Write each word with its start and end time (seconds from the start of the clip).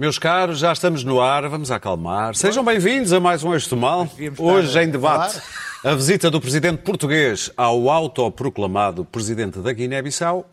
Meus 0.00 0.18
caros, 0.18 0.60
já 0.60 0.72
estamos 0.72 1.04
no 1.04 1.20
ar, 1.20 1.46
vamos 1.46 1.70
acalmar. 1.70 2.34
Sejam 2.34 2.64
bem-vindos 2.64 3.12
a 3.12 3.20
mais 3.20 3.44
um 3.44 3.52
Eixo 3.52 3.76
Mal. 3.76 4.08
Hoje 4.38 4.80
em 4.80 4.88
debate, 4.88 5.42
a 5.84 5.94
visita 5.94 6.30
do 6.30 6.40
presidente 6.40 6.78
português 6.78 7.50
ao 7.54 7.90
autoproclamado 7.90 9.04
presidente 9.04 9.58
da 9.58 9.70
Guiné-Bissau 9.70 10.48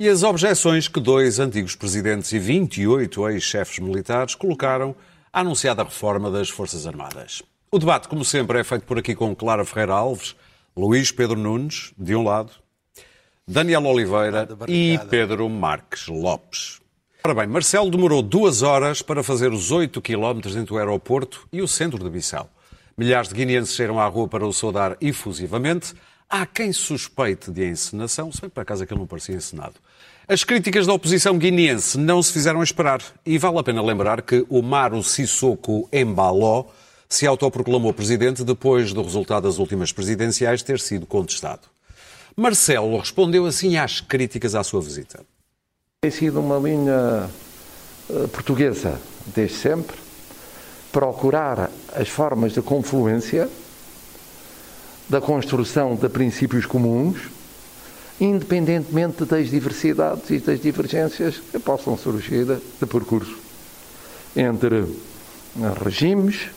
e 0.00 0.08
as 0.08 0.24
objeções 0.24 0.88
que 0.88 0.98
dois 0.98 1.38
antigos 1.38 1.76
presidentes 1.76 2.32
e 2.32 2.40
28 2.40 3.28
ex-chefes 3.28 3.78
militares 3.78 4.34
colocaram 4.34 4.96
à 5.32 5.42
anunciada 5.42 5.84
reforma 5.84 6.28
das 6.28 6.50
Forças 6.50 6.84
Armadas. 6.84 7.40
O 7.70 7.78
debate, 7.78 8.08
como 8.08 8.24
sempre, 8.24 8.58
é 8.58 8.64
feito 8.64 8.82
por 8.82 8.98
aqui 8.98 9.14
com 9.14 9.32
Clara 9.32 9.64
Ferreira 9.64 9.92
Alves, 9.92 10.34
Luís 10.76 11.12
Pedro 11.12 11.38
Nunes, 11.38 11.92
de 11.96 12.16
um 12.16 12.24
lado, 12.24 12.50
Daniel 13.46 13.86
Oliveira 13.86 14.48
e 14.66 14.98
Pedro 15.08 15.48
Marques 15.48 16.08
Lopes. 16.08 16.80
Ora 17.24 17.34
bem, 17.34 17.46
Marcelo 17.48 17.90
demorou 17.90 18.22
duas 18.22 18.62
horas 18.62 19.02
para 19.02 19.22
fazer 19.22 19.52
os 19.52 19.72
8 19.72 20.00
quilómetros 20.00 20.54
entre 20.56 20.72
o 20.72 20.78
aeroporto 20.78 21.48
e 21.52 21.60
o 21.60 21.66
centro 21.66 22.02
de 22.02 22.08
Bissau. 22.08 22.48
Milhares 22.96 23.28
de 23.28 23.34
guineenses 23.34 23.74
saíram 23.74 23.98
à 23.98 24.06
rua 24.06 24.28
para 24.28 24.46
o 24.46 24.52
saudar 24.52 24.96
efusivamente. 25.00 25.94
Há 26.30 26.46
quem 26.46 26.72
suspeite 26.72 27.50
de 27.50 27.66
encenação, 27.66 28.30
se 28.30 28.40
bem 28.40 28.48
por 28.48 28.60
acaso 28.60 28.84
aquilo 28.84 29.00
não 29.00 29.06
parecia 29.06 29.34
encenado. 29.34 29.74
As 30.28 30.44
críticas 30.44 30.86
da 30.86 30.92
oposição 30.92 31.36
guineense 31.36 31.98
não 31.98 32.22
se 32.22 32.32
fizeram 32.32 32.62
esperar 32.62 33.02
e 33.26 33.36
vale 33.36 33.58
a 33.58 33.62
pena 33.64 33.82
lembrar 33.82 34.22
que 34.22 34.46
o 34.48 34.62
Maru 34.62 35.02
Sissoko 35.02 35.88
Embaló 35.92 36.66
se 37.08 37.26
autoproclamou 37.26 37.92
presidente 37.92 38.44
depois 38.44 38.92
do 38.92 39.02
resultado 39.02 39.44
das 39.44 39.58
últimas 39.58 39.90
presidenciais 39.90 40.62
ter 40.62 40.78
sido 40.78 41.04
contestado. 41.04 41.62
Marcelo 42.36 42.96
respondeu 42.98 43.44
assim 43.44 43.76
às 43.76 44.00
críticas 44.00 44.54
à 44.54 44.62
sua 44.62 44.80
visita. 44.80 45.24
Tem 46.00 46.12
sido 46.12 46.38
uma 46.38 46.58
linha 46.58 47.28
uh, 48.08 48.28
portuguesa, 48.28 49.00
desde 49.34 49.56
sempre, 49.56 49.96
procurar 50.92 51.72
as 51.92 52.08
formas 52.08 52.52
de 52.52 52.62
confluência, 52.62 53.48
da 55.08 55.20
construção 55.20 55.96
de 55.96 56.08
princípios 56.08 56.66
comuns, 56.66 57.18
independentemente 58.20 59.24
das 59.24 59.50
diversidades 59.50 60.30
e 60.30 60.38
das 60.38 60.60
divergências 60.60 61.40
que 61.50 61.58
possam 61.58 61.98
surgir 61.98 62.44
de 62.44 62.86
percurso 62.86 63.36
entre 64.36 64.84
regimes, 65.84 66.48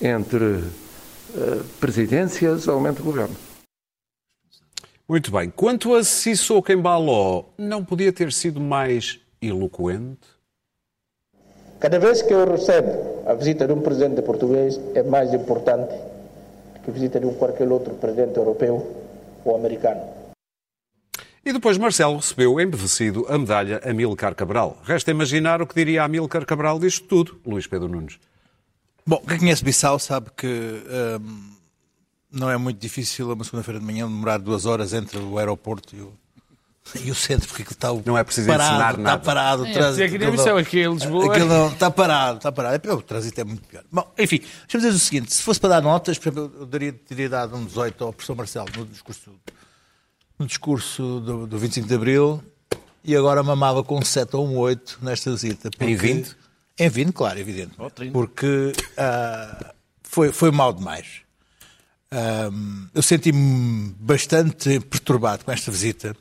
entre 0.00 0.42
uh, 0.44 1.64
presidências 1.78 2.66
ou 2.66 2.80
de 2.90 3.02
governo. 3.02 3.36
Muito 5.08 5.30
bem. 5.30 5.50
Quanto 5.50 5.94
a 5.94 6.02
Sissoko 6.02 6.72
Embaló, 6.72 7.44
não 7.56 7.84
podia 7.84 8.12
ter 8.12 8.32
sido 8.32 8.60
mais 8.60 9.20
eloquente? 9.40 10.26
Cada 11.78 11.98
vez 12.00 12.22
que 12.22 12.34
eu 12.34 12.44
recebo 12.44 13.22
a 13.24 13.34
visita 13.34 13.68
de 13.68 13.72
um 13.72 13.80
presidente 13.80 14.20
português 14.22 14.80
é 14.96 15.04
mais 15.04 15.32
importante 15.32 15.94
que 16.82 16.90
a 16.90 16.92
visita 16.92 17.20
de 17.20 17.26
um 17.26 17.34
qualquer 17.34 17.68
outro 17.68 17.94
presidente 17.94 18.36
europeu 18.36 18.84
ou 19.44 19.54
americano. 19.54 20.00
E 21.44 21.52
depois 21.52 21.78
Marcelo 21.78 22.16
recebeu, 22.16 22.60
embevecido, 22.60 23.24
a 23.28 23.38
medalha 23.38 23.80
Amílcar 23.88 24.34
Cabral. 24.34 24.76
Resta 24.82 25.12
imaginar 25.12 25.62
o 25.62 25.66
que 25.68 25.76
diria 25.76 26.02
Amílcar 26.02 26.44
Cabral 26.44 26.80
disto 26.80 27.06
tudo, 27.06 27.40
Luís 27.46 27.68
Pedro 27.68 27.86
Nunes. 27.88 28.18
Bom, 29.06 29.22
quem 29.28 29.38
conhece 29.38 29.62
Bissau 29.62 30.00
sabe 30.00 30.30
que 30.36 30.48
hum, 30.48 31.56
não 32.36 32.50
é 32.50 32.56
muito 32.56 32.78
difícil, 32.78 33.32
uma 33.32 33.44
segunda-feira 33.44 33.80
de 33.80 33.86
manhã, 33.86 34.06
demorar 34.06 34.38
duas 34.38 34.66
horas 34.66 34.92
entre 34.92 35.18
o 35.18 35.38
aeroporto 35.38 35.94
e 35.96 36.00
o, 36.00 36.12
e 37.04 37.10
o 37.10 37.14
centro, 37.14 37.48
porque 37.48 37.62
aquilo 37.62 37.74
está 37.74 37.92
não 38.08 38.16
é 38.16 38.22
preciso 38.22 38.46
parado, 38.46 38.70
ensinar 38.74 38.90
está 38.90 39.02
nada. 39.02 39.22
parado. 39.22 39.62
O 39.62 39.66
É, 39.66 39.72
trânsito, 39.72 40.04
aqui 40.04 40.14
aquilo 40.16 40.30
Missão, 40.32 40.46
não- 40.46 40.56
aqui 40.58 40.78
em 40.80 40.92
Lisboa. 40.92 41.32
aquilo 41.32 41.48
não- 41.48 41.72
está 41.72 41.90
parado, 41.90 42.36
está 42.36 42.52
parado. 42.52 42.88
É, 42.88 42.92
O 42.94 43.02
trânsito 43.02 43.40
é 43.40 43.44
muito 43.44 43.66
pior. 43.66 43.82
Bom, 43.90 44.12
enfim, 44.18 44.38
deixa-me 44.38 44.84
dizer 44.84 44.88
o 44.90 44.98
seguinte: 44.98 45.34
se 45.34 45.42
fosse 45.42 45.58
para 45.58 45.70
dar 45.70 45.82
notas, 45.82 46.16
por 46.18 46.28
exemplo, 46.32 46.52
eu 46.60 46.66
daria, 46.66 46.92
teria 46.92 47.28
dado 47.28 47.56
um 47.56 47.64
18 47.64 48.04
ao 48.04 48.12
professor 48.12 48.36
Marcelo 48.36 48.66
no 48.76 48.86
discurso, 48.86 49.32
no 50.38 50.46
discurso 50.46 51.20
do, 51.20 51.46
do 51.46 51.58
25 51.58 51.88
de 51.88 51.94
Abril 51.94 52.42
e 53.02 53.16
agora 53.16 53.42
mamava 53.42 53.82
com 53.82 53.98
um 53.98 54.02
7 54.04 54.36
ou 54.36 54.46
um 54.46 54.56
8 54.58 54.98
nesta 55.02 55.30
visita. 55.30 55.70
porque- 55.70 55.84
Em 55.84 55.96
20? 55.96 56.36
Em 56.78 56.88
20, 56.90 57.12
claro, 57.12 57.38
evidente. 57.38 57.72
Porque 58.12 58.72
ah, 58.98 59.72
foi, 60.02 60.30
foi 60.30 60.50
mal 60.50 60.72
demais. 60.72 61.22
Ahm, 62.16 62.88
eu 62.94 63.02
senti-me 63.02 63.94
bastante 64.00 64.80
perturbado 64.80 65.44
com 65.44 65.52
esta 65.52 65.70
visita. 65.70 66.16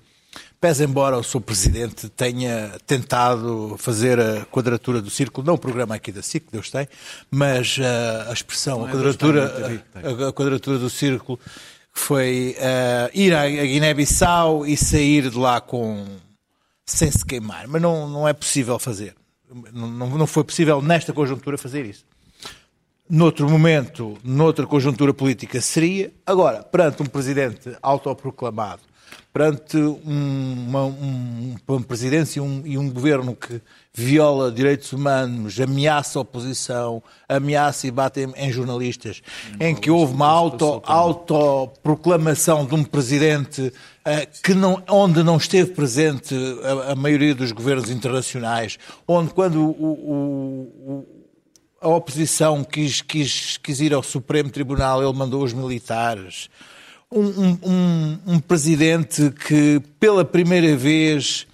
Pese 0.59 0.83
embora 0.83 1.17
o 1.17 1.23
Sr. 1.23 1.39
Presidente 1.39 2.09
tenha 2.09 2.73
tentado 2.85 3.78
fazer 3.78 4.19
a 4.19 4.45
quadratura 4.45 5.01
do 5.01 5.09
círculo, 5.09 5.47
não 5.47 5.53
o 5.53 5.57
programa 5.57 5.95
aqui 5.95 6.11
da 6.11 6.22
SIC, 6.22 6.47
Deus 6.51 6.69
tem, 6.69 6.88
mas 7.31 7.78
ah, 7.79 8.29
a 8.29 8.33
expressão, 8.33 8.83
a 8.83 8.89
quadratura, 8.89 9.79
a, 9.95 10.29
a 10.29 10.33
quadratura 10.33 10.78
do 10.78 10.89
círculo, 10.89 11.38
que 11.38 12.01
foi 12.01 12.57
ah, 12.59 13.09
ir 13.13 13.33
à, 13.33 13.47
Guiné-Bissau 13.47 14.66
e 14.66 14.75
sair 14.75 15.29
de 15.29 15.38
lá 15.38 15.62
com 15.62 16.06
sem 16.85 17.09
se 17.09 17.23
queimar. 17.23 17.69
Mas 17.69 17.81
não, 17.81 18.09
não 18.09 18.27
é 18.27 18.33
possível 18.33 18.77
fazer. 18.79 19.16
Não 19.72 19.88
não 19.88 20.27
foi 20.27 20.44
possível 20.44 20.81
nesta 20.81 21.13
conjuntura 21.13 21.57
fazer 21.57 21.85
isso 21.85 22.03
noutro 23.09 23.49
momento, 23.49 24.17
noutra 24.23 24.66
conjuntura 24.66 25.13
política 25.13 25.61
seria. 25.61 26.11
Agora, 26.25 26.63
perante 26.63 27.01
um 27.03 27.05
presidente 27.05 27.75
autoproclamado, 27.81 28.81
perante 29.31 29.77
um- 29.77 30.66
uma, 30.67 30.85
um- 30.85 31.55
uma 31.67 31.81
presidência 31.81 32.39
e 32.39 32.41
um, 32.41 32.61
e 32.65 32.77
um 32.77 32.89
governo 32.89 33.35
que 33.35 33.61
viola 33.94 34.51
direitos 34.51 34.91
humanos, 34.94 35.59
ameaça 35.59 36.17
a 36.17 36.21
oposição, 36.21 37.03
ameaça 37.29 37.85
e 37.85 37.91
bate 37.91 38.21
em, 38.21 38.31
em 38.35 38.51
jornalistas, 38.51 39.21
em 39.59 39.75
que 39.75 39.91
houve 39.91 40.13
uma 40.13 40.27
auto, 40.27 40.81
autoproclamação 40.85 42.65
de 42.65 42.75
um 42.75 42.83
presidente 42.83 43.71
eh, 44.05 44.25
que 44.44 44.53
não, 44.53 44.81
onde 44.89 45.21
não 45.23 45.38
esteve 45.38 45.71
presente 45.71 46.33
a, 46.88 46.91
a 46.94 46.95
maioria 46.95 47.35
dos 47.35 47.51
governos 47.51 47.89
internacionais, 47.89 48.77
onde 49.07 49.33
quando 49.33 49.61
o- 49.61 49.69
o- 49.71 50.73
o, 50.91 51.14
a 51.85 51.90
oposição 51.90 52.63
quis, 52.63 53.01
quis, 53.01 53.57
quis 53.57 53.79
ir 53.79 53.94
ao 53.94 54.01
Supremo 54.01 54.50
Tribunal, 54.50 55.03
ele 55.03 55.13
mandou 55.13 55.44
os 55.44 55.53
militares. 55.53 56.50
Um, 57.12 57.22
um- 57.22 57.59
um- 57.63 58.19
presidente 58.40 59.29
que, 59.47 59.79
pela 60.00 60.25
primeira 60.25 60.75
vez, 60.75 61.45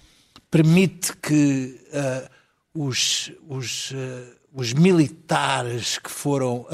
permite 0.50 1.12
que 1.18 1.78
ah, 1.92 2.30
os, 2.74 3.30
os, 3.46 3.92
ah, 3.94 4.32
os 4.54 4.72
militares 4.72 5.98
que 5.98 6.10
foram, 6.10 6.66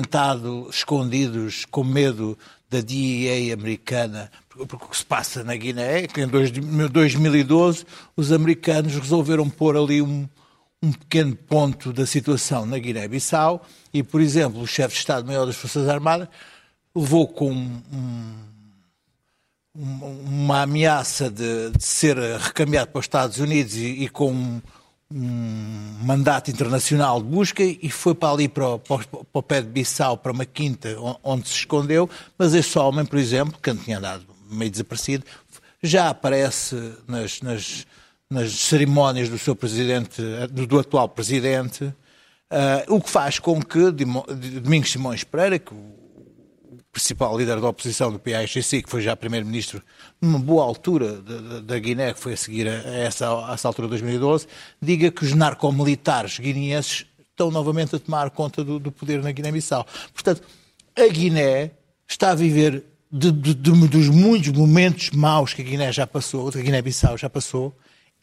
estado 0.00 0.68
escondidos 0.70 1.66
com 1.70 1.84
medo 1.84 2.38
da 2.70 2.80
DEA 2.80 3.52
americana, 3.52 4.30
porque 4.48 4.74
o 4.76 4.88
que 4.88 4.96
se 4.96 5.04
passa 5.04 5.44
na 5.44 5.54
Guiné 5.54 6.04
é 6.04 6.06
que 6.06 6.20
em 6.22 6.26
dois- 6.26 6.50
2012 6.50 7.84
os 8.16 8.32
americanos 8.32 8.94
resolveram 8.94 9.48
pôr 9.50 9.76
ali 9.76 10.00
um, 10.00 10.26
um 10.82 10.92
pequeno 10.92 11.34
ponto 11.34 11.92
da 11.92 12.06
situação 12.06 12.66
na 12.66 12.78
Guiné-Bissau 12.78 13.64
e, 13.92 14.02
por 14.02 14.20
exemplo, 14.20 14.60
o 14.60 14.66
chefe 14.66 14.94
de 14.94 15.00
Estado-Maior 15.00 15.46
das 15.46 15.56
Forças 15.56 15.88
Armadas 15.88 16.28
levou 16.94 17.26
com 17.26 17.50
um- 17.52 17.82
um- 17.92 18.34
uma 19.74 20.62
ameaça 20.62 21.30
de, 21.30 21.70
de 21.70 21.84
ser 21.84 22.16
recambiado 22.16 22.90
para 22.90 22.98
os 22.98 23.04
Estados 23.04 23.38
Unidos 23.38 23.74
e, 23.74 24.04
e 24.04 24.08
com 24.08 24.32
um, 24.32 24.60
um 25.12 25.98
mandato 26.02 26.50
internacional 26.50 27.20
de 27.22 27.28
busca 27.28 27.62
e 27.62 27.90
foi 27.90 28.14
para 28.14 28.32
ali, 28.32 28.48
para 28.48 28.68
o, 28.74 28.78
para 28.78 29.04
o- 29.32 29.42
pé 29.42 29.60
de 29.62 29.68
Bissau, 29.68 30.16
para 30.16 30.32
uma 30.32 30.44
quinta 30.46 30.98
on- 31.00 31.18
onde 31.22 31.48
se 31.48 31.54
escondeu, 31.54 32.08
mas 32.38 32.54
este 32.54 32.78
homem, 32.78 33.04
por 33.04 33.18
exemplo, 33.18 33.58
que 33.60 33.74
tinha 33.74 33.98
andado 33.98 34.24
meio 34.50 34.70
desaparecido, 34.70 35.24
já 35.82 36.08
aparece 36.08 36.76
nas, 37.06 37.40
nas, 37.42 37.86
nas 38.30 38.52
cerimónias 38.52 39.28
do 39.28 39.38
seu 39.38 39.54
presidente, 39.54 40.20
do, 40.50 40.66
do 40.66 40.78
atual 40.78 41.08
presidente, 41.08 41.92
ah, 42.50 42.84
o 42.88 43.00
que 43.00 43.10
faz 43.10 43.38
com 43.38 43.60
que 43.62 43.90
Domingos 43.90 44.90
Simões 44.90 45.22
Pereira, 45.24 45.58
que 45.58 45.72
o 45.72 45.94
principal 46.92 47.38
líder 47.38 47.60
da 47.60 47.68
oposição 47.68 48.10
do 48.10 48.18
PAIGC, 48.18 48.82
que 48.82 48.90
foi 48.90 49.02
já 49.02 49.14
primeiro-ministro 49.14 49.82
numa 50.20 50.38
boa 50.38 50.64
altura 50.64 51.20
da 51.62 51.78
Guiné, 51.78 52.14
que 52.14 52.20
foi 52.20 52.32
a 52.32 52.36
seguir 52.36 52.66
a 52.68 52.72
essa, 52.72 53.28
a 53.48 53.52
essa 53.54 53.68
altura 53.68 53.86
de 53.86 53.90
2012, 53.90 54.46
diga 54.80 55.10
que 55.10 55.24
os 55.24 55.32
narcomilitares 55.34 56.38
guineenses 56.38 57.06
estão 57.30 57.50
novamente 57.50 57.94
a 57.94 57.98
tomar 57.98 58.30
conta 58.30 58.64
do, 58.64 58.78
do 58.78 58.90
poder 58.90 59.22
na 59.22 59.30
Guiné-Bissau. 59.30 59.86
Portanto, 60.14 60.42
a 60.96 61.06
Guiné 61.06 61.72
está 62.08 62.30
a 62.30 62.34
viver 62.34 62.82
de- 63.12 63.30
de- 63.30 63.54
de- 63.54 63.88
dos 63.88 64.08
muitos 64.08 64.48
momentos 64.48 65.10
maus 65.10 65.52
que 65.52 65.60
a 65.60 65.64
Guiné 65.64 65.92
já 65.92 66.06
passou, 66.06 66.50
que 66.50 66.58
a 66.58 66.62
Guiné-Bissau 66.62 67.18
já 67.18 67.28
passou, 67.28 67.76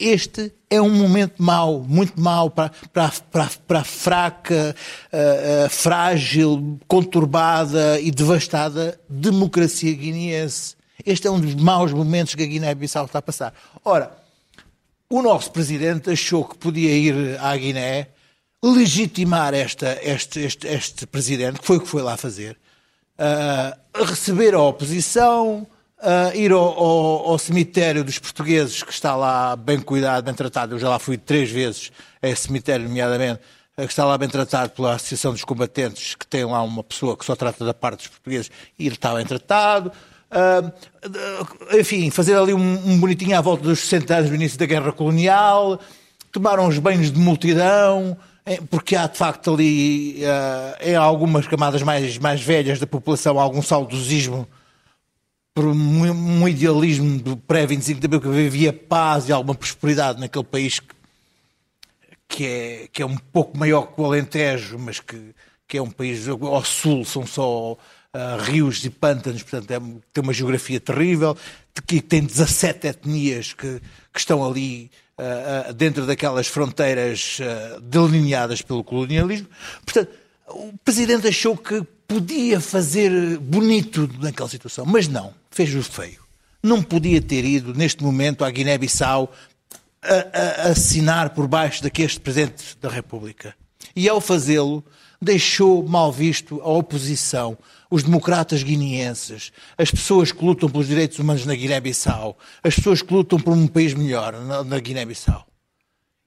este 0.03 0.53
é 0.69 0.81
um 0.81 0.89
momento 0.89 1.41
mau, 1.41 1.79
muito 1.79 2.19
mau 2.19 2.49
para, 2.49 2.71
para, 2.91 3.11
para, 3.31 3.49
para 3.67 3.79
a 3.79 3.83
fraca, 3.83 4.75
ah, 5.11 5.17
ah, 5.65 5.69
frágil, 5.69 6.79
conturbada 6.87 7.99
e 8.01 8.11
devastada 8.11 8.99
democracia 9.09 9.93
guineense. 9.93 10.75
Este 11.05 11.27
é 11.27 11.31
um 11.31 11.39
dos 11.39 11.55
maus 11.55 11.93
momentos 11.93 12.35
que 12.35 12.43
a 12.43 12.45
Guiné-Bissau 12.45 13.05
está 13.05 13.19
a 13.19 13.21
passar. 13.21 13.53
Ora, 13.83 14.11
o 15.09 15.21
nosso 15.21 15.51
presidente 15.51 16.09
achou 16.09 16.43
que 16.43 16.57
podia 16.57 16.91
ir 16.91 17.37
à 17.39 17.55
Guiné 17.55 18.09
legitimar 18.63 19.53
esta, 19.53 19.99
este, 20.01 20.39
este, 20.41 20.67
este 20.67 21.05
presidente, 21.05 21.59
que 21.59 21.65
foi 21.67 21.77
o 21.77 21.81
que 21.81 21.87
foi 21.87 22.01
lá 22.01 22.15
fazer, 22.17 22.57
uh, 23.19 24.05
receber 24.05 24.53
a 24.53 24.61
oposição, 24.61 25.67
uh, 26.03 26.35
ir 26.35 26.51
ao, 26.51 26.61
ao, 26.61 27.31
ao, 27.31 27.39
cemitério 27.39 28.03
dos 28.03 28.19
portugueses, 28.19 28.83
que 28.83 28.91
está 28.91 29.15
lá 29.15 29.55
bem 29.55 29.79
cuidado, 29.79 30.25
bem 30.25 30.33
tratado. 30.33 30.75
Eu 30.75 30.79
já 30.79 30.89
lá 30.89 30.99
fui 30.99 31.17
três 31.17 31.49
vezes 31.49 31.91
a 32.21 32.27
esse 32.27 32.47
cemitério, 32.47 32.87
nomeadamente, 32.87 33.39
uh, 33.77 33.85
que 33.85 33.91
está 33.91 34.05
lá 34.05 34.17
bem 34.17 34.27
tratado 34.27 34.71
pela 34.71 34.95
Associação 34.95 35.31
dos 35.31 35.43
Combatentes, 35.43 36.15
que 36.15 36.27
tem 36.27 36.43
lá 36.43 36.61
uma 36.61 36.83
pessoa 36.83 37.15
que 37.17 37.25
só 37.25 37.35
trata 37.35 37.63
da 37.65 37.73
parte 37.73 37.99
dos 37.99 38.07
portugueses, 38.09 38.51
e 38.77 38.85
ele 38.85 38.95
está 38.95 39.13
bem 39.15 39.25
tratado. 39.25 39.91
Uh, 40.29 41.79
enfim, 41.79 42.09
fazer 42.09 42.35
ali 42.35 42.53
um, 42.53 42.59
um, 42.59 42.99
bonitinho 42.99 43.37
à 43.37 43.41
volta 43.41 43.63
dos 43.63 43.79
60 43.79 44.15
anos 44.15 44.29
do 44.29 44.35
início 44.35 44.59
da 44.59 44.65
Guerra 44.65 44.91
Colonial, 44.91 45.79
tomaram 46.31 46.67
os 46.67 46.77
banhos 46.79 47.11
de 47.11 47.19
multidão, 47.19 48.17
porque 48.69 48.95
há 48.95 49.07
de 49.07 49.17
facto 49.17 49.53
ali, 49.53 50.23
uh, 50.23 50.89
em 50.89 50.95
algumas 50.95 51.47
camadas 51.47 51.81
mais, 51.83 52.17
mais 52.17 52.41
velhas 52.41 52.79
da 52.79 52.87
população, 52.87 53.39
algum 53.39 53.61
saudosismo 53.61 54.47
por 55.53 55.65
um, 55.65 56.47
idealismo 56.47 57.19
do 57.19 57.37
pré-25 57.37 57.99
de 57.99 58.05
abril 58.05 58.21
que 58.21 58.27
havia 58.27 58.73
paz 58.73 59.29
e 59.29 59.31
alguma 59.31 59.53
prosperidade 59.53 60.19
naquele 60.19 60.43
país 60.43 60.79
que, 60.79 60.95
que, 62.27 62.45
é, 62.45 62.87
que 62.91 63.01
é 63.03 63.05
um 63.05 63.17
pouco 63.17 63.55
maior 63.57 63.93
que 63.93 64.01
o 64.01 64.05
Alentejo, 64.05 64.79
mas 64.79 64.99
que, 64.99 65.35
que 65.67 65.77
é 65.77 65.81
um 65.81 65.91
país 65.91 66.27
ao 66.27 66.65
sul, 66.65 67.05
são 67.05 67.25
só 67.27 67.73
uh, 67.73 67.77
rios 68.41 68.83
e 68.83 68.89
pântanos, 68.89 69.43
portanto 69.43 69.69
é, 69.69 69.79
tem 70.11 70.23
uma 70.23 70.33
geografia 70.33 70.79
terrível, 70.79 71.37
que 71.87 72.01
tem 72.01 72.23
17 72.23 72.87
etnias 72.87 73.53
que, 73.53 73.79
que 74.11 74.19
estão 74.19 74.43
ali 74.43 74.89
uh, 75.19 75.71
dentro 75.73 76.07
daquelas 76.07 76.47
fronteiras 76.47 77.37
uh, 77.39 77.79
delineadas 77.79 78.63
pelo 78.63 78.83
colonialismo. 78.83 79.47
Portanto, 79.85 80.11
o 80.47 80.73
Presidente 80.83 81.27
achou 81.27 81.55
que 81.55 81.85
podia 82.13 82.61
fazer 82.61 83.39
bonito 83.39 84.07
naquela 84.19 84.47
situação, 84.47 84.85
mas 84.85 85.07
não, 85.07 85.33
fez 85.49 85.73
o 85.73 85.81
feio. 85.81 86.21
Não 86.61 86.83
podia 86.83 87.19
ter 87.19 87.43
ido, 87.43 87.73
neste 87.73 88.03
momento, 88.03 88.45
à 88.45 88.51
Guiné-Bissau 88.51 89.33
a, 90.03 90.67
a, 90.67 90.69
assinar 90.69 91.31
por 91.31 91.47
baixo 91.47 91.81
daqueste 91.81 92.19
Presidente 92.19 92.77
da 92.79 92.87
República. 92.87 93.55
E 93.95 94.07
ao 94.07 94.21
fazê-lo, 94.21 94.83
deixou 95.19 95.81
mal 95.87 96.11
visto 96.11 96.61
a 96.61 96.69
oposição, 96.69 97.57
os 97.89 98.03
democratas 98.03 98.61
guineenses, 98.61 99.51
as 99.75 99.89
pessoas 99.89 100.31
que 100.31 100.45
lutam 100.45 100.69
pelos 100.69 100.87
direitos 100.87 101.17
humanos 101.17 101.47
na 101.47 101.55
Guiné-Bissau, 101.55 102.37
as 102.63 102.75
pessoas 102.75 103.01
que 103.01 103.11
lutam 103.11 103.39
por 103.39 103.53
um 103.53 103.65
país 103.65 103.95
melhor 103.95 104.33
na, 104.33 104.63
na 104.63 104.79
Guiné-Bissau. 104.79 105.47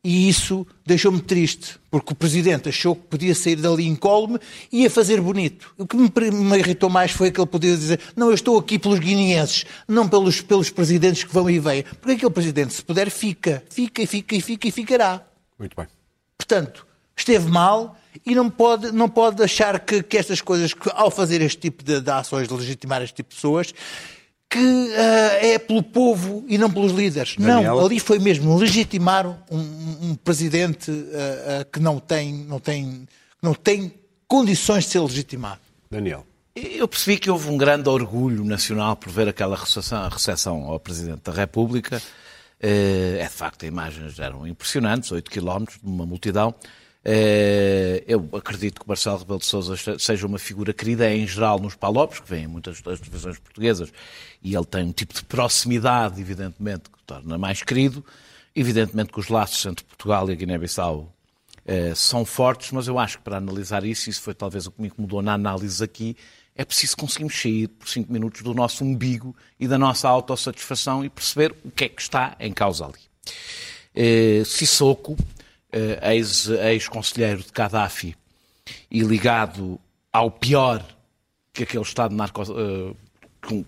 E 0.08 0.28
isso 0.28 0.64
deixou-me 0.86 1.20
triste, 1.20 1.80
porque 1.90 2.12
o 2.12 2.14
Presidente 2.14 2.68
achou 2.68 2.94
que 2.94 3.02
podia 3.08 3.34
sair 3.34 3.56
dali 3.56 3.88
incólume 3.88 4.38
e 4.70 4.82
ia 4.82 4.88
fazer 4.88 5.20
bonito. 5.20 5.74
O 5.76 5.84
que 5.84 5.96
me, 5.96 6.08
me 6.30 6.58
irritou 6.60 6.88
mais 6.88 7.10
foi 7.10 7.32
que 7.32 7.40
ele 7.40 7.48
podia 7.48 7.76
dizer 7.76 7.98
não, 8.14 8.28
eu 8.28 8.34
estou 8.34 8.56
aqui 8.56 8.78
pelos 8.78 9.00
guineenses, 9.00 9.64
não 9.88 10.08
pelos, 10.08 10.40
pelos 10.40 10.70
presidentes 10.70 11.24
que 11.24 11.34
vão 11.34 11.50
e 11.50 11.58
vêm. 11.58 11.82
Porque 12.00 12.12
aquele 12.12 12.30
Presidente, 12.30 12.72
se 12.72 12.84
puder, 12.84 13.10
fica, 13.10 13.64
fica 13.68 14.00
e 14.00 14.06
fica 14.06 14.36
e 14.36 14.40
fica 14.40 14.68
e 14.68 14.70
ficará. 14.70 15.26
Muito 15.58 15.74
bem. 15.74 15.88
Portanto, 16.38 16.86
esteve 17.16 17.50
mal 17.50 17.96
e 18.24 18.32
não 18.32 18.48
pode, 18.48 18.92
não 18.92 19.08
pode 19.08 19.42
achar 19.42 19.80
que, 19.80 20.04
que 20.04 20.16
estas 20.16 20.40
coisas, 20.40 20.72
que, 20.72 20.88
ao 20.94 21.10
fazer 21.10 21.42
este 21.42 21.58
tipo 21.58 21.82
de, 21.82 22.00
de 22.00 22.10
ações, 22.12 22.46
de 22.46 22.54
legitimar 22.54 23.02
este 23.02 23.16
tipo 23.16 23.30
de 23.30 23.34
pessoas, 23.34 23.74
que 24.48 24.58
uh, 24.58 25.44
é 25.44 25.58
pelo 25.58 25.82
povo 25.82 26.44
e 26.48 26.56
não 26.56 26.70
pelos 26.70 26.92
líderes. 26.92 27.36
Daniel. 27.36 27.76
Não, 27.76 27.84
ali 27.84 27.98
foi 27.98 28.18
mesmo 28.18 28.56
legitimar 28.56 29.26
um, 29.50 29.58
um 30.10 30.14
presidente 30.14 30.90
uh, 30.90 30.94
uh, 30.94 31.64
que 31.72 31.80
não 31.80 31.98
tem, 31.98 32.32
não, 32.32 32.60
tem, 32.60 33.08
não 33.42 33.54
tem 33.54 33.92
condições 34.28 34.84
de 34.84 34.90
ser 34.90 35.00
legitimado. 35.00 35.60
Daniel. 35.90 36.24
Eu 36.54 36.88
percebi 36.88 37.18
que 37.18 37.30
houve 37.30 37.50
um 37.50 37.58
grande 37.58 37.88
orgulho 37.88 38.42
nacional 38.44 38.96
por 38.96 39.10
ver 39.10 39.28
aquela 39.28 39.56
recepção, 39.56 40.08
recepção 40.08 40.64
ao 40.64 40.80
Presidente 40.80 41.22
da 41.24 41.32
República. 41.32 42.00
É 42.58 43.24
de 43.24 43.28
facto, 43.28 43.64
as 43.64 43.68
imagens 43.68 44.18
eram 44.18 44.46
impressionantes, 44.46 45.12
8 45.12 45.30
quilómetros 45.30 45.78
de 45.78 45.86
uma 45.86 46.06
multidão. 46.06 46.54
Eu 48.06 48.26
acredito 48.32 48.80
que 48.80 48.88
Marcelo 48.88 49.18
Rebelo 49.18 49.38
de 49.38 49.44
Sousa 49.44 49.74
seja 49.98 50.26
uma 50.26 50.38
figura 50.38 50.72
querida 50.72 51.12
em 51.12 51.26
geral 51.26 51.60
nos 51.60 51.74
palopes, 51.74 52.20
que 52.20 52.30
vêm 52.30 52.44
em 52.44 52.46
muitas 52.46 52.80
das 52.80 53.00
televisões 53.00 53.38
portuguesas, 53.38 53.92
e 54.46 54.54
ele 54.54 54.64
tem 54.64 54.84
um 54.84 54.92
tipo 54.92 55.12
de 55.12 55.24
proximidade, 55.24 56.20
evidentemente, 56.20 56.88
que 56.88 56.96
o 56.96 57.02
torna 57.04 57.36
mais 57.36 57.64
querido. 57.64 58.04
Evidentemente 58.54 59.12
que 59.12 59.18
os 59.18 59.28
laços 59.28 59.66
entre 59.66 59.84
Portugal 59.84 60.30
e 60.30 60.32
a 60.32 60.36
Guiné-Bissau 60.36 61.12
eh, 61.66 61.92
são 61.96 62.24
fortes, 62.24 62.70
mas 62.70 62.86
eu 62.86 62.96
acho 62.96 63.18
que 63.18 63.24
para 63.24 63.38
analisar 63.38 63.84
isso, 63.84 64.08
isso 64.08 64.22
foi 64.22 64.34
talvez 64.34 64.68
o 64.68 64.70
que 64.70 64.80
me 64.80 64.86
incomodou 64.86 65.20
na 65.20 65.34
análise 65.34 65.82
aqui, 65.82 66.16
é 66.54 66.64
preciso 66.64 66.96
conseguirmos 66.96 67.34
sair 67.42 67.66
por 67.66 67.88
cinco 67.88 68.12
minutos 68.12 68.40
do 68.42 68.54
nosso 68.54 68.84
umbigo 68.84 69.34
e 69.58 69.66
da 69.66 69.76
nossa 69.76 70.08
autossatisfação 70.08 71.04
e 71.04 71.10
perceber 71.10 71.52
o 71.64 71.70
que 71.72 71.84
é 71.84 71.88
que 71.88 72.00
está 72.00 72.36
em 72.38 72.52
causa 72.52 72.84
ali. 72.84 73.00
Eh, 73.96 74.44
Sissoko 74.44 75.14
uh, 75.14 76.66
ex-conselheiro 76.70 77.42
de 77.42 77.50
Gaddafi 77.52 78.14
e 78.88 79.00
ligado 79.00 79.80
ao 80.12 80.30
pior 80.30 80.86
que 81.52 81.64
aquele 81.64 81.82
Estado 81.82 82.14
narco, 82.14 82.42
uh, 82.42 82.96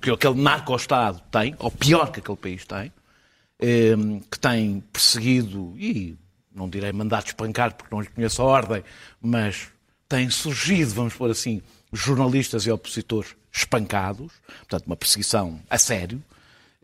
que 0.01 0.11
aquele 0.11 0.41
narco-Estado 0.41 1.23
tem, 1.31 1.55
ao 1.59 1.71
pior 1.71 2.11
que 2.11 2.21
aquele 2.21 2.37
país 2.37 2.65
tem, 2.65 2.89
uh, 2.89 4.21
que 4.31 4.39
tem 4.39 4.81
perseguido 4.93 5.75
e 5.79 6.17
não 6.55 6.69
direi 6.69 6.93
mandado 6.93 7.27
espancar 7.27 7.75
porque 7.75 7.95
não 7.95 8.01
lhe 8.01 8.09
conheço 8.09 8.43
a 8.43 8.45
ordem, 8.45 8.83
mas 9.21 9.69
tem 10.09 10.29
surgido, 10.29 10.93
vamos 10.93 11.15
pôr 11.15 11.31
assim, 11.31 11.63
jornalistas 11.93 12.67
e 12.67 12.71
opositores 12.71 13.37
espancados, 13.53 14.33
portanto, 14.47 14.87
uma 14.87 14.97
perseguição 14.97 15.61
a 15.71 15.79
sério. 15.79 16.23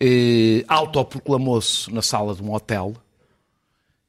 Eh, 0.01 0.65
autoproclamou-se 0.69 1.93
na 1.93 2.03
sala 2.03 2.35
de 2.35 2.43
um 2.43 2.53
hotel 2.53 2.95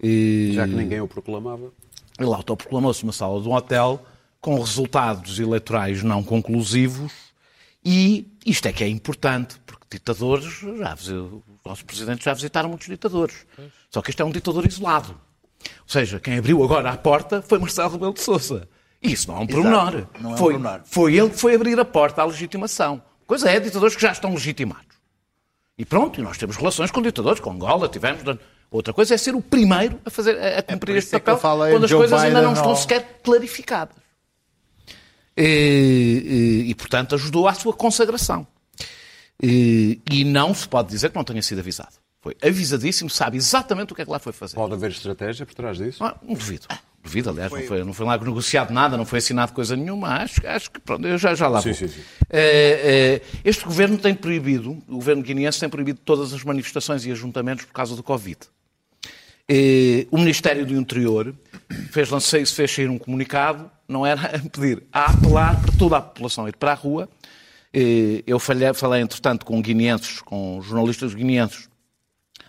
e... 0.02 0.52
Já 0.54 0.68
que 0.68 0.74
ninguém 0.74 1.00
o 1.00 1.08
proclamava. 1.08 1.72
Ele 2.20 2.34
autoproclamou-se 2.34 3.04
uma 3.04 3.14
sala 3.14 3.42
de 3.42 3.48
um 3.48 3.54
hotel 3.54 4.04
com 4.42 4.60
resultados 4.60 5.40
eleitorais 5.40 6.04
não 6.04 6.24
conclusivos 6.24 7.12
e 7.86 8.36
isto 8.46 8.68
é 8.68 8.74
que 8.74 8.84
é 8.84 8.88
importante, 8.88 9.60
porque 9.66 9.86
ditadores, 9.92 10.60
já, 10.60 10.94
os 10.96 11.44
nossos 11.64 11.84
presidentes 11.84 12.24
já 12.26 12.34
visitaram 12.34 12.70
muitos 12.70 12.88
ditadores. 12.88 13.46
Só 13.92 14.02
que 14.02 14.10
este 14.10 14.22
é 14.22 14.26
um 14.26 14.32
ditador 14.32 14.66
isolado. 14.66 15.12
Ou 15.62 15.88
seja, 15.88 16.20
quem 16.20 16.38
abriu 16.38 16.64
agora 16.64 16.90
a 16.90 16.98
porta 16.98 17.42
foi 17.42 17.60
Marcelo 17.60 17.92
Rebelo 17.92 18.14
de 18.14 18.22
Sousa. 18.22 18.68
E 19.02 19.12
isso 19.12 19.28
não 19.30 19.38
é 19.38 19.40
um 19.42 19.48
pormenor. 19.48 20.08
Não 20.20 20.34
é 20.34 20.38
foi, 20.38 20.56
um 20.56 20.62
pormenor. 20.62 20.82
foi 20.86 21.16
ele 21.16 21.30
que 21.30 21.38
foi 21.38 21.56
abrir 21.56 21.80
a 21.80 21.86
porta 21.86 22.22
à 22.22 22.26
legitimação. 22.26 23.02
Coisa 23.28 23.50
é, 23.50 23.60
ditadores 23.60 23.96
que 23.96 24.02
já 24.02 24.12
estão 24.12 24.32
legitimados. 24.32 24.96
E 25.78 25.86
pronto, 25.86 26.20
e 26.20 26.24
nós 26.24 26.38
temos 26.38 26.56
relações 26.56 26.90
com 26.90 27.02
ditadores, 27.02 27.40
com 27.40 27.52
Angola, 27.52 27.88
tivemos 27.88 28.24
Outra 28.72 28.94
coisa 28.94 29.14
é 29.14 29.18
ser 29.18 29.36
o 29.36 29.42
primeiro 29.42 30.00
a, 30.04 30.10
fazer, 30.10 30.38
a, 30.38 30.62
cumprir 30.62 30.96
é 30.96 30.98
este 30.98 31.12
papel 31.12 31.38
quando 31.38 31.84
as 31.84 31.90
Joe 31.90 32.00
coisas 32.00 32.20
Biden 32.20 32.36
ainda 32.36 32.42
não 32.42 32.54
estão 32.54 32.76
sequer 32.76 33.22
clarificadas. 33.24 33.96
E, 35.38 36.66
e, 36.68 36.76
portanto, 36.76 37.16
ajudou 37.16 37.48
à 37.48 37.54
sua 37.54 37.74
consagração. 37.74 38.48
E, 39.42 40.02
e, 40.10 40.24
não 40.24 40.54
se 40.54 40.68
pode 40.68 40.90
dizer 40.90 41.10
que 41.10 41.16
não 41.16 41.24
tenha 41.24 41.42
sido 41.42 41.60
avisado. 41.60 41.96
Foi 42.22 42.36
avisadíssimo, 42.42 43.10
sabe 43.10 43.38
exatamente 43.38 43.92
o 43.92 43.96
que 43.96 44.02
é 44.02 44.06
que 44.06 44.12
lá 44.12 44.18
foi 44.18 44.32
fazer. 44.32 44.56
Pode 44.56 44.74
haver 44.74 44.92
estratégia 44.92 45.46
por 45.46 45.54
trás 45.54 45.78
disso? 45.78 46.02
Não, 46.02 46.16
não 46.24 46.34
duvido. 46.36 46.68
Duvido, 47.04 47.30
aliás, 47.30 47.52
foi... 47.52 47.60
Não, 47.60 47.68
foi, 47.68 47.84
não 47.84 47.94
foi 47.94 48.06
lá 48.06 48.18
negociado 48.18 48.72
nada, 48.72 48.98
não 48.98 49.06
foi 49.06 49.20
assinado 49.20 49.54
coisa 49.54 49.76
nenhuma. 49.76 50.08
Acho, 50.08 50.48
acho 50.48 50.72
que, 50.72 50.80
pronto, 50.80 51.06
eu 51.06 51.18
já, 51.18 51.36
já 51.36 51.48
lá 51.48 51.60
vou. 51.60 51.74
Sim, 51.74 51.88
sim, 51.88 51.94
sim. 51.94 52.02
É, 52.30 53.22
é, 53.22 53.22
este 53.44 53.64
governo 53.66 53.98
tem 53.98 54.16
proibido, 54.16 54.72
o 54.88 54.96
governo 54.96 55.22
guineense 55.22 55.60
tem 55.60 55.70
proibido 55.70 56.00
todas 56.04 56.34
as 56.34 56.44
manifestações 56.44 57.06
e 57.06 57.12
ajuntamentos 57.12 57.66
por 57.66 57.74
causa 57.74 57.96
do 57.96 58.02
Covid. 58.02 58.40
Eh, 59.48 60.08
o 60.10 60.18
Ministério 60.18 60.66
do 60.66 60.74
Interior 60.74 61.36
fez, 61.92 62.10
lancei, 62.10 62.46
fez 62.46 62.72
sair 62.72 62.90
um 62.90 62.98
comunicado, 62.98 63.70
não 63.88 64.06
era 64.06 64.38
a 64.38 64.40
pedir, 64.50 64.84
a 64.92 65.12
apelar 65.12 65.62
para 65.62 65.78
toda 65.78 65.98
a 65.98 66.02
população 66.02 66.48
ir 66.48 66.56
para 66.56 66.72
a 66.72 66.76
rua. 66.76 67.10
Eh, 67.74 68.24
eu 68.26 68.40
falei, 68.40 68.74
falei, 68.74 69.02
entretanto, 69.02 69.46
com 69.46 69.62
guineenses, 69.62 70.22
com 70.22 70.62
jornalistas 70.62 71.14
guineenses. 71.14 71.70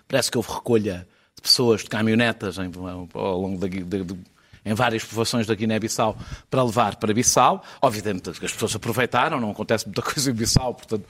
Parece 0.06 0.30
que 0.30 0.38
houve 0.38 0.52
recolha 0.52 1.06
de 1.34 1.42
pessoas 1.42 1.82
de 1.82 1.88
caminhonetas 1.88 2.58
em, 2.58 2.70
ao 3.14 3.40
longo 3.40 3.58
da, 3.58 3.66
de, 3.66 3.82
de, 3.82 4.18
em 4.64 4.74
várias 4.74 5.04
povoações 5.04 5.46
da 5.46 5.54
Guiné-Bissau 5.54 6.16
para 6.50 6.62
levar 6.62 6.96
para 6.96 7.12
Bissau. 7.12 7.62
Obviamente 7.82 8.30
as 8.30 8.38
pessoas 8.38 8.74
aproveitaram, 8.74 9.40
não 9.40 9.50
acontece 9.50 9.86
muita 9.86 10.02
coisa 10.02 10.30
em 10.30 10.34
Bissau, 10.34 10.74
portanto 10.74 11.04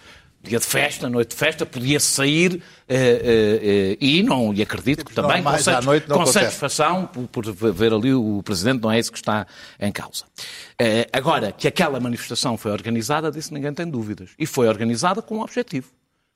dia 0.49 0.59
de 0.59 0.65
festa, 0.65 1.09
noite 1.09 1.31
de 1.31 1.37
festa, 1.37 1.67
podia 1.67 1.99
sair 1.99 2.55
uh, 2.55 2.57
uh, 2.57 2.59
uh, 2.59 3.97
e 4.01 4.23
não, 4.23 4.55
e 4.55 4.63
acredito 4.63 5.05
que 5.05 5.13
também 5.13 5.43
com, 5.43 5.59
satis 5.59 6.05
com 6.07 6.27
satisfação 6.27 7.07
por, 7.07 7.27
por, 7.29 7.73
ver 7.73 7.93
ali 7.93 8.15
o 8.15 8.43
Presidente, 8.43 8.83
não 8.83 8.91
é 8.91 8.99
isso 8.99 9.11
que 9.11 9.19
está 9.19 9.47
em 9.79 9.91
causa. 9.91 10.25
agora, 11.13 11.53
que 11.53 11.67
aquela 11.67 11.99
manifestação 12.01 12.57
foi 12.57 12.71
organizada, 12.71 13.31
disso 13.31 13.53
ninguém 13.53 13.73
tem 13.75 13.89
dúvidas. 13.89 14.31
E 14.39 14.47
foi 14.47 14.69
organizada 14.69 15.21
com 15.21 15.39
um 15.39 15.41
objetivo, 15.41 15.91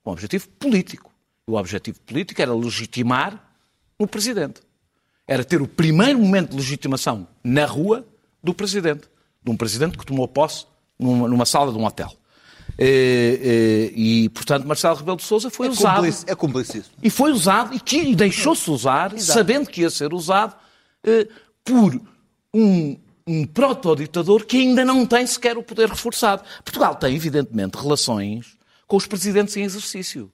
um 0.05 0.11
objetivo 0.11 0.49
político. 0.59 1.11
O 1.47 1.57
objetivo 1.57 2.00
político 2.00 2.40
era 2.40 2.55
legitimar 2.55 3.38
no 3.99 4.07
Presidente. 4.07 4.61
Era 5.26 5.45
ter 5.45 5.62
o 5.62 5.69
primeiro 5.69 6.19
momento 6.19 6.50
de 6.50 6.57
legitimação 6.57 7.26
na 7.43 7.64
rua 7.64 8.05
do 8.43 8.52
Presidente. 8.52 9.09
De 9.43 9.50
um 9.50 9.57
Presidente 9.57 9.97
que 9.97 10.05
tomou 10.05 10.26
posse 10.26 10.67
numa, 10.99 11.29
numa 11.29 11.47
sala 11.47 11.73
de 11.73 11.79
um 11.79 11.85
hotel. 11.85 12.12
E, 12.83 13.93
e, 13.95 14.25
e, 14.25 14.29
portanto, 14.31 14.67
Marcelo 14.67 14.97
Rebelo 14.97 15.19
de 15.19 15.25
Sousa 15.25 15.51
foi 15.51 15.67
é 15.67 15.71
usado. 15.71 15.97
Cúmplice, 15.97 16.25
é 16.27 16.35
cúmplice. 16.35 16.85
E 17.03 17.11
foi 17.11 17.31
usado, 17.31 17.75
e, 17.75 17.81
que, 17.81 18.15
deixou-se 18.15 18.71
usar, 18.71 19.13
Exato. 19.13 19.39
sabendo 19.39 19.69
que 19.69 19.83
ia 19.83 19.91
ser 19.91 20.15
usado, 20.15 20.57
eh, 21.05 21.29
por 21.63 22.01
um, 22.55 22.97
um 23.27 23.45
proto-ditador 23.45 24.47
que 24.47 24.57
ainda 24.57 24.83
não 24.83 25.05
tem 25.05 25.27
sequer 25.27 25.59
o 25.59 25.63
poder 25.63 25.91
reforçado. 25.91 26.43
Portugal 26.65 26.95
tem, 26.95 27.15
evidentemente, 27.15 27.77
relações 27.77 28.57
com 28.87 28.97
os 28.97 29.07
presidentes 29.07 29.55
em 29.59 29.63
exercício. 29.63 30.33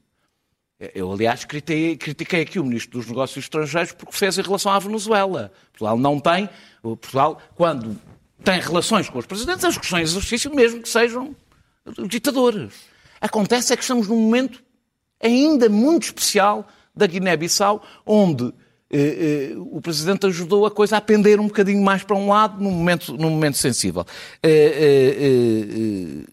Eu, 0.94 1.10
aliás, 1.10 1.44
critiquei, 1.44 1.96
critiquei, 1.96 2.42
aqui 2.42 2.60
o 2.60 2.64
Ministro 2.64 2.98
dos 2.98 3.08
Negócios 3.08 3.44
Estrangeiros 3.44 3.92
porque 3.92 4.14
fez 4.14 4.38
em 4.38 4.42
relação 4.42 4.70
à 4.70 4.78
Venezuela. 4.78 5.50
Portugal 5.72 5.98
não 5.98 6.20
tem. 6.20 6.48
Portugal, 6.82 7.40
quando 7.54 7.98
tem 8.44 8.60
relações 8.60 9.08
com 9.08 9.18
os 9.18 9.26
presidentes, 9.26 9.64
as 9.64 9.76
que 9.76 9.84
estão 9.84 9.98
em 9.98 10.02
exercício, 10.02 10.54
mesmo 10.54 10.82
que 10.82 10.88
sejam 10.88 11.34
ditadores. 12.08 12.74
Acontece 13.20 13.72
é 13.72 13.76
que 13.76 13.82
estamos 13.82 14.08
num 14.08 14.20
momento 14.20 14.62
ainda 15.20 15.68
muito 15.68 16.04
especial 16.04 16.66
da 16.94 17.06
Guiné-Bissau, 17.06 17.82
onde 18.04 18.52
eh, 18.90 19.52
eh, 19.52 19.54
o 19.56 19.80
Presidente 19.80 20.26
ajudou 20.26 20.64
a 20.64 20.70
coisa 20.70 20.96
a 20.96 21.00
pender 21.00 21.40
um 21.40 21.48
bocadinho 21.48 21.82
mais 21.82 22.02
para 22.04 22.16
um 22.16 22.28
lado 22.28 22.62
num 22.62 22.70
momento, 22.70 23.12
num 23.16 23.30
momento 23.30 23.58
sensível. 23.58 24.06
Eh, 24.42 26.24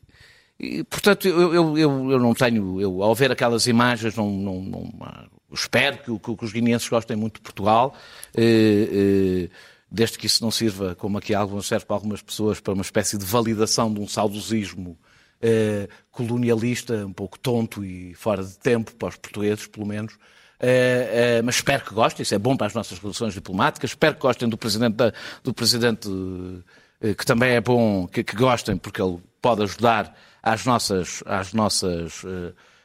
e, 0.60 0.84
portanto, 0.86 1.28
eu, 1.28 1.78
eu, 1.78 2.12
eu, 2.12 2.20
não 2.20 2.34
tenho, 2.34 2.80
eu, 2.80 3.04
ao 3.04 3.14
ver 3.14 3.32
aquelas 3.32 3.68
imagens, 3.68 4.16
não, 4.16 4.30
não, 4.32 4.62
não 4.62 4.94
espero 5.52 5.98
que, 5.98 6.36
que, 6.38 6.46
os 6.46 6.54
guineenses 6.54 6.88
gostem 6.88 7.18
muito 7.18 7.36
de 7.36 7.42
Portugal, 7.42 7.94
desde 9.92 10.18
que 10.18 10.26
isso 10.26 10.42
não 10.42 10.52
sirva, 10.52 10.96
como 10.96 11.18
aqui 11.18 11.34
alguns 11.34 11.68
serve 11.68 11.86
para 11.86 11.98
algumas 11.98 12.22
pessoas, 12.22 12.62
para 12.62 12.74
uma 12.74 12.82
espécie 12.82 13.18
de 13.18 13.26
validação 13.26 13.94
de 13.94 14.00
um 14.00 14.08
saudosismo 14.08 14.98
eh, 15.46 15.90
colonialista, 16.10 17.06
um 17.06 17.12
pouco 17.12 17.38
tonto 17.38 17.84
e 17.84 18.14
fora 18.14 18.42
de 18.42 18.58
tempo, 18.58 18.96
para 18.96 19.10
os 19.10 19.18
portugueses, 19.18 19.68
pelo 19.68 19.86
menos. 19.86 20.14
Uh, 20.14 21.42
uh, 21.42 21.44
mas 21.44 21.56
espero 21.56 21.84
que 21.84 21.94
gostem, 21.94 22.24
isso 22.24 22.34
é 22.34 22.40
bom 22.40 22.56
para 22.56 22.68
as 22.68 22.74
nossas 22.74 22.98
relações 22.98 23.34
diplomáticas. 23.34 23.90
Espero 23.90 24.16
que 24.16 24.22
gostem 24.22 24.48
do 24.48 24.58
presidente, 24.58 24.94
da, 24.94 25.12
do 25.44 25.54
presidente 25.54 26.08
uh, 26.08 26.64
que 27.18 27.26
também 27.26 27.56
é 27.56 27.60
bom 27.60 28.08
que, 28.08 28.24
que, 28.24 28.38
gostem, 28.38 28.78
porque 28.78 29.02
ele 29.02 29.20
pode 29.42 29.64
ajudar 29.64 30.18
às 30.42 30.64
nossas, 30.64 31.22
às 31.26 31.52
nossas, 31.52 32.24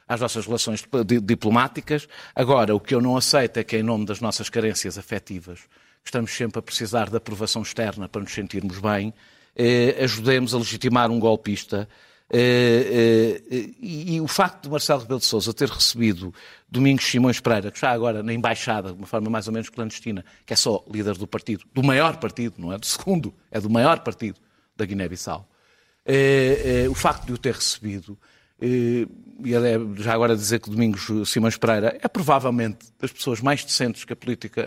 às 0.08 0.20
nossas 0.20 0.44
relações 0.44 0.84
diplomáticas. 1.22 2.08
Agora, 2.34 2.74
o 2.74 2.80
que 2.80 2.92
eu 2.92 3.00
não 3.00 3.16
aceito 3.16 3.58
é 3.58 3.62
que, 3.62 3.76
em 3.76 3.84
nome 3.84 4.04
das 4.04 4.20
nossas 4.20 4.50
carências 4.50 4.98
afetivas, 4.98 5.60
estamos 6.04 6.32
sempre 6.32 6.58
a 6.58 6.62
precisar 6.62 7.08
de 7.08 7.16
aprovação 7.16 7.62
externa 7.62 8.08
para 8.08 8.22
nos 8.22 8.32
sentirmos 8.32 8.80
bem, 8.80 9.14
ajudemos 10.02 10.52
a 10.52 10.58
legitimar 10.58 11.12
um 11.12 11.20
golpista 11.20 11.88
eh, 12.30 13.42
eh, 13.50 13.70
e, 13.80 14.20
o 14.20 14.28
facto 14.28 14.64
de 14.64 14.70
Marcelo 14.70 15.00
Rebelo 15.00 15.20
de 15.20 15.26
Sousa 15.26 15.54
ter 15.54 15.68
recebido 15.68 16.32
Domingos 16.68 17.06
Simões 17.06 17.40
Pereira, 17.40 17.70
que 17.70 17.78
está 17.78 17.90
agora 17.90 18.22
na 18.22 18.32
embaixada, 18.34 18.92
de 18.92 18.98
uma 18.98 19.06
forma 19.06 19.30
mais 19.30 19.46
ou 19.46 19.52
menos 19.52 19.70
clandestina, 19.70 20.24
que 20.44 20.52
é 20.52 20.56
só 20.56 20.84
líder 20.90 21.16
do 21.16 21.26
partido, 21.26 21.64
do 21.72 21.82
maior 21.82 22.16
partido, 22.18 22.56
não 22.58 22.72
é 22.72 22.78
do 22.78 22.86
segundo, 22.86 23.34
é 23.50 23.60
do 23.60 23.70
maior 23.70 24.00
partido 24.00 24.38
da 24.76 24.84
Guiné-Bissau. 24.84 25.48
Eh, 26.04 26.86
o 26.90 26.94
facto 26.94 27.26
de 27.26 27.32
o 27.32 27.38
ter 27.38 27.54
recebido 27.54 28.18
e 28.60 29.06
é 29.54 30.02
já 30.02 30.14
agora 30.14 30.34
dizer 30.34 30.58
que 30.58 30.68
Domingos 30.68 31.30
Simões 31.30 31.56
Pereira 31.56 31.96
é 32.02 32.08
provavelmente 32.08 32.78
das 33.00 33.12
pessoas 33.12 33.40
mais 33.40 33.64
decentes 33.64 34.04
que 34.04 34.12
a 34.12 34.16
política 34.16 34.66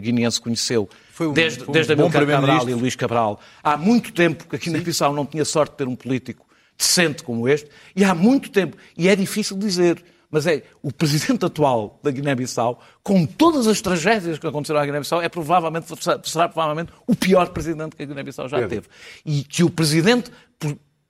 guineense 0.00 0.40
conheceu 0.40 0.88
um, 1.20 1.32
desde, 1.32 1.62
um 1.62 1.72
desde 1.72 1.92
Amílcar 1.92 2.26
Cabral 2.26 2.68
e 2.68 2.74
Luís 2.74 2.96
Cabral. 2.96 3.40
Há 3.62 3.76
muito 3.76 4.12
tempo 4.12 4.48
que 4.48 4.56
aqui 4.56 4.70
na 4.70 4.78
Bissau 4.78 5.12
não 5.12 5.24
tinha 5.24 5.44
sorte 5.44 5.72
de 5.72 5.76
ter 5.78 5.88
um 5.88 5.94
político 5.94 6.44
decente 6.76 7.22
como 7.22 7.48
este, 7.48 7.70
e 7.94 8.02
há 8.02 8.14
muito 8.14 8.50
tempo, 8.50 8.76
e 8.98 9.08
é 9.08 9.14
difícil 9.14 9.56
dizer, 9.56 10.02
mas 10.28 10.44
é 10.44 10.64
o 10.82 10.92
presidente 10.92 11.44
atual 11.44 12.00
da 12.02 12.10
Guiné-Bissau, 12.10 12.80
com 13.04 13.24
todas 13.24 13.68
as 13.68 13.80
tragédias 13.80 14.36
que 14.36 14.46
aconteceram 14.48 14.80
à 14.80 14.84
Guiné-Bissau, 14.84 15.22
é 15.22 15.28
provavelmente, 15.28 15.86
será 16.24 16.48
provavelmente 16.48 16.92
o 17.06 17.14
pior 17.14 17.50
presidente 17.50 17.94
que 17.94 18.02
a 18.02 18.06
Guiné-Bissau 18.06 18.48
já 18.48 18.66
teve. 18.66 18.88
E 19.24 19.44
que 19.44 19.62
o 19.62 19.70
presidente, 19.70 20.32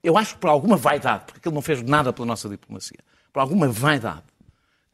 eu 0.05 0.17
acho 0.17 0.35
que 0.35 0.39
por 0.41 0.49
alguma 0.49 0.77
vaidade, 0.77 1.25
porque 1.27 1.47
ele 1.47 1.55
não 1.55 1.61
fez 1.61 1.81
nada 1.81 2.13
pela 2.13 2.25
nossa 2.25 2.47
diplomacia, 2.47 2.99
por 3.33 3.39
alguma 3.39 3.67
vaidade, 3.67 4.23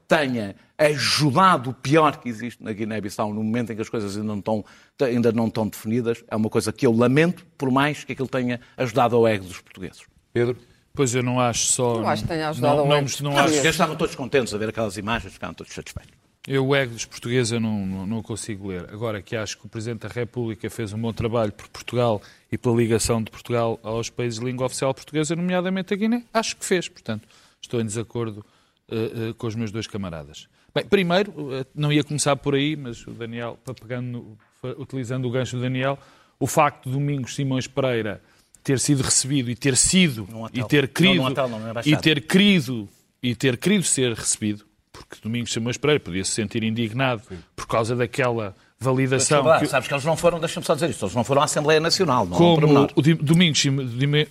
tenha 0.07 0.55
ajudado 0.77 1.69
o 1.69 1.73
pior 1.73 2.17
que 2.17 2.27
existe 2.27 2.63
na 2.63 2.73
Guiné-Bissau 2.73 3.33
no 3.33 3.43
momento 3.43 3.71
em 3.71 3.75
que 3.75 3.81
as 3.81 3.89
coisas 3.89 4.17
ainda 4.17 4.27
não, 4.27 4.39
estão, 4.39 4.65
ainda 5.01 5.31
não 5.31 5.47
estão 5.47 5.67
definidas, 5.67 6.23
é 6.27 6.35
uma 6.35 6.49
coisa 6.49 6.71
que 6.73 6.85
eu 6.85 6.91
lamento, 6.91 7.45
por 7.57 7.69
mais 7.71 8.03
que 8.03 8.13
aquilo 8.13 8.27
tenha 8.27 8.59
ajudado 8.75 9.15
ao 9.15 9.27
ego 9.27 9.45
dos 9.45 9.61
portugueses. 9.61 10.01
Pedro? 10.33 10.57
Pois 10.93 11.15
eu 11.15 11.23
não 11.23 11.39
acho 11.39 11.67
só. 11.67 11.95
Eu 11.95 12.07
acho 12.07 12.23
que 12.23 12.27
tenha 12.29 12.49
ajudado 12.49 12.77
não, 12.77 12.91
ao 12.91 12.97
ego. 12.97 13.09
Não, 13.21 13.29
não, 13.29 13.37
não 13.37 13.43
acho... 13.43 13.53
Eles 13.53 13.65
estavam 13.65 13.95
todos 13.95 14.15
contentes 14.15 14.53
a 14.53 14.57
ver 14.57 14.69
aquelas 14.69 14.97
imagens, 14.97 15.33
ficaram 15.33 15.53
todos 15.53 15.73
satisfeitos. 15.73 16.20
Eu, 16.47 16.65
o 16.65 16.75
ego 16.75 16.93
dos 16.93 17.05
portugueses, 17.05 17.51
eu 17.51 17.59
não, 17.59 17.85
não, 17.85 18.05
não, 18.07 18.23
consigo 18.23 18.69
ler. 18.69 18.89
Agora 18.91 19.21
que 19.21 19.35
acho 19.35 19.57
que 19.59 19.65
o 19.67 19.69
Presidente 19.69 20.07
da 20.07 20.07
República 20.07 20.69
fez 20.71 20.91
um 20.91 20.99
bom 20.99 21.13
trabalho 21.13 21.51
por 21.51 21.67
Portugal 21.67 22.19
e 22.51 22.57
pela 22.57 22.75
ligação 22.75 23.21
de 23.21 23.29
Portugal 23.29 23.79
aos 23.83 24.09
países 24.09 24.39
de 24.39 24.45
língua 24.45 24.65
oficial 24.65 24.91
portuguesa, 24.91 25.35
nomeadamente 25.35 25.93
a 25.93 25.97
Guiné, 25.97 26.23
acho 26.33 26.57
que 26.57 26.65
fez. 26.65 26.89
Portanto, 26.89 27.27
estou 27.61 27.79
em 27.79 27.85
desacordo 27.85 28.43
uh, 28.89 29.29
uh, 29.29 29.33
com 29.35 29.45
os 29.45 29.53
meus 29.53 29.71
dois 29.71 29.85
camaradas. 29.85 30.47
Bem, 30.73 30.83
primeiro, 30.83 31.31
uh, 31.31 31.65
não 31.75 31.93
ia 31.93 32.03
começar 32.03 32.35
por 32.35 32.55
aí, 32.55 32.75
mas 32.75 33.05
o 33.05 33.11
Daniel, 33.11 33.59
pegando, 33.79 34.35
utilizando 34.79 35.27
o 35.27 35.31
gancho 35.31 35.57
do 35.57 35.61
Daniel, 35.61 35.99
o 36.39 36.47
facto 36.47 36.85
de 36.85 36.93
Domingos 36.93 37.35
Simões 37.35 37.67
Pereira 37.67 38.19
ter 38.63 38.79
sido 38.79 39.03
recebido 39.03 39.51
e 39.51 39.55
ter 39.55 39.77
sido 39.77 40.27
e 40.53 40.63
ter 40.63 40.87
querido 40.87 41.23
não, 41.23 41.49
não, 41.49 41.81
e 41.85 41.95
ter 41.97 42.21
querido 42.21 42.89
e 43.21 43.35
ter 43.35 43.57
querido 43.57 43.83
ser 43.83 44.13
recebido 44.13 44.65
porque 45.07 45.21
Domingos 45.21 45.51
Simões 45.51 45.77
Pereira 45.77 45.99
podia 45.99 46.23
se 46.23 46.31
sentir 46.31 46.63
indignado 46.63 47.21
Sim. 47.27 47.37
por 47.55 47.67
causa 47.67 47.95
daquela 47.95 48.55
validação. 48.79 49.43
Mas, 49.43 49.61
que... 49.61 49.67
Sabes 49.67 49.87
que 49.87 49.93
eles 49.93 50.05
não 50.05 50.17
foram, 50.17 50.39
deixa-me 50.39 50.65
só 50.65 50.73
dizer 50.73 50.89
isto, 50.89 51.05
eles 51.05 51.15
não 51.15 51.23
foram 51.23 51.41
à 51.41 51.45
Assembleia 51.45 51.79
Nacional, 51.79 52.25
não 52.25 52.37
Como 52.37 52.89
o 52.95 53.01
Domingos, 53.01 53.65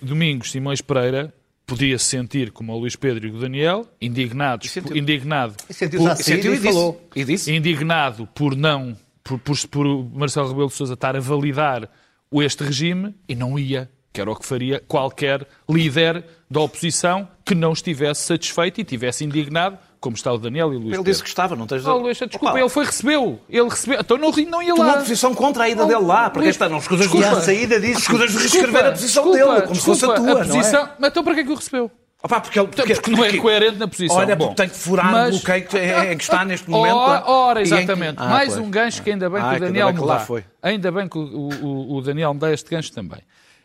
Domingos 0.01 0.51
Simões 0.51 0.81
Pereira 0.81 1.33
podia 1.65 1.97
se 1.97 2.05
sentir, 2.05 2.51
como 2.51 2.73
o 2.73 2.79
Luís 2.79 2.95
Pedro 2.95 3.27
e 3.27 3.31
o 3.31 3.39
Daniel, 3.39 3.87
indignados, 4.01 4.69
sentiu, 4.69 4.97
indignado, 4.97 5.55
e 5.69 5.73
sentiu, 5.73 5.99
por, 5.99 6.15
sentiu 6.17 6.53
e, 6.53 6.57
falou. 6.57 7.09
E 7.15 7.23
disse. 7.23 7.53
indignado 7.53 8.27
por 8.35 8.55
não, 8.57 8.97
por, 9.23 9.39
por, 9.39 9.67
por 9.67 9.85
Marcelo 10.13 10.49
Rebelo 10.49 10.67
de 10.67 10.73
Sousa 10.73 10.95
estar 10.95 11.15
a 11.15 11.19
validar 11.19 11.89
este 12.33 12.63
regime 12.63 13.15
e 13.27 13.35
não 13.35 13.57
ia 13.57 13.89
que 14.13 14.19
era 14.19 14.29
o 14.29 14.35
que 14.35 14.45
faria 14.45 14.81
qualquer 14.87 15.47
líder 15.69 16.25
da 16.49 16.59
oposição 16.59 17.27
que 17.45 17.55
não 17.55 17.71
estivesse 17.71 18.23
satisfeito 18.23 18.81
e 18.81 18.83
tivesse 18.83 19.23
indignado 19.23 19.77
como 20.01 20.15
está 20.15 20.33
o 20.33 20.37
Daniel 20.39 20.73
e 20.73 20.75
o 20.75 20.79
Luís 20.79 20.85
Ele 20.87 20.97
Pedro. 20.97 21.11
disse 21.11 21.23
que 21.23 21.29
estava, 21.29 21.55
não 21.55 21.67
tens... 21.67 21.85
Oh, 21.85 21.95
Luís, 21.95 22.17
desculpa, 22.17 22.49
Opa. 22.49 22.59
ele 22.59 22.69
foi, 22.69 22.85
recebeu. 22.85 23.39
Ele 23.47 23.69
recebeu. 23.69 23.99
Então 23.99 24.17
não, 24.17 24.31
não 24.31 24.61
ia 24.63 24.73
lá. 24.73 24.77
Tomou 24.77 24.93
posição 24.93 25.35
contra 25.35 25.65
a 25.65 25.69
ida 25.69 25.85
dele 25.85 26.01
lá, 26.01 26.31
porque 26.31 26.49
esta 26.49 26.67
não 26.67 26.79
escusas 26.79 27.09
de... 27.09 27.23
a 27.23 27.39
saída 27.39 27.79
disse... 27.79 28.01
Escusas 28.01 28.31
de 28.31 28.37
reescrever 28.39 28.85
a 28.87 28.91
posição 28.91 29.31
desculpa, 29.31 29.53
dele, 29.53 29.61
como 29.61 29.73
desculpa, 29.73 29.99
se 29.99 30.05
fosse 30.05 30.05
a 30.05 30.15
tua, 30.15 30.41
a 30.41 30.45
posição... 30.45 30.83
não 30.83 30.89
é? 30.89 30.95
Mas 30.97 31.11
então 31.11 31.23
para 31.23 31.33
que 31.35 31.39
é 31.41 31.43
que 31.43 31.51
o 31.51 31.55
recebeu? 31.55 31.91
Opa, 32.23 32.41
porque, 32.41 32.59
ele, 32.59 32.67
porque, 32.67 32.93
porque 32.95 33.11
não 33.11 33.25
é 33.25 33.37
coerente 33.37 33.77
na 33.77 33.87
posição. 33.87 34.17
Olha, 34.17 34.35
Bom, 34.35 34.53
tem 34.53 34.69
que 34.69 34.75
furar 34.75 35.11
mas... 35.11 35.35
o 35.35 35.39
bloqueio 35.39 35.67
que, 35.67 35.77
é, 35.77 36.15
que 36.15 36.23
está 36.23 36.45
neste 36.45 36.69
momento. 36.69 36.95
Ora, 36.95 37.29
ora 37.29 37.61
exatamente. 37.61 38.17
Que... 38.17 38.23
Ah, 38.23 38.29
Mais 38.29 38.53
pois. 38.53 38.65
um 38.65 38.69
gancho 38.69 39.03
que 39.03 39.11
ainda 39.11 39.29
bem 39.29 39.41
ah, 39.41 39.49
que 39.49 39.55
o 39.55 39.59
Daniel 39.59 39.93
me 39.93 40.07
dá. 40.07 40.19
Foi. 40.19 40.43
Ainda 40.61 40.91
bem 40.91 41.07
que 41.07 41.17
o, 41.17 41.49
o, 41.61 41.95
o 41.97 42.01
Daniel 42.01 42.33
me 42.33 42.39
dá 42.39 42.51
este 42.51 42.69
gancho 42.69 42.91
também. 42.91 43.19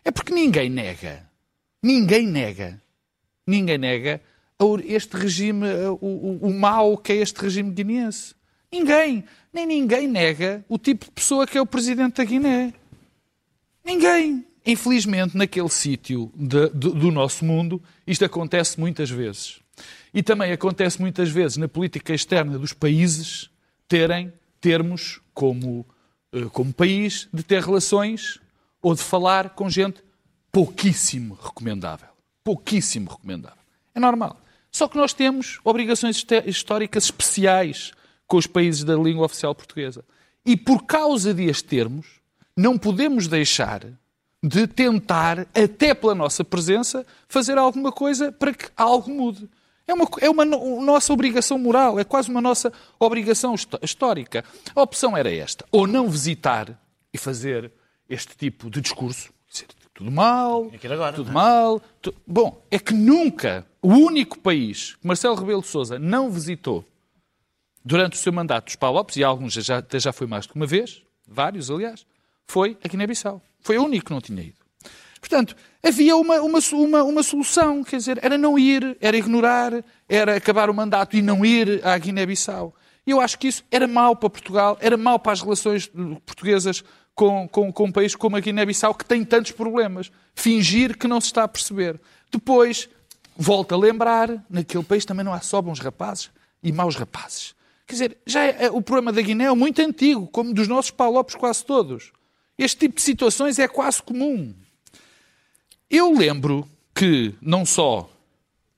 É 0.05 0.11
porque 0.11 0.33
ninguém 0.33 0.71
nega, 0.71 1.23
ninguém 1.83 2.27
nega, 2.27 2.81
ninguém 3.47 3.77
nega 3.77 4.21
este 4.85 5.17
regime, 5.17 5.67
o, 6.01 6.07
o, 6.07 6.49
o 6.49 6.55
mau 6.55 6.97
que 6.97 7.13
é 7.13 7.17
este 7.17 7.41
regime 7.41 7.71
guineense. 7.71 8.35
Ninguém, 8.73 9.25
nem 9.53 9.67
ninguém 9.67 10.09
nega 10.09 10.65
o 10.69 10.79
tipo 10.79 11.07
de 11.07 11.11
pessoa 11.11 11.47
que 11.47 11.57
é 11.57 11.61
o 11.61 11.67
presidente 11.67 12.17
da 12.17 12.25
Guiné. 12.25 12.75
Ninguém. 13.85 14.45
Infelizmente, 14.67 15.37
naquele 15.37 15.69
sítio 15.69 16.33
do 16.35 17.13
nosso 17.13 17.45
mundo, 17.45 17.81
isto 18.05 18.25
acontece 18.25 18.81
muitas 18.81 19.09
vezes. 19.09 19.61
E 20.13 20.23
também 20.23 20.51
acontece 20.51 21.01
muitas 21.01 21.29
vezes 21.29 21.57
na 21.57 21.69
política 21.69 22.13
externa 22.13 22.59
dos 22.59 22.73
países 22.73 23.49
terem 23.87 24.33
termos 24.61 25.21
como, 25.33 25.87
eh, 26.33 26.47
como 26.53 26.73
país 26.73 27.29
de 27.33 27.45
ter 27.45 27.63
relações 27.63 28.41
ou 28.83 28.95
de 28.95 29.03
falar 29.03 29.51
com 29.51 29.71
gente 29.71 30.03
pouquíssimo 30.51 31.39
recomendável. 31.41 32.09
Pouquíssimo 32.43 33.11
recomendável. 33.11 33.63
É 33.95 34.01
normal. 34.01 34.41
Só 34.77 34.87
que 34.87 34.99
nós 34.99 35.15
temos 35.15 35.59
obrigações 35.65 36.23
históricas 36.45 37.05
especiais 37.05 37.93
com 38.27 38.37
os 38.37 38.47
países 38.47 38.85
da 38.85 38.95
língua 38.95 39.25
oficial 39.25 39.55
portuguesa. 39.55 40.05
E 40.45 40.55
por 40.55 40.85
causa 40.85 41.33
de 41.33 41.49
as 41.49 41.63
termos, 41.63 42.07
não 42.55 42.77
podemos 42.77 43.27
deixar 43.27 43.87
de 44.43 44.67
tentar, 44.67 45.47
até 45.55 45.95
pela 45.95 46.15
nossa 46.15 46.45
presença, 46.45 47.07
fazer 47.27 47.57
alguma 47.57 47.91
coisa 47.91 48.31
para 48.31 48.53
que 48.53 48.67
algo 48.77 49.11
mude. 49.11 49.49
É 49.87 49.95
uma, 49.95 50.07
é 50.21 50.29
uma 50.29 50.45
nossa 50.45 51.11
obrigação 51.11 51.59
moral, 51.59 51.99
é 51.99 52.05
quase 52.05 52.29
uma 52.29 52.43
nossa 52.43 52.71
obrigação 53.01 53.55
histórica. 53.81 54.45
A 54.75 54.83
opção 54.83 55.17
era 55.17 55.35
esta: 55.35 55.65
ou 55.73 55.87
não 55.87 56.11
visitar 56.11 56.79
e 57.15 57.17
fazer 57.17 57.73
este 58.11 58.37
tipo 58.37 58.69
de 58.69 58.83
discurso, 58.83 59.33
tudo 59.97 60.11
mal, 60.11 60.71
agora, 60.85 61.17
tudo. 61.17 61.31
É? 61.31 61.33
mal. 61.33 61.81
Tu... 62.03 62.15
Bom, 62.27 62.63
é 62.71 62.79
que 62.79 62.93
nunca 62.93 63.67
o 63.81 63.89
único 63.89 64.39
país 64.39 64.95
que 64.95 65.07
Marcelo 65.07 65.35
Rebelo 65.35 65.63
de 65.63 65.69
Sousa 65.69 65.99
não 65.99 66.31
visitou 66.31 66.85
durante 67.83 68.13
o 68.13 68.17
seu 68.17 68.31
mandato 68.31 68.67
dos 68.67 68.77
Paulo 68.77 68.99
Lopes, 68.99 69.17
e 69.17 69.25
alguns 69.25 69.55
já, 69.55 69.79
até 69.79 69.99
já 69.99 70.13
foi 70.13 70.27
mais 70.27 70.45
do 70.45 70.53
que 70.53 70.57
uma 70.57 70.67
vez, 70.67 71.03
vários 71.27 71.71
aliás, 71.71 72.05
foi 72.47 72.77
a 72.85 72.89
Guiné-Bissau. 72.89 73.41
Foi 73.61 73.79
o 73.79 73.85
único 73.85 74.07
que 74.07 74.13
não 74.13 74.21
tinha 74.21 74.43
ido. 74.43 74.59
Portanto, 75.19 75.57
havia 75.83 76.15
uma, 76.15 76.43
uma, 76.43 76.59
uma, 76.73 77.03
uma, 77.03 77.23
solução, 77.23 77.83
quer 77.83 77.97
dizer, 77.97 78.19
era 78.23 78.37
não 78.37 78.59
ir, 78.59 78.99
era 79.01 79.17
ignorar, 79.17 79.73
era 80.07 80.37
acabar 80.37 80.69
o 80.69 80.75
mandato 80.75 81.17
e 81.17 81.23
não 81.23 81.45
ir 81.45 81.81
à 81.87 81.97
Guiné-Bissau. 81.97 82.75
E 83.07 83.13
eu 83.13 83.21
acho 83.21 83.39
que 83.39 83.49
isso 83.49 83.65
era 83.71 83.87
mau 83.87 84.15
para 84.15 84.29
Portugal, 84.29 84.77
era 84.81 84.97
mau 84.97 85.19
para 85.19 85.33
as 85.33 85.41
relações 85.41 85.91
portuguesas 86.27 86.85
com, 87.17 87.49
com, 87.49 87.73
com 87.73 87.85
um 87.87 87.91
país 87.91 88.15
como 88.15 88.37
a 88.37 88.41
Guiné-Bissau, 88.41 88.95
que 88.95 89.05
tem 89.05 89.25
tantos 89.25 89.51
problemas. 89.51 90.13
Fingir 90.35 90.97
que 90.99 91.09
não 91.09 91.19
se 91.21 91.29
está 91.29 91.45
a 91.45 91.49
perceber. 91.49 91.99
Depois, 92.31 92.91
volta 93.35 93.75
a 93.75 93.79
lembrar, 93.79 94.45
naquele 94.51 94.85
país 94.85 95.07
também 95.07 95.25
não 95.25 95.33
há 95.33 95.41
só 95.41 95.63
bons 95.63 95.81
rapazes 95.81 96.31
e 96.63 96.71
maus 96.71 96.95
rapazes. 96.95 97.55
Quer 97.87 97.93
dizer, 97.95 98.19
já 98.27 98.45
é, 98.45 98.67
é, 98.67 98.71
o 98.71 98.83
problema 98.83 99.13
da 99.13 99.23
Guiné 99.23 99.47
é 99.47 99.55
muito 99.55 99.81
antigo, 99.81 100.27
como 100.29 100.53
dos 100.53 100.69
nossos 100.69 100.91
palopes 100.91 101.35
quase 101.35 101.65
todos. 101.65 102.13
Este 102.59 102.81
tipo 102.81 102.97
de 102.97 103.03
situações 103.03 103.59
é 103.59 103.67
quase 103.67 104.03
comum. 104.03 104.55
Eu 105.89 106.13
lembro 106.13 106.69
que 106.95 107.35
não 107.41 107.65
só 107.65 108.11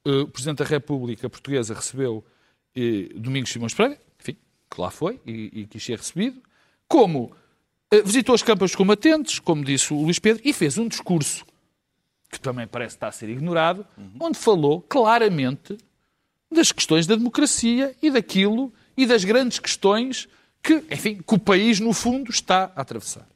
uh, 0.07 0.21
o 0.21 0.29
Presidente 0.29 0.59
da 0.59 0.65
República 0.65 1.29
Portuguesa 1.29 1.75
recebeu 1.75 2.25
uh, 2.77 3.19
Domingos 3.19 3.51
Simões 3.51 3.75
Pereira, 3.75 4.01
enfim, 4.21 4.37
que 4.71 4.81
lá 4.81 4.91
foi 4.91 5.21
e, 5.27 5.61
e 5.61 5.67
quis 5.67 5.83
ser 5.83 5.99
recebido, 5.99 6.41
como 6.87 7.35
visitou 8.05 8.35
as 8.35 8.43
campas 8.43 8.75
combatentes, 8.75 9.39
como 9.39 9.65
disse 9.65 9.93
o 9.93 10.03
Luís 10.03 10.19
Pedro, 10.19 10.43
e 10.45 10.53
fez 10.53 10.79
um 10.79 10.89
discurso 10.89 11.45
que 12.31 12.39
também 12.39 12.67
parece 12.67 12.97
estar 12.97 13.09
a 13.09 13.13
ser 13.13 13.31
ignorado, 13.31 13.87
uhum. 13.97 14.11
onde 14.21 14.39
falou 14.39 14.83
claramente 14.83 15.79
das 16.51 16.71
questões 16.73 17.07
da 17.07 17.15
democracia 17.15 17.95
e 18.03 18.11
daquilo 18.11 18.71
e 18.97 19.07
das 19.07 19.25
grandes 19.25 19.59
questões 19.59 20.29
que, 20.63 20.85
enfim, 20.91 21.23
que 21.27 21.35
o 21.35 21.39
país, 21.39 21.81
no 21.81 21.95
fundo, 21.95 22.31
está 22.31 22.71
a 22.77 22.83
atravessar. 22.83 23.27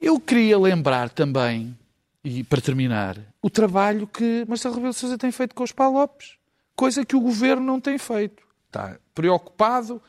Eu 0.00 0.18
queria 0.18 0.58
lembrar 0.58 1.08
também 1.08 1.76
e 2.24 2.42
para 2.42 2.60
terminar, 2.60 3.18
o 3.42 3.50
trabalho 3.50 4.06
que 4.06 4.46
Marcelo 4.48 4.74
Rebelo 4.74 4.94
de 4.94 4.98
Sousa 4.98 5.18
tem 5.18 5.30
feito 5.30 5.54
com 5.54 5.62
os 5.62 5.72
Palopes, 5.72 6.38
coisa 6.74 7.04
que 7.04 7.14
o 7.14 7.20
governo 7.20 7.66
não 7.66 7.78
tem 7.78 7.98
feito. 7.98 8.42
Está 8.66 8.96
preocupado, 9.14 10.00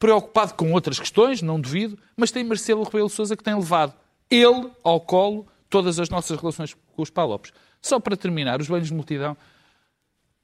preocupado 0.00 0.54
com 0.54 0.72
outras 0.72 0.98
questões, 0.98 1.42
não 1.42 1.60
duvido, 1.60 1.96
mas 2.16 2.32
tem 2.32 2.42
Marcelo 2.42 2.82
Rebelo 2.82 3.10
Sousa 3.10 3.36
que 3.36 3.44
tem 3.44 3.54
levado 3.54 3.94
ele 4.30 4.70
ao 4.82 4.98
colo 4.98 5.46
todas 5.68 6.00
as 6.00 6.08
nossas 6.08 6.40
relações 6.40 6.74
com 6.74 7.02
os 7.02 7.10
Palopes. 7.10 7.52
Só 7.82 8.00
para 8.00 8.16
terminar, 8.16 8.60
os 8.60 8.66
banhos 8.66 8.88
de 8.88 8.94
multidão, 8.94 9.36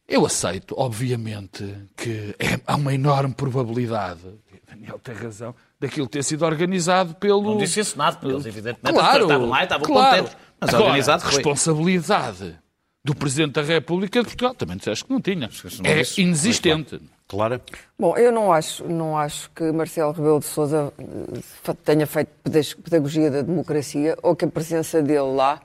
eu 0.06 0.26
aceito, 0.26 0.74
obviamente, 0.78 1.64
que 1.96 2.34
é, 2.38 2.60
há 2.66 2.76
uma 2.76 2.94
enorme 2.94 3.34
probabilidade, 3.34 4.20
Daniel 4.68 4.98
tem 4.98 5.14
razão, 5.14 5.54
daquilo 5.80 6.06
ter 6.06 6.22
sido 6.22 6.44
organizado 6.44 7.14
pelo. 7.14 7.42
Não 7.42 7.58
disse 7.58 7.80
isso 7.80 7.96
nada, 7.96 8.16
porque 8.16 8.34
eles 8.34 8.46
evidentemente 8.46 8.94
claro, 8.94 9.22
estavam 9.22 9.48
lá 9.48 9.60
e 9.60 9.64
estavam 9.64 9.86
claro. 9.86 10.16
contentes. 10.18 10.46
Mas 10.60 10.68
Agora, 10.70 10.84
organizado 10.84 11.22
foi. 11.22 11.32
responsabilidade 11.32 12.58
do 13.06 13.14
Presidente 13.14 13.52
da 13.52 13.62
República 13.62 14.18
de 14.18 14.26
Portugal, 14.26 14.52
também 14.52 14.76
disseste 14.76 15.04
que 15.04 15.12
não 15.12 15.20
tinha. 15.20 15.48
é 15.84 16.20
inexistente. 16.20 17.00
Clara? 17.28 17.60
Bom, 17.96 18.16
eu 18.16 18.32
não 18.32 18.52
acho, 18.52 18.82
não 18.84 19.16
acho 19.16 19.48
que 19.52 19.62
Marcelo 19.70 20.10
Rebelo 20.10 20.40
de 20.40 20.46
Sousa 20.46 20.92
eh, 20.98 21.74
tenha 21.84 22.04
feito 22.04 22.30
pedagogia 22.82 23.30
da 23.30 23.42
democracia 23.42 24.16
ou 24.24 24.34
que 24.34 24.44
a 24.44 24.48
presença 24.48 25.00
dele 25.00 25.34
lá 25.36 25.60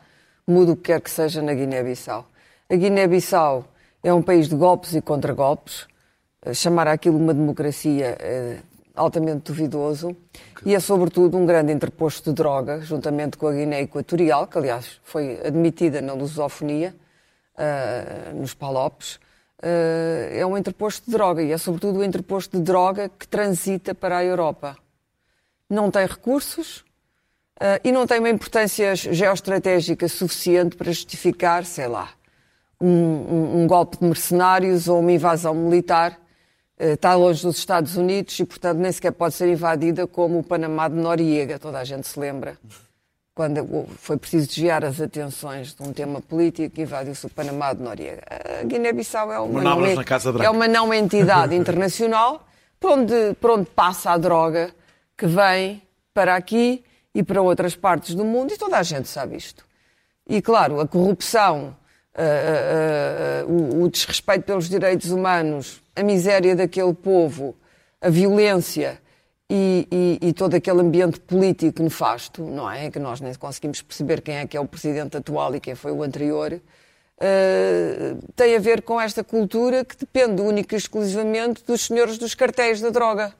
mude 0.48 0.72
o 0.72 0.76
que 0.76 0.84
quer 0.84 1.02
que 1.02 1.10
seja 1.10 1.42
na 1.42 1.56
Guiné-Bissau. 1.56 2.28
A 2.70 2.76
Guiné-Bissau 2.76 3.66
é 4.04 4.14
um 4.14 4.22
país 4.22 4.48
de 4.48 4.56
golpes 4.56 4.94
e 4.94 5.02
contragolpes. 5.02 5.88
Eh, 6.46 6.54
chamar 6.54 6.88
aquilo 6.88 7.18
uma 7.18 7.34
democracia 7.34 8.18
é 8.20 8.60
altamente 8.96 9.52
duvidoso 9.52 10.16
e 10.64 10.76
é, 10.76 10.80
sobretudo, 10.80 11.38
um 11.38 11.46
grande 11.48 11.74
interposto 11.74 12.30
de 12.30 12.36
droga, 12.36 12.82
juntamente 12.82 13.36
com 13.36 13.48
a 13.48 13.52
Guiné 13.52 13.82
Equatorial, 13.82 14.46
que, 14.46 14.60
aliás, 14.60 15.00
foi 15.04 15.40
admitida 15.44 16.02
na 16.02 16.14
lusofonia, 16.14 16.94
uh, 17.62 18.36
nos 18.36 18.54
Palopes. 18.54 19.16
Uh, 19.62 20.34
é 20.34 20.46
um 20.46 20.58
interposto 20.58 21.06
de 21.06 21.12
droga 21.12 21.44
e 21.44 21.52
é, 21.52 21.58
sobretudo, 21.58 21.98
o 21.98 22.02
um 22.02 22.04
interposto 22.04 22.58
de 22.58 22.64
droga 22.64 23.10
que 23.10 23.28
transita 23.28 23.94
para 23.94 24.18
a 24.18 24.26
Europa. 24.26 24.76
Não 25.70 25.92
tem 25.92 26.06
recursos 26.06 26.78
uh, 27.60 27.80
e 27.84 27.92
não 27.92 28.08
tem 28.08 28.20
uma 28.20 28.30
importância 28.30 28.96
geoestratégica 28.96 30.08
suficiente 30.08 30.76
para 30.76 30.92
justificar, 30.92 31.64
sei 31.66 31.88
lá, 31.88 32.10
um, 32.80 33.62
um, 33.62 33.68
golpe 33.68 33.98
de 33.98 34.06
mercenários 34.06 34.88
ou 34.88 35.00
uma 35.00 35.12
invasão 35.12 35.54
militar 35.54 36.20
está 36.80 37.14
longe 37.14 37.44
dos 37.44 37.60
Estados 37.60 37.96
Unidos 37.96 38.40
e, 38.40 38.44
portanto, 38.44 38.80
nem 38.80 38.92
sequer 38.92 39.12
pode 39.12 39.36
ser 39.36 39.48
invadida 39.48 40.08
como 40.08 40.40
o 40.40 40.44
Panamá 40.44 40.88
de 40.88 40.96
Noriega, 40.96 41.60
toda 41.60 41.78
a 41.78 41.84
gente 41.84 42.08
se 42.08 42.20
lembra. 42.20 42.58
Quando 43.34 43.88
foi 43.98 44.18
preciso 44.18 44.48
desviar 44.48 44.84
as 44.84 45.00
atenções 45.00 45.74
de 45.74 45.82
um 45.82 45.94
tema 45.94 46.20
político, 46.22 46.82
invadiu-se 46.82 47.26
o 47.26 47.30
Panamá 47.30 47.74
de 47.74 47.82
Noriega. 47.82 48.24
A 48.60 48.64
Guiné-Bissau 48.64 49.32
é 49.32 49.40
uma, 49.40 49.62
não, 49.62 50.44
é 50.44 50.50
uma 50.50 50.68
não 50.68 50.94
entidade 50.94 51.56
internacional 51.56 52.46
por 52.80 52.92
onde, 52.92 53.34
por 53.40 53.52
onde 53.52 53.70
passa 53.70 54.12
a 54.12 54.18
droga 54.18 54.72
que 55.18 55.26
vem 55.26 55.82
para 56.14 56.36
aqui 56.36 56.84
e 57.16 57.24
para 57.24 57.42
outras 57.42 57.76
partes 57.76 58.16
do 58.16 58.26
mundo, 58.26 58.54
e 58.54 58.58
toda 58.58 58.78
a 58.78 58.84
gente 58.84 59.08
sabe 59.08 59.38
isto. 59.38 59.66
E, 60.28 60.42
claro, 60.42 60.80
a 60.80 60.88
corrupção, 60.88 61.76
uh, 62.16 63.48
uh, 63.48 63.50
uh, 63.50 63.80
o, 63.80 63.84
o 63.84 63.90
desrespeito 63.90 64.46
pelos 64.46 64.68
direitos 64.68 65.12
humanos 65.12 65.82
a 65.96 66.04
miséria 66.04 66.56
daquele 66.56 66.94
povo, 66.94 67.56
a 68.00 68.10
violência 68.10 69.01
e, 69.54 69.86
e, 69.92 70.30
e, 70.30 70.34
todo 70.34 70.56
aquele 70.56 70.80
ambiente 70.80 71.20
político 71.20 71.84
nefasto, 71.84 72.42
não 72.42 72.72
é? 72.72 72.90
Que 72.90 73.00
nós 73.00 73.20
nem 73.20 73.34
conseguimos 73.34 73.82
perceber 73.82 74.22
quem 74.22 74.38
é 74.38 74.48
que 74.48 74.56
é 74.56 74.62
o 74.62 74.66
presidente 74.66 75.18
atual 75.18 75.54
e 75.54 75.60
quem 75.60 75.76
foi 75.76 75.92
o 75.92 76.02
anterior, 76.04 76.54
uh, 76.54 78.28
tem 78.34 78.56
a 78.56 78.60
ver 78.60 78.82
com 78.82 79.00
esta 79.00 79.26
cultura 79.26 79.84
que 79.84 79.98
depende 79.98 80.42
única 80.42 80.74
e 80.74 80.78
exclusivamente 80.78 81.66
dos 81.66 81.82
senhores 81.82 82.18
dos 82.18 82.34
cartéis 82.34 82.80
da 82.80 82.92
droga, 82.92 83.34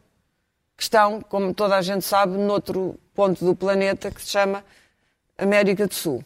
que 0.76 0.84
estão, 0.84 1.22
como 1.22 1.54
toda 1.54 1.78
a 1.78 1.82
gente 1.82 2.04
sabe, 2.04 2.38
noutro 2.38 3.00
ponto 3.14 3.46
do 3.46 3.56
planeta 3.56 4.12
que 4.12 4.22
se 4.22 4.32
chama 4.32 4.66
América 5.38 5.88
do 5.88 5.94
Sul. 5.94 6.22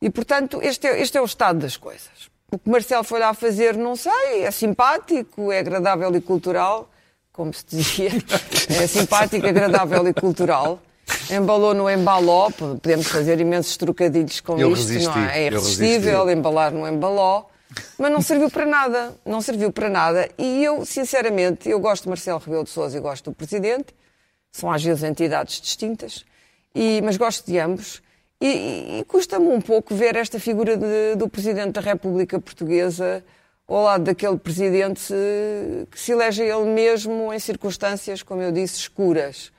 E, 0.00 0.08
portanto, 0.08 0.58
este 0.62 0.86
é, 0.86 1.02
este 1.02 1.18
é 1.18 1.20
o 1.20 1.26
estado 1.26 1.58
das 1.58 1.76
coisas. 1.76 2.30
O 2.50 2.58
que 2.58 2.70
Marcelo 2.70 3.04
foi 3.04 3.20
lá 3.20 3.34
fazer, 3.34 3.76
não 3.76 3.94
sei, 3.94 4.44
é 4.44 4.50
simpático, 4.50 5.52
é 5.52 5.58
agradável 5.58 6.16
e 6.16 6.20
cultural, 6.22 6.88
como 7.32 7.52
se 7.52 7.64
dizia. 7.68 8.10
É 8.70 8.86
simpático, 8.86 9.46
agradável 9.46 10.06
e 10.08 10.14
cultural. 10.14 10.80
Embalou 11.30 11.74
no 11.74 11.90
embaló, 11.90 12.50
podemos 12.50 13.06
fazer 13.08 13.40
imensos 13.40 13.76
trocadilhos 13.76 14.40
com 14.40 14.58
eu 14.58 14.72
isto, 14.72 14.88
resisti, 14.88 15.18
não 15.18 15.24
é? 15.24 15.38
É 15.40 15.46
irresistível 15.46 16.30
embalar 16.30 16.72
no 16.72 16.86
embaló, 16.86 17.46
mas 17.98 18.10
não 18.12 18.22
serviu 18.22 18.48
para 18.50 18.64
nada, 18.64 19.14
não 19.26 19.40
serviu 19.40 19.72
para 19.72 19.88
nada. 19.88 20.30
E 20.38 20.64
eu, 20.64 20.84
sinceramente, 20.84 21.68
eu 21.68 21.80
gosto 21.80 22.04
de 22.04 22.08
Marcelo 22.08 22.38
Rebelo 22.38 22.64
de 22.64 22.70
Sousa 22.70 22.96
e 22.96 23.00
gosto 23.00 23.30
do 23.30 23.34
Presidente, 23.34 23.94
são 24.50 24.70
às 24.70 24.82
vezes 24.82 25.02
entidades 25.02 25.60
distintas, 25.60 26.24
e, 26.74 27.00
mas 27.02 27.16
gosto 27.16 27.46
de 27.46 27.58
ambos. 27.58 28.02
E, 28.40 28.98
e 29.00 29.04
custa-me 29.06 29.48
um 29.48 29.60
pouco 29.60 29.94
ver 29.94 30.16
esta 30.16 30.38
figura 30.38 30.76
de, 30.76 31.14
do 31.16 31.28
Presidente 31.28 31.72
da 31.72 31.80
República 31.80 32.40
Portuguesa 32.40 33.22
ao 33.74 33.84
lado 33.84 34.04
daquele 34.04 34.38
Presidente 34.38 35.12
que 35.90 35.98
se 35.98 36.12
elege 36.12 36.42
ele 36.42 36.64
mesmo 36.64 37.32
em 37.32 37.38
circunstâncias, 37.38 38.22
como 38.22 38.42
eu 38.42 38.52
disse, 38.52 38.78
escuras. 38.78 39.52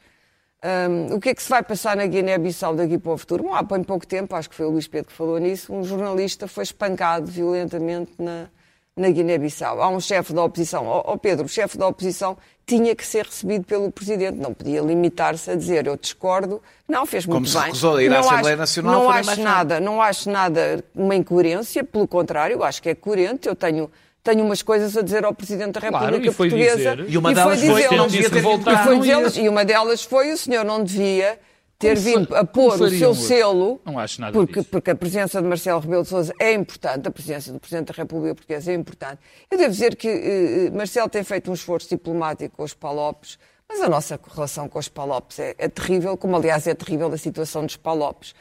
Um, 0.63 1.15
o 1.15 1.19
que 1.19 1.29
é 1.29 1.35
que 1.35 1.43
se 1.43 1.49
vai 1.49 1.61
passar 1.61 1.97
na 1.97 2.05
Guiné-Bissau 2.05 2.73
daqui 2.75 2.97
para 2.97 3.11
o 3.11 3.17
futuro? 3.17 3.43
Bom, 3.43 3.53
há 3.53 3.61
bem 3.61 3.83
pouco 3.83 4.07
tempo, 4.07 4.33
acho 4.35 4.49
que 4.49 4.55
foi 4.55 4.65
o 4.65 4.69
Luís 4.69 4.87
Pedro 4.87 5.07
que 5.07 5.13
falou 5.13 5.37
nisso, 5.37 5.73
um 5.73 5.83
jornalista 5.83 6.47
foi 6.47 6.63
espancado 6.63 7.29
violentamente 7.29 8.13
na, 8.17 8.47
na 8.95 9.09
Guiné-Bissau. 9.09 9.81
Há 9.81 9.89
um 9.89 9.99
chefe 9.99 10.33
da 10.33 10.43
oposição. 10.43 10.85
Ó 10.85 11.03
oh, 11.05 11.13
oh 11.13 11.17
Pedro, 11.17 11.45
o 11.45 11.49
chefe 11.49 11.77
da 11.77 11.87
oposição 11.87 12.37
tinha 12.65 12.95
que 12.95 13.05
ser 13.05 13.25
recebido 13.25 13.65
pelo 13.65 13.91
Presidente. 13.91 14.37
Não 14.37 14.53
podia 14.53 14.81
limitar-se 14.81 15.49
a 15.49 15.55
dizer 15.55 15.87
eu 15.87 15.97
discordo. 15.97 16.61
Não, 16.87 17.05
fez 17.05 17.25
muito 17.25 17.43
Como 17.43 17.45
bem. 17.45 17.53
Como 17.53 17.61
se 17.61 17.67
recusou 17.67 17.97
a 17.97 18.03
ir 18.03 18.09
não 18.09 18.17
à 18.17 18.19
Assembleia 18.19 18.55
Nacional. 18.55 18.93
Não 18.93 19.09
acho, 19.09 19.41
nada, 19.41 19.79
não 19.79 20.01
acho 20.01 20.29
nada 20.29 20.83
uma 20.95 21.15
incoerência. 21.15 21.83
Pelo 21.83 22.07
contrário, 22.07 22.63
acho 22.63 22.81
que 22.81 22.89
é 22.89 22.95
coerente. 22.95 23.47
Eu 23.47 23.55
tenho 23.55 23.89
tenho 24.23 24.45
umas 24.45 24.61
coisas 24.61 24.95
a 24.95 25.01
dizer 25.01 25.25
ao 25.25 25.33
Presidente 25.33 25.73
da 25.73 25.81
República 25.81 26.11
claro, 26.11 26.25
e 26.25 26.31
Portuguesa. 26.31 26.95
Dizer, 26.95 27.09
e 27.09 27.17
uma 27.17 27.33
delas 27.33 27.59
foi, 27.59 27.83
foi, 27.83 27.97
não 27.97 28.07
devia 28.07 28.29
ter 28.29 28.39
e, 28.39 28.41
foi 28.41 28.99
dizer, 28.99 29.43
e 29.43 29.49
uma 29.49 29.65
delas 29.65 30.03
foi 30.03 30.31
o 30.31 30.37
senhor 30.37 30.63
não 30.63 30.81
devia 30.81 31.37
ter 31.79 31.97
vindo 31.97 32.33
a 32.35 32.45
pôr 32.45 32.81
o 32.81 32.89
seu 32.89 33.13
selo, 33.13 33.81
não 33.85 33.99
acho 33.99 34.21
nada 34.21 34.33
porque, 34.33 34.59
disso. 34.59 34.69
porque 34.69 34.91
a 34.91 34.95
presença 34.95 35.41
de 35.41 35.47
Marcelo 35.47 35.79
Rebelo 35.79 36.03
de 36.03 36.09
Sousa 36.09 36.33
é 36.39 36.53
importante, 36.53 37.07
a 37.07 37.11
presença 37.11 37.51
do 37.51 37.59
Presidente 37.59 37.87
da 37.87 37.93
República 37.93 38.35
Portuguesa 38.35 38.71
é 38.71 38.75
importante. 38.75 39.19
Eu 39.51 39.57
devo 39.57 39.71
dizer 39.71 39.95
que 39.95 40.07
eh, 40.07 40.71
Marcelo 40.71 41.09
tem 41.09 41.23
feito 41.23 41.51
um 41.51 41.53
esforço 41.53 41.89
diplomático 41.89 42.55
com 42.55 42.63
os 42.63 42.73
Palopes, 42.73 43.37
mas 43.67 43.81
a 43.81 43.89
nossa 43.89 44.19
relação 44.33 44.69
com 44.69 44.79
os 44.79 44.87
Palopes 44.87 45.39
é, 45.39 45.55
é 45.57 45.67
terrível, 45.67 46.15
como 46.15 46.35
aliás 46.35 46.67
é 46.67 46.73
terrível 46.73 47.11
a 47.11 47.17
situação 47.17 47.65
dos 47.65 47.75
Palopes. 47.75 48.33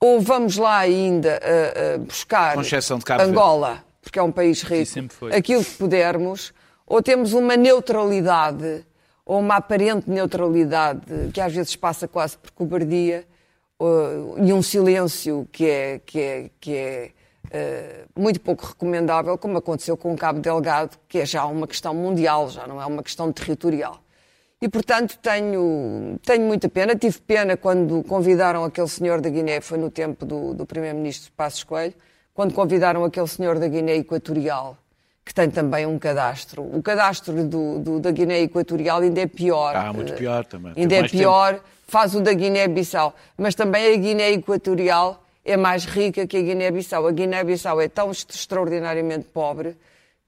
Ou 0.00 0.20
vamos 0.20 0.56
lá 0.56 0.78
ainda 0.78 1.40
uh, 1.40 1.96
uh, 1.96 2.04
buscar 2.04 2.56
Angola, 3.24 3.82
porque 4.02 4.18
é 4.18 4.22
um 4.22 4.32
país 4.32 4.62
rico, 4.62 5.08
aquilo 5.34 5.64
que 5.64 5.70
pudermos, 5.72 6.52
ou 6.86 7.02
temos 7.02 7.32
uma 7.32 7.56
neutralidade 7.56 8.84
ou 9.24 9.40
uma 9.40 9.56
aparente 9.56 10.08
neutralidade 10.10 11.00
que 11.32 11.40
às 11.40 11.52
vezes 11.52 11.74
passa 11.76 12.06
quase 12.06 12.36
por 12.36 12.50
cobardia 12.50 13.26
e 14.42 14.52
um 14.52 14.62
silêncio 14.62 15.48
que 15.50 15.68
é, 15.68 16.00
que 16.04 16.20
é, 16.20 16.50
que 16.60 16.76
é 16.76 17.10
uh, 17.46 18.20
muito 18.20 18.40
pouco 18.40 18.66
recomendável, 18.66 19.36
como 19.36 19.58
aconteceu 19.58 19.96
com 19.96 20.12
o 20.12 20.16
Cabo 20.16 20.40
Delgado, 20.40 20.96
que 21.08 21.18
é 21.18 21.26
já 21.26 21.44
uma 21.44 21.66
questão 21.66 21.94
mundial, 21.94 22.48
já 22.48 22.66
não 22.66 22.80
é 22.80 22.86
uma 22.86 23.02
questão 23.02 23.32
territorial. 23.32 24.00
E, 24.62 24.68
portanto, 24.68 25.18
tenho, 25.20 26.18
tenho 26.24 26.42
muita 26.46 26.70
pena. 26.70 26.94
Tive 26.94 27.20
pena 27.20 27.56
quando 27.56 28.02
convidaram 28.04 28.64
aquele 28.64 28.88
senhor 28.88 29.20
da 29.20 29.28
Guiné, 29.28 29.60
foi 29.60 29.76
no 29.76 29.90
tempo 29.90 30.24
do, 30.24 30.54
do 30.54 30.64
Primeiro-Ministro 30.64 31.30
Passos 31.32 31.64
Coelho, 31.64 31.92
quando 32.32 32.54
convidaram 32.54 33.04
aquele 33.04 33.26
senhor 33.26 33.58
da 33.58 33.68
Guiné 33.68 33.96
Equatorial 33.96 34.78
que 35.24 35.32
tem 35.32 35.48
também 35.48 35.86
um 35.86 35.98
cadastro. 35.98 36.62
O 36.62 36.82
cadastro 36.82 37.44
do, 37.44 37.78
do, 37.78 38.00
da 38.00 38.10
Guiné 38.10 38.42
Equatorial 38.42 39.00
ainda 39.00 39.22
é 39.22 39.26
pior. 39.26 39.74
Ah, 39.74 39.92
muito 39.92 40.12
pior 40.12 40.44
também. 40.44 40.72
Ainda 40.76 40.94
é 40.96 41.08
pior, 41.08 41.54
tempo. 41.54 41.64
faz 41.88 42.14
o 42.14 42.20
da 42.20 42.32
Guiné-Bissau. 42.32 43.14
Mas 43.38 43.54
também 43.54 43.94
a 43.94 43.96
Guiné 43.96 44.32
Equatorial 44.32 45.24
é 45.44 45.56
mais 45.56 45.86
rica 45.86 46.26
que 46.26 46.36
a 46.36 46.42
Guiné-Bissau. 46.42 47.06
A 47.06 47.10
Guiné-Bissau 47.10 47.80
é 47.80 47.88
tão 47.88 48.10
extraordinariamente 48.10 49.26
pobre 49.32 49.76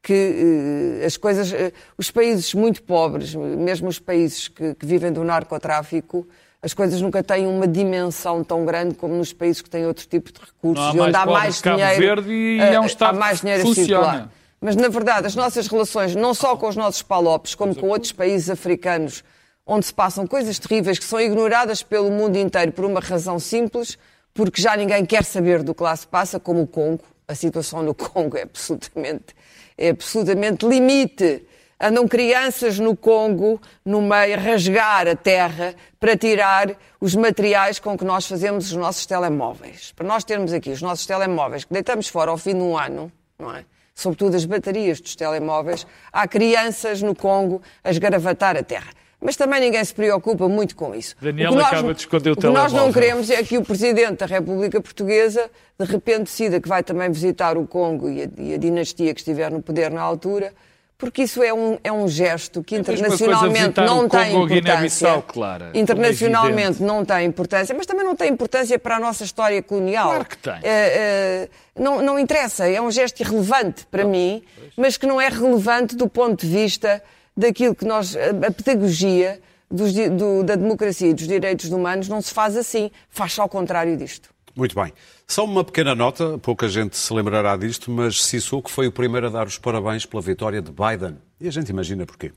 que 0.02 1.00
uh, 1.02 1.04
as 1.04 1.16
coisas, 1.16 1.52
uh, 1.52 1.72
os 1.98 2.10
países 2.10 2.54
muito 2.54 2.82
pobres, 2.82 3.34
mesmo 3.34 3.88
os 3.88 3.98
países 3.98 4.46
que, 4.46 4.72
que, 4.74 4.86
vivem 4.86 5.12
do 5.12 5.24
narcotráfico, 5.24 6.26
as 6.62 6.72
coisas 6.72 7.00
nunca 7.00 7.24
têm 7.24 7.46
uma 7.46 7.66
dimensão 7.66 8.44
tão 8.44 8.64
grande 8.64 8.94
como 8.94 9.14
nos 9.14 9.32
países 9.32 9.60
que 9.60 9.68
têm 9.68 9.84
outro 9.84 10.06
tipo 10.06 10.32
de 10.32 10.40
recursos 10.40 10.94
e 10.94 11.00
onde 11.00 11.16
há 11.16 11.26
mais 11.26 11.60
dinheiro. 11.60 11.98
Verde 11.98 12.30
e 12.30 12.60
é 12.60 12.78
um 12.80 12.84
eh, 12.84 12.86
Estado 12.86 13.16
há 13.16 13.18
mais 13.18 13.40
dinheiro 13.40 13.62
funciona. 13.62 14.06
a 14.06 14.12
circular. 14.12 14.32
Mas, 14.60 14.74
na 14.74 14.88
verdade, 14.88 15.26
as 15.26 15.34
nossas 15.34 15.66
relações, 15.66 16.14
não 16.14 16.32
só 16.32 16.56
com 16.56 16.68
os 16.68 16.76
nossos 16.76 17.02
palopes, 17.02 17.54
como 17.54 17.74
com 17.74 17.88
outros 17.88 18.12
países 18.12 18.48
africanos, 18.48 19.22
onde 19.66 19.86
se 19.86 19.92
passam 19.92 20.26
coisas 20.26 20.58
terríveis 20.58 20.98
que 20.98 21.04
são 21.04 21.20
ignoradas 21.20 21.82
pelo 21.82 22.10
mundo 22.10 22.36
inteiro 22.36 22.72
por 22.72 22.84
uma 22.84 23.00
razão 23.00 23.38
simples, 23.38 23.98
porque 24.32 24.62
já 24.62 24.76
ninguém 24.76 25.04
quer 25.04 25.24
saber 25.24 25.62
do 25.62 25.74
que 25.74 25.82
lá 25.82 25.94
se 25.94 26.06
passa, 26.06 26.38
como 26.38 26.62
o 26.62 26.66
Congo. 26.66 27.04
A 27.28 27.34
situação 27.34 27.82
no 27.82 27.92
Congo 27.94 28.36
é 28.36 28.42
absolutamente, 28.42 29.34
é 29.76 29.90
absolutamente 29.90 30.66
limite. 30.66 31.44
Andam 31.78 32.08
crianças 32.08 32.78
no 32.78 32.96
Congo, 32.96 33.60
no 33.84 34.00
meio, 34.00 34.34
a 34.34 34.40
rasgar 34.40 35.06
a 35.06 35.14
terra 35.14 35.74
para 36.00 36.16
tirar 36.16 36.74
os 36.98 37.14
materiais 37.14 37.78
com 37.78 37.98
que 37.98 38.04
nós 38.04 38.26
fazemos 38.26 38.66
os 38.66 38.72
nossos 38.72 39.04
telemóveis. 39.04 39.92
Para 39.92 40.06
nós 40.06 40.24
termos 40.24 40.54
aqui 40.54 40.70
os 40.70 40.80
nossos 40.80 41.04
telemóveis 41.04 41.64
que 41.64 41.74
deitamos 41.74 42.08
fora 42.08 42.30
ao 42.30 42.38
fim 42.38 42.54
de 42.54 42.62
um 42.62 42.78
ano, 42.78 43.12
não 43.38 43.54
é? 43.54 43.64
Sobretudo 43.96 44.36
as 44.36 44.44
baterias 44.44 45.00
dos 45.00 45.16
telemóveis, 45.16 45.86
há 46.12 46.28
crianças 46.28 47.00
no 47.00 47.16
Congo 47.16 47.62
a 47.82 47.90
esgaravatar 47.90 48.56
a 48.56 48.62
terra. 48.62 48.90
Mas 49.18 49.34
também 49.34 49.58
ninguém 49.58 49.82
se 49.82 49.94
preocupa 49.94 50.46
muito 50.46 50.76
com 50.76 50.94
isso. 50.94 51.16
Daniel 51.20 51.52
nós, 51.52 51.66
acaba 51.66 51.94
de 51.94 52.00
esconder 52.00 52.30
o, 52.30 52.36
telemóvel. 52.36 52.66
O 52.66 52.68
que 52.68 52.74
nós 52.74 52.84
não 52.84 52.92
queremos 52.92 53.30
é 53.30 53.42
que 53.42 53.56
o 53.56 53.64
Presidente 53.64 54.18
da 54.18 54.26
República 54.26 54.78
Portuguesa 54.80 55.50
de 55.80 55.86
repente 55.86 56.24
decida 56.24 56.60
que 56.60 56.68
vai 56.68 56.82
também 56.82 57.10
visitar 57.10 57.56
o 57.56 57.66
Congo 57.66 58.10
e 58.10 58.22
a, 58.22 58.28
e 58.36 58.54
a 58.54 58.58
dinastia 58.58 59.14
que 59.14 59.20
estiver 59.20 59.50
no 59.50 59.62
poder 59.62 59.90
na 59.90 60.02
altura 60.02 60.52
porque 60.98 61.22
isso 61.22 61.42
é 61.42 61.52
um, 61.52 61.78
é 61.84 61.92
um 61.92 62.08
gesto 62.08 62.62
que 62.62 62.74
é 62.74 62.78
internacionalmente 62.78 63.80
não 63.80 64.08
tem 64.08 64.34
importância. 64.34 65.22
Clara, 65.22 65.70
internacionalmente 65.74 66.82
é 66.82 66.86
não 66.86 67.04
tem 67.04 67.26
importância, 67.26 67.74
mas 67.74 67.84
também 67.84 68.04
não 68.04 68.16
tem 68.16 68.30
importância 68.30 68.78
para 68.78 68.96
a 68.96 69.00
nossa 69.00 69.24
história 69.24 69.62
colonial. 69.62 70.08
Claro 70.08 70.24
que 70.24 70.38
tem. 70.38 70.54
É, 70.54 70.58
é, 70.64 71.48
não, 71.78 72.00
não 72.00 72.18
interessa, 72.18 72.66
é 72.66 72.80
um 72.80 72.90
gesto 72.90 73.20
irrelevante 73.20 73.86
para 73.86 74.04
não, 74.04 74.10
mim, 74.10 74.42
pois. 74.56 74.72
mas 74.76 74.96
que 74.96 75.06
não 75.06 75.20
é 75.20 75.28
relevante 75.28 75.94
do 75.94 76.08
ponto 76.08 76.46
de 76.46 76.52
vista 76.52 77.02
daquilo 77.36 77.74
que 77.74 77.84
nós. 77.84 78.16
a, 78.16 78.46
a 78.46 78.50
pedagogia 78.50 79.38
dos, 79.70 79.92
do, 79.92 80.42
da 80.42 80.54
democracia 80.54 81.10
e 81.10 81.14
dos 81.14 81.26
direitos 81.26 81.70
humanos 81.70 82.08
não 82.08 82.22
se 82.22 82.32
faz 82.32 82.56
assim, 82.56 82.90
faz 83.10 83.38
ao 83.38 83.48
contrário 83.48 83.96
disto. 83.96 84.30
Muito 84.54 84.74
bem. 84.74 84.92
Só 85.28 85.44
uma 85.44 85.64
pequena 85.64 85.92
nota, 85.92 86.38
pouca 86.38 86.68
gente 86.68 86.96
se 86.96 87.12
lembrará 87.12 87.56
disto, 87.56 87.90
mas 87.90 88.22
Sissoko 88.22 88.70
foi 88.70 88.86
o 88.86 88.92
primeiro 88.92 89.26
a 89.26 89.30
dar 89.30 89.48
os 89.48 89.58
parabéns 89.58 90.06
pela 90.06 90.22
vitória 90.22 90.62
de 90.62 90.70
Biden. 90.70 91.16
E 91.40 91.48
a 91.48 91.50
gente 91.50 91.68
imagina 91.68 92.06
porquê. 92.06 92.32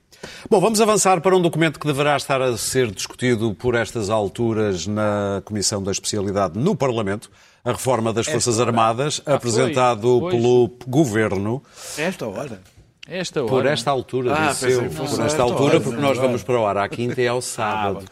Bom, 0.49 0.59
vamos 0.59 0.81
avançar 0.81 1.21
para 1.21 1.37
um 1.37 1.41
documento 1.41 1.79
que 1.79 1.85
deverá 1.85 2.17
estar 2.17 2.41
a 2.41 2.57
ser 2.57 2.89
discutido 2.89 3.53
por 3.53 3.75
estas 3.75 4.09
alturas 4.09 4.87
na 4.87 5.39
Comissão 5.45 5.83
da 5.83 5.91
Especialidade 5.91 6.57
no 6.57 6.75
Parlamento, 6.75 7.29
a 7.63 7.71
reforma 7.71 8.11
das 8.11 8.25
Forças 8.25 8.59
Armadas, 8.59 9.21
ah, 9.23 9.35
apresentado 9.35 10.19
foi, 10.21 10.31
pelo 10.31 10.71
Governo. 10.87 11.61
Esta 11.95 12.27
hora. 12.27 12.59
Esta 13.07 13.41
hora. 13.43 13.49
Por 13.51 13.65
esta 13.67 13.91
altura, 13.91 14.33
ah, 14.35 14.47
disse 14.47 14.71
eu. 14.71 14.89
Por 14.89 15.25
esta 15.25 15.43
altura, 15.43 15.79
porque 15.79 16.01
nós 16.01 16.17
vamos 16.17 16.41
para 16.41 16.59
o 16.59 16.65
ar 16.65 16.77
à 16.77 16.89
quinta 16.89 17.21
e 17.21 17.27
ao 17.27 17.39
sábado. 17.39 18.03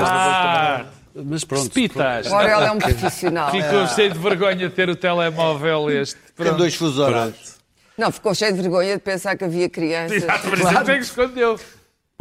Ah, 0.00 0.86
ah. 0.86 1.01
Mas 1.14 1.44
pronto. 1.44 1.70
Pitas. 1.70 2.26
O 2.26 2.34
Aurel 2.34 2.62
é 2.62 2.70
um 2.72 2.78
profissional. 2.80 3.50
Ficou 3.50 3.86
cheio 3.88 4.12
de 4.12 4.18
vergonha 4.18 4.68
de 4.68 4.70
ter 4.70 4.88
o 4.88 4.96
telemóvel 4.96 5.90
este. 5.90 6.16
Tem 6.36 6.54
dois 6.54 6.74
fusos 6.74 6.98
horários. 6.98 7.56
Não, 7.96 8.10
ficou 8.10 8.34
cheio 8.34 8.52
de 8.52 8.60
vergonha 8.60 8.96
de 8.96 9.02
pensar 9.02 9.36
que 9.36 9.44
havia 9.44 9.68
crianças. 9.68 10.22
Exato, 10.22 10.48
por 10.48 10.58
isso 10.58 10.68
é 10.68 10.84
que 10.84 11.04
escondeu. 11.04 11.58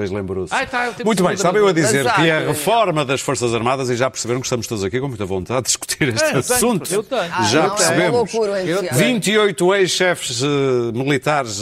Depois 0.01 0.09
lembrou-se. 0.09 0.65
tá, 0.67 0.93
Muito 1.05 1.23
bem, 1.23 1.33
estava 1.33 1.57
eu 1.57 1.67
a 1.67 1.73
dizer 1.73 1.99
Exato. 1.99 2.21
que 2.21 2.27
é 2.27 2.37
a 2.37 2.39
reforma 2.47 3.05
das 3.05 3.21
Forças 3.21 3.53
Armadas, 3.53 3.89
e 3.89 3.95
já 3.95 4.09
perceberam 4.09 4.39
que 4.39 4.47
estamos 4.47 4.65
todos 4.65 4.83
aqui 4.83 4.99
com 4.99 5.07
muita 5.07 5.25
vontade 5.25 5.61
de 5.61 5.65
discutir 5.67 6.07
este 6.07 6.23
é, 6.23 6.37
assunto. 6.37 6.91
Eu 6.91 7.03
tenho. 7.03 7.21
Ah, 7.31 7.43
já 7.43 7.67
não, 7.67 7.75
percebemos. 7.75 8.05
É 8.05 8.09
loucura, 8.09 8.53
28 8.93 9.75
ex-chefes 9.75 10.41
uh, 10.41 10.91
militares 10.93 11.61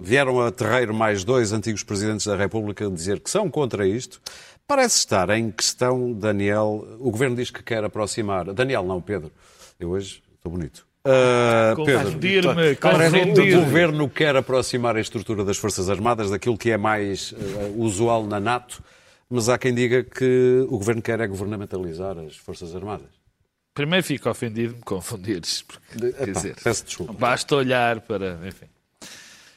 vieram 0.00 0.40
a 0.40 0.50
terreiro 0.50 0.92
mais 0.92 1.22
dois 1.22 1.52
antigos 1.52 1.84
presidentes 1.84 2.26
da 2.26 2.34
República 2.34 2.90
dizer 2.90 3.20
que 3.20 3.30
são 3.30 3.48
contra 3.48 3.86
isto. 3.86 4.20
Parece 4.66 4.98
estar 4.98 5.30
em 5.30 5.50
questão, 5.50 6.12
Daniel. 6.12 6.96
O 6.98 7.10
governo 7.10 7.36
diz 7.36 7.50
que 7.50 7.62
quer 7.62 7.84
aproximar. 7.84 8.52
Daniel, 8.52 8.84
não, 8.84 9.00
Pedro. 9.00 9.30
Eu 9.78 9.90
hoje 9.90 10.22
estou 10.34 10.50
bonito. 10.50 10.86
Uh, 11.06 11.84
Pedro, 12.20 12.52
parece 12.80 13.32
que 13.32 13.54
o 13.54 13.60
governo 13.60 14.08
quer 14.08 14.34
aproximar 14.34 14.96
a 14.96 15.00
estrutura 15.00 15.44
das 15.44 15.56
Forças 15.56 15.88
Armadas 15.88 16.30
daquilo 16.30 16.58
que 16.58 16.72
é 16.72 16.76
mais 16.76 17.30
uh, 17.30 17.36
usual 17.76 18.26
na 18.26 18.40
NATO, 18.40 18.82
mas 19.30 19.48
há 19.48 19.56
quem 19.56 19.72
diga 19.72 20.02
que 20.02 20.66
o 20.68 20.78
governo 20.78 21.00
quer 21.00 21.20
é 21.20 21.28
governamentalizar 21.28 22.18
as 22.18 22.36
Forças 22.36 22.74
Armadas. 22.74 23.06
Primeiro 23.72 24.04
fico 24.04 24.28
ofendido 24.28 24.72
de 24.72 24.78
me 24.78 24.84
confundires. 24.84 25.62
Porque, 25.62 26.12
quer 26.12 26.32
dizer, 26.32 26.56
peço 26.60 26.84
desculpa. 26.84 27.12
Basta 27.12 27.54
olhar 27.54 28.00
para. 28.00 28.40
Enfim. 28.44 28.66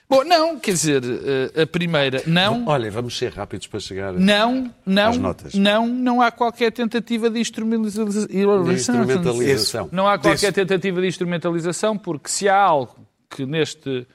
Bom, 0.10 0.24
não, 0.24 0.60
quer 0.60 0.72
dizer, 0.72 1.04
eh, 1.06 1.62
a 1.62 1.68
primeira, 1.68 2.24
não. 2.26 2.66
Olha, 2.66 2.90
vamos 2.90 3.16
ser 3.16 3.32
rápidos 3.32 3.68
para 3.68 3.80
chegar 3.80 4.12
não, 4.14 4.74
não, 4.84 5.10
às 5.10 5.18
notas. 5.18 5.54
Não, 5.54 5.86
não 5.86 6.20
há 6.20 6.32
qualquer 6.32 6.72
tentativa 6.72 7.30
de 7.30 7.40
instrumentalização. 7.40 8.28
De 8.28 8.74
instrumentalização. 8.74 9.90
Não 9.92 10.08
há 10.08 10.18
qualquer 10.18 10.52
tentativa 10.52 11.00
de 11.00 11.08
instrumentalização, 11.08 11.96
porque 11.96 12.28
se 12.28 12.50
há 12.50 12.60
algo 12.60 12.96
que 13.30 13.46
neste, 13.46 14.08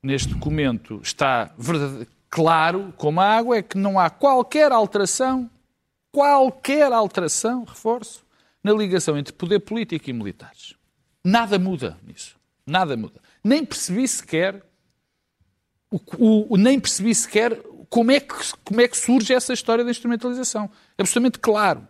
neste 0.00 0.28
documento 0.28 1.00
está 1.02 1.52
claro 2.30 2.94
como 2.96 3.20
a 3.20 3.26
água, 3.26 3.56
é 3.56 3.62
que 3.62 3.76
não 3.76 3.98
há 3.98 4.08
qualquer 4.08 4.70
alteração, 4.70 5.50
qualquer 6.12 6.92
alteração, 6.92 7.64
reforço, 7.64 8.24
na 8.62 8.72
ligação 8.72 9.18
entre 9.18 9.32
poder 9.32 9.58
político 9.58 10.08
e 10.08 10.12
militares. 10.12 10.76
Nada 11.24 11.58
muda 11.58 11.98
nisso. 12.06 12.36
Nada 12.64 12.96
muda. 12.96 13.20
Nem 13.42 13.64
percebi 13.64 14.06
sequer 14.06 14.62
o, 15.90 16.54
o, 16.54 16.56
nem 16.56 16.78
percebi 16.78 17.14
sequer 17.14 17.60
como 17.88 18.12
é, 18.12 18.20
que, 18.20 18.34
como 18.64 18.80
é 18.80 18.86
que 18.86 18.96
surge 18.96 19.32
essa 19.32 19.52
história 19.52 19.84
da 19.84 19.90
instrumentalização. 19.90 20.70
É 20.96 21.02
absolutamente 21.02 21.38
claro. 21.38 21.86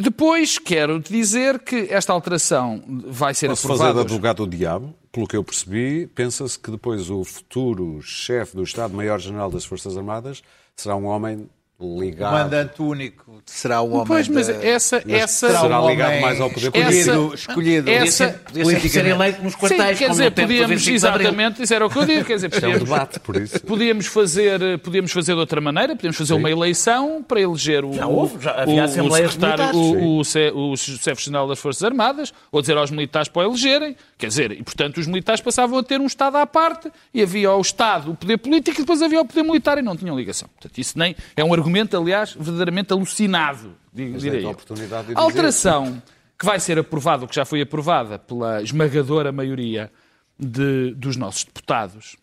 Depois 0.00 0.58
quero 0.58 0.98
dizer 0.98 1.58
que 1.58 1.88
esta 1.90 2.12
alteração 2.12 2.82
vai 3.06 3.34
ser 3.34 3.48
Posso 3.48 3.66
aprovada. 3.66 3.92
fazer 3.92 4.06
de 4.06 4.12
advogado 4.12 4.46
do 4.46 4.56
diabo? 4.56 4.94
Pelo 5.12 5.26
que 5.26 5.36
eu 5.36 5.44
percebi, 5.44 6.06
pensa-se 6.06 6.58
que 6.58 6.70
depois 6.70 7.10
o 7.10 7.22
futuro 7.24 8.00
chefe 8.00 8.56
do 8.56 8.62
Estado-Maior-General 8.62 9.50
das 9.50 9.64
Forças 9.64 9.96
Armadas 9.98 10.42
será 10.74 10.96
um 10.96 11.04
homem 11.04 11.50
ligado. 11.80 12.30
Comandante 12.32 12.82
único 12.82 13.42
será 13.46 13.80
o 13.80 13.90
homem. 13.92 14.06
Pois, 14.06 14.28
mas 14.28 14.48
essa. 14.48 15.02
Mas 15.06 15.22
essa 15.22 15.48
será 15.62 15.80
ligado 15.80 16.20
mais 16.20 16.40
ao 16.40 16.50
poder 16.50 16.70
político. 16.70 16.94
escolhido, 16.98 17.34
escolhido 17.34 17.90
essa, 17.90 18.28
Podia 18.44 18.64
sempre 18.66 18.88
ser 18.88 19.06
eleito 19.06 19.42
nos 19.42 19.54
quartéis. 19.56 19.98
Sim, 19.98 20.04
quer 20.04 20.10
dizer, 20.10 20.30
podíamos, 20.32 20.86
exatamente, 20.88 21.62
isso 21.62 21.74
era 21.74 21.86
o 21.86 21.90
que 21.90 21.98
eu 21.98 22.04
digo, 22.06 22.24
quer 22.24 22.34
dizer, 22.34 22.50
Isto 22.52 22.56
é 22.64 22.68
um 22.68 22.72
podíamos, 22.72 22.88
debate, 22.90 23.20
por 23.20 23.36
isso. 23.36 23.60
podíamos, 23.62 24.06
fazer, 24.06 24.78
podíamos 24.80 25.12
fazer 25.12 25.32
de 25.34 25.38
outra 25.40 25.60
maneira, 25.60 25.94
podíamos 25.96 26.16
fazer 26.18 26.34
uma 26.34 26.50
eleição 26.50 27.24
para 27.26 27.40
eleger 27.40 27.84
o, 27.84 27.92
Já 27.94 28.06
houve, 28.06 28.42
já 28.42 28.50
havia 28.62 28.74
o, 28.74 28.78
o 28.78 28.82
assembleias 28.84 29.32
secretário, 29.32 29.74
militares. 29.78 30.02
o, 30.04 30.18
o, 30.18 30.24
ce- 30.24 30.52
o 30.54 30.76
chefe-geral 30.76 31.48
das 31.48 31.58
Forças 31.58 31.82
Armadas, 31.82 32.32
ou 32.52 32.60
dizer 32.60 32.76
aos 32.76 32.90
militares 32.90 33.28
para 33.28 33.42
o 33.42 33.50
elegerem, 33.50 33.96
quer 34.20 34.28
dizer, 34.28 34.52
e 34.52 34.62
portanto 34.62 34.98
os 34.98 35.06
militares 35.06 35.40
passavam 35.40 35.78
a 35.78 35.82
ter 35.82 36.00
um 36.00 36.06
Estado 36.06 36.36
à 36.36 36.46
parte, 36.46 36.90
e 37.12 37.22
havia 37.22 37.50
o 37.52 37.60
Estado, 37.60 38.12
o 38.12 38.14
poder 38.14 38.36
político, 38.38 38.78
e 38.78 38.82
depois 38.82 39.02
havia 39.02 39.20
o 39.20 39.24
poder 39.24 39.42
militar, 39.42 39.78
e 39.78 39.82
não 39.82 39.96
tinham 39.96 40.16
ligação. 40.16 40.48
Portanto, 40.48 40.78
isso 40.78 40.98
nem 40.98 41.16
é 41.36 41.42
um 41.44 41.52
argumento, 41.52 41.96
aliás, 41.96 42.32
verdadeiramente 42.34 42.92
alucinado, 42.92 43.74
digo, 43.92 44.18
direi 44.18 44.40
a 44.40 44.42
eu. 44.42 44.50
oportunidade 44.50 45.08
de 45.08 45.14
dizer- 45.14 45.20
alteração 45.26 46.02
que 46.38 46.46
vai 46.46 46.60
ser 46.60 46.78
aprovada, 46.78 47.22
ou 47.22 47.28
que 47.28 47.34
já 47.34 47.44
foi 47.44 47.60
aprovada 47.60 48.18
pela 48.18 48.62
esmagadora 48.62 49.32
maioria 49.32 49.90
de- 50.38 50.94
dos 50.94 51.16
nossos 51.16 51.44
deputados, 51.44 52.16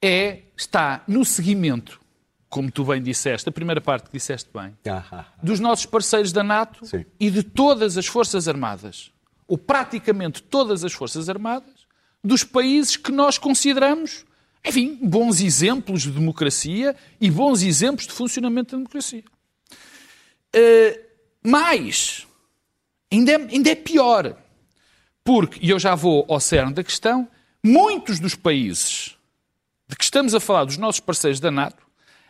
é, 0.00 0.40
está 0.56 1.02
no 1.06 1.24
seguimento, 1.24 2.00
como 2.48 2.70
tu 2.70 2.84
bem 2.84 3.00
disseste, 3.02 3.48
a 3.48 3.52
primeira 3.52 3.80
parte 3.80 4.06
que 4.06 4.12
disseste 4.12 4.50
bem, 4.52 4.76
Ah, 4.86 5.02
ah, 5.10 5.16
ah. 5.18 5.24
dos 5.42 5.60
nossos 5.60 5.86
parceiros 5.86 6.32
da 6.32 6.42
NATO 6.42 6.84
Sim. 6.84 7.04
e 7.18 7.30
de 7.30 7.42
todas 7.42 7.96
as 7.96 8.06
Forças 8.06 8.48
Armadas, 8.48 9.10
ou 9.46 9.58
praticamente 9.58 10.42
todas 10.42 10.84
as 10.84 10.92
Forças 10.92 11.28
Armadas, 11.28 11.86
dos 12.22 12.44
países 12.44 12.96
que 12.96 13.10
nós 13.10 13.38
consideramos, 13.38 14.24
enfim, 14.64 14.98
bons 15.02 15.40
exemplos 15.40 16.02
de 16.02 16.10
democracia 16.10 16.94
e 17.20 17.30
bons 17.30 17.62
exemplos 17.62 18.06
de 18.06 18.12
funcionamento 18.12 18.72
da 18.72 18.78
democracia. 18.78 19.24
Uh, 20.54 21.00
mais, 21.42 22.26
ainda 23.10 23.32
é, 23.32 23.36
ainda 23.36 23.70
é 23.70 23.74
pior, 23.74 24.36
porque, 25.24 25.58
e 25.64 25.70
eu 25.70 25.78
já 25.78 25.94
vou 25.94 26.24
ao 26.28 26.40
cerne 26.40 26.74
da 26.74 26.84
questão, 26.84 27.28
muitos 27.64 28.20
dos 28.20 28.34
países 28.34 29.16
de 29.88 29.96
que 29.96 30.04
estamos 30.04 30.34
a 30.34 30.40
falar, 30.40 30.64
dos 30.64 30.78
nossos 30.78 31.00
parceiros 31.00 31.38
da 31.38 31.50
NATO, 31.50 31.84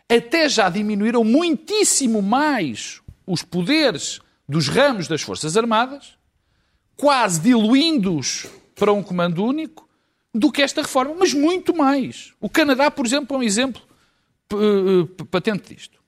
até 0.09 0.49
já 0.49 0.69
diminuíram 0.69 1.23
muitíssimo 1.23 2.21
mais 2.21 3.01
os 3.25 3.41
poderes 3.41 4.19
dos 4.47 4.67
ramos 4.67 5.07
das 5.07 5.21
Forças 5.21 5.55
Armadas, 5.55 6.17
quase 6.97 7.39
diluindo-os 7.41 8.47
para 8.75 8.91
um 8.91 9.01
comando 9.03 9.43
único, 9.45 9.87
do 10.33 10.51
que 10.51 10.61
esta 10.61 10.81
reforma, 10.81 11.13
mas 11.17 11.33
muito 11.33 11.75
mais. 11.75 12.31
O 12.41 12.49
Canadá, 12.49 12.89
por 12.89 13.05
exemplo, 13.05 13.35
é 13.35 13.39
um 13.39 13.43
exemplo 13.43 13.81
eh, 14.51 14.55
eh, 15.21 15.23
patente 15.29 15.73
disto. 15.75 16.01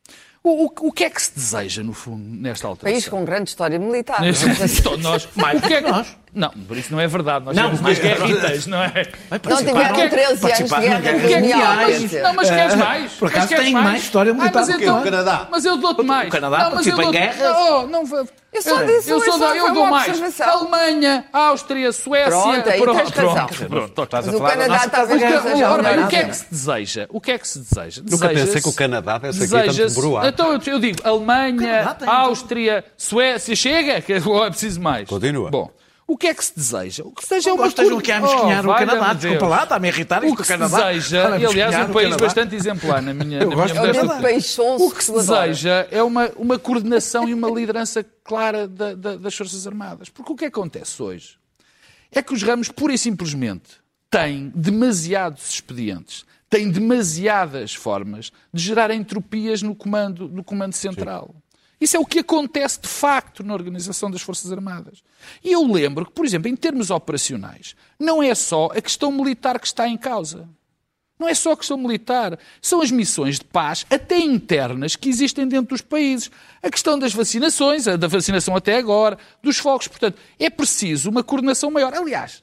O, 0.43 0.65
o- 0.67 0.71
o 0.89 0.91
que 0.91 1.03
é 1.03 1.09
que 1.09 1.19
se 1.19 1.33
deseja, 1.33 1.81
no 1.81 1.91
fundo, 1.93 2.23
nesta 2.23 2.67
alteração? 2.67 2.93
País 3.01 3.09
com 3.09 3.25
grande 3.25 3.49
história 3.49 3.79
militar. 3.79 4.21
Neste- 4.21 4.47
assim. 4.49 4.83
Nós, 5.01 5.27
mais 5.35 5.59
do 5.61 5.67
que 5.67 5.73
é 5.73 5.81
que 5.81 5.89
nós? 5.89 6.15
Não, 6.33 6.49
por 6.49 6.77
isso 6.77 6.91
não 6.91 6.99
é 6.99 7.07
verdade. 7.07 7.45
Nós 7.45 7.55
Não, 7.55 7.63
temos 7.65 7.81
mas- 7.81 7.97
umas 7.99 7.99
guerritas, 8.17 8.67
não 8.67 8.77
é? 8.83 9.11
Não 9.31 9.57
tiveram 9.57 10.09
13 10.09 10.51
anos 10.51 10.57
de 10.69 10.79
guerra 10.81 11.01
colonial. 11.01 11.41
mundiais. 11.41 12.11
quer 12.11 12.21
Não, 12.23 12.33
mas 12.35 12.49
queres 12.49 12.75
mais? 12.75 13.11
por 13.13 13.27
acaso 13.29 13.55
tem 13.55 13.73
mais 13.73 14.03
história 14.03 14.33
militar 14.33 14.53
mas 14.53 14.67
do 14.67 14.77
que 14.77 14.83
então- 14.83 14.99
o 14.99 15.03
Canadá. 15.03 15.47
Mas 15.49 15.65
eu 15.65 15.77
dou-te 15.77 16.03
mais. 16.03 16.29
Canadá 16.29 16.57
não, 16.69 16.75
mas 16.75 16.85
eu 16.87 16.95
participa 16.95 17.03
em 17.03 17.11
guerras. 17.11 17.57
Oh, 17.57 17.87
não, 17.87 18.05
vou- 18.05 18.27
Eu 18.55 18.61
só 18.61 18.83
disse, 18.83 19.09
eu 19.09 19.19
sou 19.21 19.37
da- 19.39 19.55
eu 19.55 19.73
dou 19.73 19.85
mais. 19.87 20.07
observação. 20.09 20.49
Alemanha, 20.59 21.25
Áustria, 21.33 21.91
Suécia. 21.91 22.29
Pronto, 22.31 22.69
aí 22.69 22.81
pronto, 22.81 22.97
tens 22.97 23.09
razão. 23.09 23.45
pronto, 23.47 23.69
pronto. 23.69 24.03
Estás 24.03 24.27
a 24.27 24.31
o 24.31 24.37
falar 24.37 24.49
Canadá 24.51 24.89
talvez 24.89 25.21
O 25.21 25.25
não 25.25 25.41
seja 25.41 25.69
ora 25.71 25.83
bem, 25.83 25.97
uma 25.97 26.05
o 26.05 26.09
que 26.09 26.15
é 26.15 26.23
que 26.25 26.35
se 26.37 26.45
deseja? 26.51 27.05
O 27.09 27.21
que 27.21 27.31
é 27.31 27.37
que 27.37 27.47
se 27.47 27.59
deseja? 27.59 28.01
Nunca 28.09 28.29
pensei 28.29 28.61
que 28.61 28.69
o 28.69 28.73
Canadá 28.73 29.17
desse 29.17 29.43
aqui 29.43 29.51
tanto 29.77 29.93
broar. 29.93 30.25
Então 30.27 30.53
eu, 30.53 30.61
eu 30.65 30.79
digo, 30.79 30.97
Alemanha, 31.03 31.79
Canadá 31.79 31.93
tem- 31.95 32.07
Áustria, 32.09 32.85
Suécia, 32.97 33.55
chega? 33.55 34.01
Que 34.01 34.13
é 34.13 34.19
preciso 34.21 34.79
mais. 34.81 35.07
Continua. 35.07 35.49
Bom, 35.49 35.69
o 36.07 36.15
que 36.17 36.27
é 36.27 36.33
que 36.33 36.45
se 36.45 36.55
deseja? 36.55 37.03
O 37.03 37.11
que 37.11 37.23
se 37.23 37.29
deseja 37.29 37.49
é 37.49 37.53
uma 37.53 37.63
Gostas 37.63 37.87
do 37.89 37.95
cur- 37.95 38.01
que 38.03 38.11
há 38.11 38.17
a 38.17 38.21
mesquinhar 38.21 38.65
Oh, 38.67 38.71
o 38.71 38.75
Canadá? 38.75 39.13
Desculpa 39.13 39.47
lá, 39.47 39.63
está-me 39.63 39.87
a 39.87 39.91
irritar 39.91 40.23
O 40.23 40.35
que 40.35 40.43
se 40.43 40.47
Canadá. 40.49 40.91
deseja, 40.91 41.17
Está-me 41.17 41.35
a 41.35 41.39
e 41.39 41.45
aliás 41.51 41.75
um 41.75 41.89
o 41.91 41.93
país 41.93 42.15
bastante 42.15 42.55
exemplar 42.55 43.01
na 43.01 43.13
minha, 43.13 43.39
Eu 43.41 43.49
na 43.49 43.55
gosto 43.55 43.73
minha 43.73 43.85
É 43.87 43.91
o 43.91 44.05
modesta 44.05 44.21
país 44.21 44.57
o 44.59 44.91
que 44.91 45.03
se 45.03 45.11
deseja 45.11 45.87
é 45.89 46.03
uma, 46.03 46.29
uma 46.37 46.59
coordenação 46.59 47.27
e 47.27 47.33
uma 47.33 47.49
liderança 47.49 48.05
clara 48.23 48.67
da- 48.67 48.93
da- 48.93 49.15
das 49.15 49.35
Forças 49.35 49.65
Armadas. 49.65 50.09
Porque 50.09 50.31
o 50.31 50.35
que 50.35 50.45
acontece 50.45 51.01
hoje 51.01 51.37
é 52.11 52.21
que 52.21 52.33
os 52.33 52.43
ramos, 52.43 52.69
pura 52.69 52.93
e 52.93 52.97
simplesmente, 52.97 53.71
têm 54.09 54.51
demasiados 54.55 55.49
expedientes, 55.49 56.23
têm 56.49 56.69
demasiadas 56.69 57.73
formas 57.73 58.31
de 58.53 58.61
gerar 58.63 58.91
entropias 58.91 59.61
no 59.61 59.75
comando, 59.75 60.29
no 60.29 60.43
comando 60.43 60.73
central. 60.73 61.33
Isso 61.85 61.97
é 61.97 61.99
o 61.99 62.05
que 62.05 62.17
acontece 62.17 62.81
de 62.81 62.87
facto 62.87 63.43
na 63.43 63.53
organização 63.53 64.09
das 64.09 64.23
Forças 64.23 64.51
Armadas. 64.51 65.03
E 65.43 65.51
eu 65.51 65.71
lembro 65.71 66.03
que, 66.07 66.13
por 66.13 66.25
exemplo, 66.25 66.49
em 66.49 66.55
termos 66.55 66.89
operacionais, 66.89 67.75
não 67.99 68.23
é 68.23 68.33
só 68.33 68.71
a 68.75 68.81
questão 68.81 69.11
militar 69.11 69.59
que 69.59 69.67
está 69.67 69.87
em 69.87 69.95
causa. 69.95 70.49
Não 71.19 71.27
é 71.27 71.35
só 71.35 71.51
a 71.51 71.57
questão 71.57 71.77
militar, 71.77 72.39
são 72.59 72.81
as 72.81 72.89
missões 72.89 73.37
de 73.37 73.45
paz, 73.45 73.85
até 73.87 74.17
internas, 74.17 74.95
que 74.95 75.09
existem 75.09 75.47
dentro 75.47 75.75
dos 75.75 75.81
países. 75.81 76.31
A 76.63 76.71
questão 76.71 76.97
das 76.97 77.13
vacinações, 77.13 77.87
a 77.87 77.95
da 77.95 78.07
vacinação 78.07 78.55
até 78.55 78.77
agora, 78.77 79.15
dos 79.43 79.59
focos. 79.59 79.87
Portanto, 79.87 80.17
é 80.39 80.49
preciso 80.49 81.11
uma 81.11 81.23
coordenação 81.23 81.69
maior. 81.69 81.93
Aliás, 81.93 82.41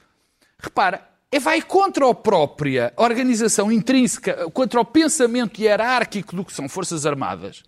repara, 0.57 1.05
é 1.29 1.37
vai 1.37 1.61
contra 1.61 2.09
a 2.09 2.13
própria 2.13 2.93
organização 2.95 3.69
intrínseca, 3.69 4.49
contra 4.51 4.79
o 4.79 4.85
pensamento 4.85 5.61
hierárquico 5.61 6.33
do 6.33 6.45
que 6.45 6.53
são 6.53 6.69
Forças 6.69 7.05
Armadas, 7.05 7.61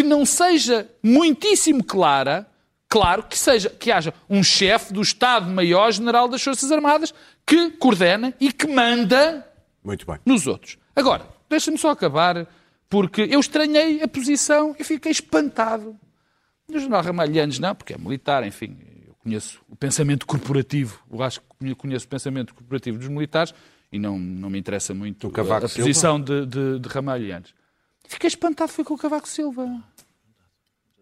que 0.00 0.02
não 0.02 0.24
seja 0.24 0.88
muitíssimo 1.02 1.84
clara, 1.84 2.46
claro, 2.88 3.22
que, 3.22 3.38
seja, 3.38 3.68
que 3.68 3.92
haja 3.92 4.14
um 4.30 4.42
chefe 4.42 4.94
do 4.94 5.02
Estado-Maior-General 5.02 6.26
das 6.26 6.42
Forças 6.42 6.72
Armadas 6.72 7.12
que 7.44 7.72
coordena 7.72 8.32
e 8.40 8.50
que 8.50 8.66
manda 8.66 9.46
Muito 9.84 10.06
bem. 10.06 10.16
nos 10.24 10.46
outros. 10.46 10.78
Agora, 10.96 11.26
deixa-me 11.50 11.76
só 11.76 11.90
acabar, 11.90 12.48
porque 12.88 13.28
eu 13.30 13.40
estranhei 13.40 14.02
a 14.02 14.08
posição 14.08 14.74
e 14.78 14.84
fiquei 14.84 15.12
espantado. 15.12 15.94
O 16.66 16.78
general 16.78 17.02
Ramalhantes 17.02 17.58
não, 17.58 17.74
porque 17.74 17.92
é 17.92 17.98
militar, 17.98 18.46
enfim, 18.46 18.78
eu 19.06 19.14
conheço 19.22 19.60
o 19.68 19.76
pensamento 19.76 20.24
corporativo, 20.24 20.98
eu 21.12 21.22
acho 21.22 21.42
que 21.60 21.74
conheço 21.74 22.06
o 22.06 22.08
pensamento 22.08 22.54
corporativo 22.54 22.96
dos 22.96 23.08
militares 23.08 23.52
e 23.92 23.98
não, 23.98 24.18
não 24.18 24.48
me 24.48 24.58
interessa 24.58 24.94
muito 24.94 25.26
a, 25.26 25.60
posição 25.60 26.18
de, 26.18 26.46
de, 26.46 26.78
de 26.78 26.88
Ramalhantes. 26.88 27.52
Fiquei 28.10 28.26
espantado, 28.26 28.72
foi 28.72 28.82
com 28.82 28.94
o 28.94 28.98
Cavaco 28.98 29.28
Silva. 29.28 29.68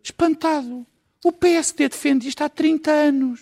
Espantado. 0.05 0.87
O 1.25 1.33
PSD 1.33 1.89
defende 1.89 2.29
isto 2.29 2.45
há 2.45 2.51
30 2.51 2.91
anos. 2.91 3.41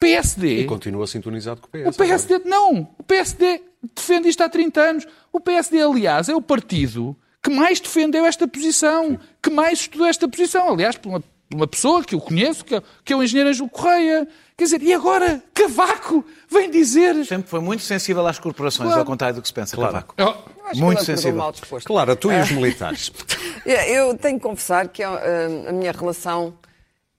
PSD. 0.00 0.62
E 0.62 0.66
continua 0.66 1.06
sintonizado 1.06 1.60
com 1.60 1.68
o 1.68 1.70
PS. 1.70 1.94
O 1.94 1.96
PSD, 1.96 2.38
não, 2.40 2.94
o 2.98 3.02
PSD 3.04 3.62
defende 3.94 4.28
isto 4.28 4.42
há 4.42 4.48
30 4.48 4.80
anos. 4.80 5.06
O 5.32 5.38
PSD, 5.38 5.80
aliás, 5.80 6.28
é 6.28 6.34
o 6.34 6.42
partido 6.42 7.16
que 7.40 7.48
mais 7.48 7.78
defendeu 7.78 8.26
esta 8.26 8.48
posição, 8.48 9.16
que 9.40 9.48
mais 9.48 9.82
estudou 9.82 10.08
esta 10.08 10.28
posição. 10.28 10.68
Aliás, 10.68 10.96
por 10.96 11.10
uma, 11.10 11.20
por 11.20 11.54
uma 11.54 11.68
pessoa 11.68 12.02
que 12.02 12.16
eu 12.16 12.20
conheço, 12.20 12.64
que 12.64 12.74
é, 12.74 12.82
que 13.04 13.12
é 13.12 13.16
o 13.16 13.22
engenheiro 13.22 13.50
Ângelo 13.50 13.70
Correia. 13.70 14.26
Quer 14.58 14.64
dizer, 14.64 14.82
e 14.82 14.92
agora 14.94 15.42
Cavaco 15.52 16.24
vem 16.50 16.70
dizer. 16.70 17.26
Sempre 17.26 17.50
foi 17.50 17.60
muito 17.60 17.82
sensível 17.82 18.26
às 18.26 18.38
corporações, 18.38 18.86
Claro. 18.88 19.00
ao 19.00 19.06
contrário 19.06 19.36
do 19.36 19.42
que 19.42 19.48
se 19.48 19.52
pensa, 19.54 19.76
Cavaco. 19.76 20.14
Oh, 20.18 20.22
Eu 20.22 20.28
acho 20.30 20.40
que 20.40 20.80
Muito 20.80 20.98
acordou 20.98 21.04
sensível. 21.04 21.36
mal 21.36 21.52
disposto. 21.52 21.86
Claro, 21.86 22.16
tu 22.16 22.32
e 22.32 22.40
os 22.40 22.50
militares. 22.50 23.12
Eu 23.66 24.16
tenho 24.16 24.38
que 24.38 24.42
confessar 24.46 24.88
que 24.88 25.02
eh, 25.02 25.66
a 25.68 25.72
minha 25.72 25.92
relação 25.92 26.54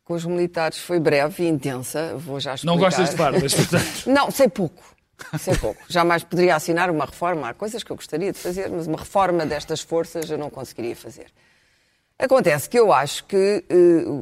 com 0.04 0.13
os 0.15 0.26
militares 0.26 0.80
foi 0.80 1.00
breve 1.00 1.43
e 1.43 1.47
intensa. 1.47 2.15
Vou 2.17 2.39
já 2.39 2.56
explicar. 2.56 2.73
não 2.76 2.82
gostas 2.82 3.10
de 3.12 3.15
fardas, 3.17 3.54
portanto. 3.54 3.86
Não, 4.10 4.32
sei 4.32 4.47
pouco. 4.47 4.82
Sei 5.39 5.56
pouco. 5.58 5.82
Jamais 5.89 6.23
poderia 6.23 6.56
assinar 6.56 6.89
uma 6.89 7.06
reforma. 7.06 7.50
Há 7.50 7.54
coisas 7.54 7.84
que 7.84 7.91
eu 7.91 7.95
gostaria 7.95 8.32
de 8.32 8.39
fazer, 8.39 8.69
mas 8.69 8.88
uma 8.88 8.97
reforma 8.97 9.45
destas 9.45 9.82
forças 9.82 10.30
eu 10.30 10.38
não 10.38 10.50
conseguiria 10.50 10.95
fazer. 10.95 11.26
Acontece 12.19 12.67
que 12.67 12.80
eu 12.80 12.91
acho 12.91 13.25
que 13.25 13.63
eh, 13.69 13.75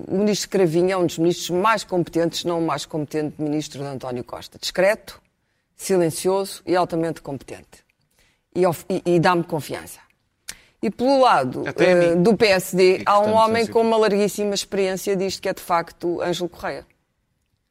o 0.08 0.18
ministro 0.18 0.50
Cravinho 0.50 0.92
é 0.92 0.98
um 0.98 1.06
dos 1.06 1.18
ministros 1.18 1.50
mais 1.50 1.84
competentes, 1.84 2.44
não 2.44 2.60
o 2.60 2.66
mais 2.66 2.86
competente 2.86 3.42
ministro 3.42 3.80
de 3.82 3.86
António 3.88 4.24
Costa. 4.24 4.58
Discreto, 4.60 5.22
silencioso 5.78 6.62
e 6.66 6.76
altamente 6.76 7.22
competente. 7.22 7.86
E, 8.54 8.64
e- 8.90 9.16
e 9.16 9.20
dá-me 9.20 9.44
confiança. 9.44 10.00
E 10.82 10.92
pelo 10.92 11.22
lado 11.22 11.64
eh, 11.78 12.16
mim. 12.16 12.22
do 12.22 12.36
PSD, 12.36 13.02
há 13.06 13.20
um 13.22 13.32
homem 13.34 13.64
sensível. 13.64 13.74
com 13.82 13.88
uma 13.88 13.98
larguíssima 13.98 14.54
experiência 14.54 15.16
disto, 15.16 15.42
que 15.42 15.48
é 15.50 15.54
de 15.54 15.62
facto 15.62 16.22
Ângelo 16.22 16.50
Correia. 16.50 16.86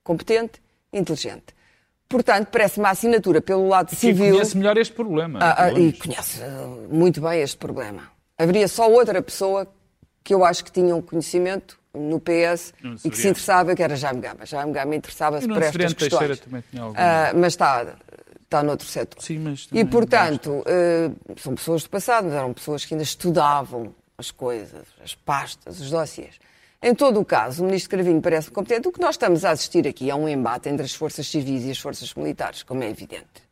Competente, 0.03 0.61
inteligente. 0.93 1.55
Portanto, 2.09 2.49
parece-me 2.51 2.87
a 2.87 2.91
assinatura 2.91 3.43
pelo 3.43 3.69
lado 3.69 3.89
Que 3.91 3.97
civil. 3.97 4.33
conhece 4.35 4.57
melhor 4.57 4.77
este 4.79 4.95
problema. 4.95 5.39
Ah, 5.43 5.65
ah, 5.65 5.73
e 5.73 5.93
conhece 5.93 6.43
ah, 6.43 6.67
muito 6.91 7.21
bem 7.21 7.41
este 7.43 7.57
problema. 7.59 8.11
Haveria 8.39 8.69
só 8.69 8.91
outra 8.91 9.23
pessoa 9.23 9.67
que 10.25 10.33
eu 10.35 10.45
acho 10.45 10.65
que 10.65 10.73
tinha 10.73 10.97
um 10.97 11.03
conhecimento 11.03 11.79
no 11.95 12.19
PS 12.19 12.73
e 13.05 13.11
que 13.11 13.17
se 13.17 13.29
interessava, 13.29 13.75
que 13.77 13.83
era 13.83 13.95
Jaime 13.95 14.21
Gama. 14.21 14.45
Jaime 14.47 14.73
Gama 14.73 14.97
interessava-se 14.97 15.47
por 15.47 15.63
estas 15.63 15.93
questões. 15.93 16.41
também 16.41 16.65
tinha 16.71 16.83
algum- 16.83 16.99
Ah, 16.99 17.33
mas 17.37 17.53
está, 17.53 17.87
está 18.43 18.63
noutro 18.63 18.87
setor. 18.89 19.23
Sim, 19.23 19.39
mas 19.41 19.69
e, 19.71 19.85
portanto, 19.85 20.65
ah, 20.67 21.13
são 21.37 21.55
pessoas 21.55 21.83
do 21.85 21.91
passado, 21.91 22.25
mas 22.25 22.35
eram 22.35 22.53
pessoas 22.53 22.85
que 22.85 22.95
ainda 22.95 23.05
estudavam 23.05 23.95
as 24.19 24.31
coisas, 24.31 24.83
as 25.05 25.15
pastas, 25.15 25.79
os 25.79 25.91
dossiês. 25.91 26.35
Em 26.83 26.95
todo 26.95 27.21
o 27.21 27.25
caso, 27.25 27.63
o 27.63 27.67
ministro 27.67 27.91
Cravinho 27.91 28.21
parece 28.21 28.51
competente. 28.51 28.89
O 28.89 28.93
que 28.93 29.01
nós 29.01 29.15
estamos 29.15 29.45
a 29.45 29.51
assistir 29.53 29.87
aqui 29.87 30.11
é 30.11 30.15
um 30.15 30.29
embate 30.29 30.69
entre 30.69 30.85
as 30.85 30.95
forças 30.95 31.27
civis 31.29 31.65
e 31.65 31.71
as 31.71 31.79
forças 31.79 32.13
militares, 32.15 32.63
como 32.63 32.83
é 32.83 32.91
evidente 32.91 33.45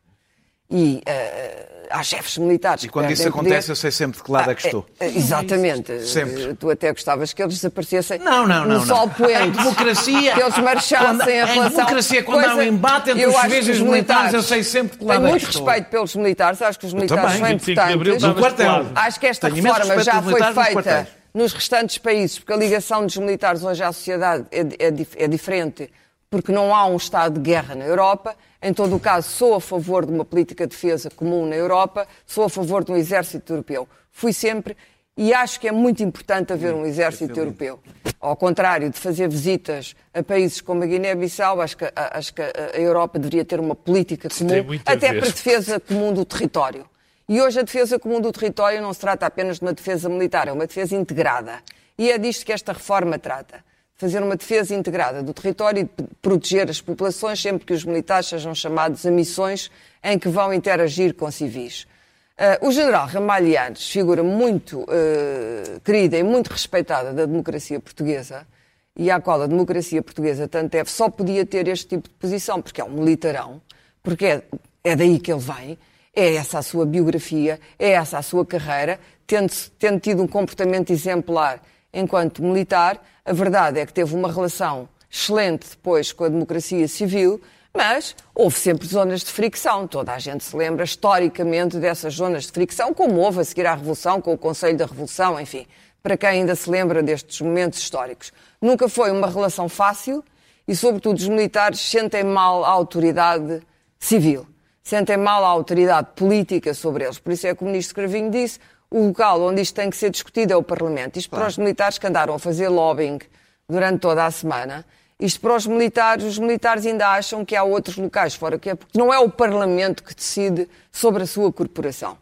e 0.73 1.03
uh, 1.07 1.73
há 1.91 2.01
chefes 2.01 2.39
militares. 2.39 2.83
E 2.83 2.89
quando 2.89 3.11
isso 3.11 3.27
acontece, 3.27 3.71
eu 3.71 3.75
sei 3.75 3.91
sempre 3.91 4.17
de 4.17 4.23
que 4.23 4.31
lado 4.31 4.49
ah, 4.49 4.51
é 4.51 4.55
que 4.55 4.65
estou. 4.65 4.85
É, 4.99 5.07
exatamente. 5.07 6.05
Sempre. 6.07 6.55
Tu 6.55 6.69
até 6.69 6.91
gostavas 6.91 7.31
que 7.31 7.43
eles 7.43 7.53
desaparecessem 7.53 8.17
não, 8.17 8.47
não, 8.47 8.65
no 8.65 8.79
não, 8.79 8.85
sol 8.85 9.07
poente. 9.09 9.43
Em 9.43 9.51
democracia. 9.51 10.33
Que 10.33 10.41
eles 10.41 10.57
marchassem 10.57 11.17
quando, 11.17 11.29
em 11.29 11.33
relação. 11.33 11.65
Em 11.65 11.69
democracia, 11.69 12.23
quando 12.23 12.45
há 12.45 12.55
um 12.55 12.61
embate 12.63 13.11
entre 13.11 13.25
os 13.27 13.35
civis 13.35 13.67
e 13.67 13.71
os 13.71 13.79
militares, 13.81 14.33
eu 14.33 14.41
sei 14.41 14.63
sempre 14.63 14.93
de 14.93 14.97
que 14.97 15.05
lado 15.05 15.27
é 15.27 15.29
que 15.29 15.35
estou. 15.35 15.51
Tenho 15.51 15.61
muito 15.61 15.65
respeito 15.67 15.89
pelos 15.91 16.15
militares, 16.15 16.61
acho 16.61 16.79
que 16.79 16.85
os 16.87 16.93
militares 16.93 17.37
são 17.37 17.49
importantes. 17.51 18.23
No 18.23 18.35
quartel. 18.35 18.87
Acho 18.95 19.19
que 19.19 19.27
esta 19.27 19.49
Tenho 19.49 19.63
reforma 19.63 20.03
já 20.03 20.21
foi 20.21 20.41
feita 20.41 21.07
nos 21.33 21.51
restantes 21.51 21.97
países, 21.97 22.37
porque 22.37 22.53
a 22.53 22.57
ligação 22.57 23.05
dos 23.05 23.17
militares 23.17 23.63
hoje 23.63 23.83
à 23.83 23.91
sociedade 23.91 24.45
é, 24.51 24.61
é, 24.61 25.23
é 25.23 25.27
diferente, 25.27 25.89
porque 26.33 26.51
não 26.51 26.73
há 26.73 26.87
um 26.87 26.95
estado 26.95 27.35
de 27.35 27.41
guerra 27.41 27.75
na 27.75 27.85
Europa 27.85 28.35
em 28.59 28.73
todo 28.73 28.95
o 28.95 28.99
caso, 28.99 29.29
sou 29.29 29.53
a 29.53 29.61
favor 29.61 30.03
de 30.03 30.11
uma 30.11 30.25
política 30.25 30.65
de 30.65 30.71
defesa 30.71 31.11
comum 31.11 31.45
na 31.45 31.55
Europa, 31.55 32.07
sou 32.25 32.45
a 32.45 32.49
favor 32.49 32.83
de 32.83 32.91
um 32.91 32.95
exército 32.95 33.53
europeu. 33.53 33.87
Fui 34.09 34.33
sempre 34.33 34.75
e 35.15 35.31
acho 35.31 35.59
que 35.59 35.67
é 35.67 35.71
muito 35.71 36.01
importante 36.01 36.51
haver 36.51 36.73
um 36.73 36.87
exército 36.87 37.39
europeu. 37.39 37.79
Ao 38.19 38.35
contrário 38.35 38.89
de 38.89 38.97
fazer 38.97 39.29
visitas 39.29 39.95
a 40.11 40.23
países 40.23 40.59
como 40.59 40.81
a 40.81 40.87
Guiné-Bissau, 40.87 41.61
acho 41.61 41.77
que, 41.77 41.85
acho 41.95 42.33
que 42.33 42.41
a 42.41 42.79
Europa 42.79 43.19
deveria 43.19 43.45
ter 43.45 43.59
uma 43.59 43.75
política 43.75 44.27
comum, 44.27 44.79
até 44.87 45.09
para 45.09 45.27
a 45.27 45.31
defesa 45.31 45.79
comum 45.79 46.11
do 46.11 46.25
território. 46.25 46.87
E 47.29 47.39
hoje 47.39 47.59
a 47.59 47.63
defesa 47.63 47.99
comum 47.99 48.19
do 48.19 48.31
território 48.31 48.81
não 48.81 48.91
se 48.91 48.99
trata 48.99 49.27
apenas 49.27 49.59
de 49.59 49.65
uma 49.65 49.73
defesa 49.73 50.09
militar, 50.09 50.47
é 50.47 50.51
uma 50.51 50.65
defesa 50.65 50.95
integrada. 50.95 51.59
E 51.95 52.09
é 52.09 52.17
disto 52.17 52.43
que 52.43 52.51
esta 52.51 52.73
reforma 52.73 53.19
trata 53.19 53.63
fazer 53.95 54.21
uma 54.21 54.35
defesa 54.35 54.75
integrada 54.75 55.21
do 55.21 55.33
território 55.33 55.81
e 55.81 56.03
proteger 56.21 56.69
as 56.69 56.81
populações 56.81 57.41
sempre 57.41 57.65
que 57.65 57.73
os 57.73 57.85
militares 57.85 58.27
sejam 58.27 58.53
chamados 58.53 59.05
a 59.05 59.11
missões 59.11 59.69
em 60.03 60.17
que 60.17 60.27
vão 60.27 60.53
interagir 60.53 61.13
com 61.13 61.29
civis. 61.31 61.85
Uh, 62.33 62.67
o 62.67 62.71
general 62.71 63.05
Ramalhianes, 63.05 63.87
figura 63.87 64.23
muito 64.23 64.81
uh, 64.81 65.79
querida 65.83 66.17
e 66.17 66.23
muito 66.23 66.47
respeitada 66.47 67.13
da 67.13 67.25
democracia 67.25 67.79
portuguesa, 67.79 68.47
e 68.95 69.09
à 69.09 69.19
qual 69.19 69.41
a 69.41 69.47
democracia 69.47 70.01
portuguesa 70.01 70.47
tanto 70.47 70.71
deve, 70.71 70.89
só 70.89 71.09
podia 71.09 71.45
ter 71.45 71.67
este 71.67 71.87
tipo 71.89 72.09
de 72.09 72.15
posição, 72.15 72.61
porque 72.61 72.81
é 72.81 72.83
um 72.83 72.91
militarão, 72.91 73.61
porque 74.01 74.25
é, 74.25 74.43
é 74.83 74.95
daí 74.95 75.19
que 75.19 75.31
ele 75.31 75.41
vem, 75.41 75.77
é 76.15 76.35
essa 76.35 76.59
a 76.59 76.61
sua 76.61 76.85
biografia, 76.85 77.59
é 77.77 77.91
essa 77.91 78.17
a 78.17 78.21
sua 78.21 78.45
carreira, 78.45 78.99
tendo, 79.25 79.51
tendo 79.79 79.99
tido 79.99 80.21
um 80.21 80.27
comportamento 80.27 80.91
exemplar 80.91 81.61
enquanto 81.93 82.43
militar, 82.43 82.99
a 83.25 83.31
verdade 83.31 83.79
é 83.79 83.85
que 83.85 83.93
teve 83.93 84.13
uma 84.13 84.31
relação 84.31 84.89
excelente 85.09 85.69
depois 85.69 86.11
com 86.11 86.25
a 86.25 86.29
democracia 86.29 86.87
civil, 86.87 87.41
mas 87.73 88.15
houve 88.35 88.59
sempre 88.59 88.87
zonas 88.87 89.21
de 89.21 89.31
fricção. 89.31 89.87
Toda 89.87 90.11
a 90.11 90.19
gente 90.19 90.43
se 90.43 90.55
lembra 90.55 90.83
historicamente 90.83 91.77
dessas 91.77 92.15
zonas 92.15 92.43
de 92.43 92.51
fricção, 92.51 92.93
como 92.93 93.19
houve 93.19 93.39
a 93.39 93.43
seguir 93.43 93.65
à 93.65 93.75
Revolução, 93.75 94.19
com 94.19 94.33
o 94.33 94.37
Conselho 94.37 94.77
da 94.77 94.85
Revolução, 94.85 95.39
enfim, 95.39 95.65
para 96.01 96.17
quem 96.17 96.29
ainda 96.29 96.53
se 96.53 96.69
lembra 96.69 97.01
destes 97.01 97.39
momentos 97.39 97.79
históricos. 97.79 98.33
Nunca 98.61 98.89
foi 98.89 99.09
uma 99.09 99.27
relação 99.27 99.69
fácil 99.69 100.23
e, 100.67 100.75
sobretudo, 100.75 101.17
os 101.17 101.27
militares 101.27 101.79
sentem 101.79 102.23
mal 102.25 102.65
a 102.65 102.69
autoridade 102.69 103.61
civil, 103.97 104.45
sentem 104.83 105.15
mal 105.15 105.45
a 105.45 105.47
autoridade 105.47 106.09
política 106.13 106.73
sobre 106.73 107.05
eles. 107.05 107.19
Por 107.19 107.31
isso 107.31 107.47
é 107.47 107.55
que 107.55 107.63
o 107.63 107.65
ministro 107.65 107.95
Cravinho 107.95 108.29
disse 108.29 108.59
o 108.93 109.07
local 109.07 109.41
onde 109.41 109.59
isto 109.59 109.73
tem 109.73 109.89
que 109.89 109.97
ser 109.97 110.11
discutido 110.11 110.53
é 110.53 110.55
o 110.55 110.61
Parlamento. 110.61 111.17
Isto 111.17 111.31
claro. 111.31 111.45
para 111.45 111.49
os 111.49 111.57
militares 111.57 111.97
que 111.97 112.05
andaram 112.05 112.35
a 112.35 112.39
fazer 112.39 112.69
lobbying 112.69 113.19
durante 113.67 113.99
toda 113.99 114.23
a 114.23 114.29
semana. 114.29 114.85
Isto 115.19 115.41
para 115.41 115.55
os 115.55 115.65
militares, 115.65 116.23
os 116.23 116.37
militares 116.37 116.85
ainda 116.85 117.07
acham 117.07 117.43
que 117.43 117.55
há 117.55 117.63
outros 117.63 117.97
locais 117.97 118.35
fora 118.35 118.59
que 118.59 118.69
é 118.69 118.75
porque 118.75 118.97
não 118.97 119.11
é 119.11 119.17
o 119.17 119.29
Parlamento 119.29 120.03
que 120.03 120.13
decide 120.13 120.69
sobre 120.91 121.23
a 121.23 121.27
sua 121.27 121.51
corporação. 121.51 122.17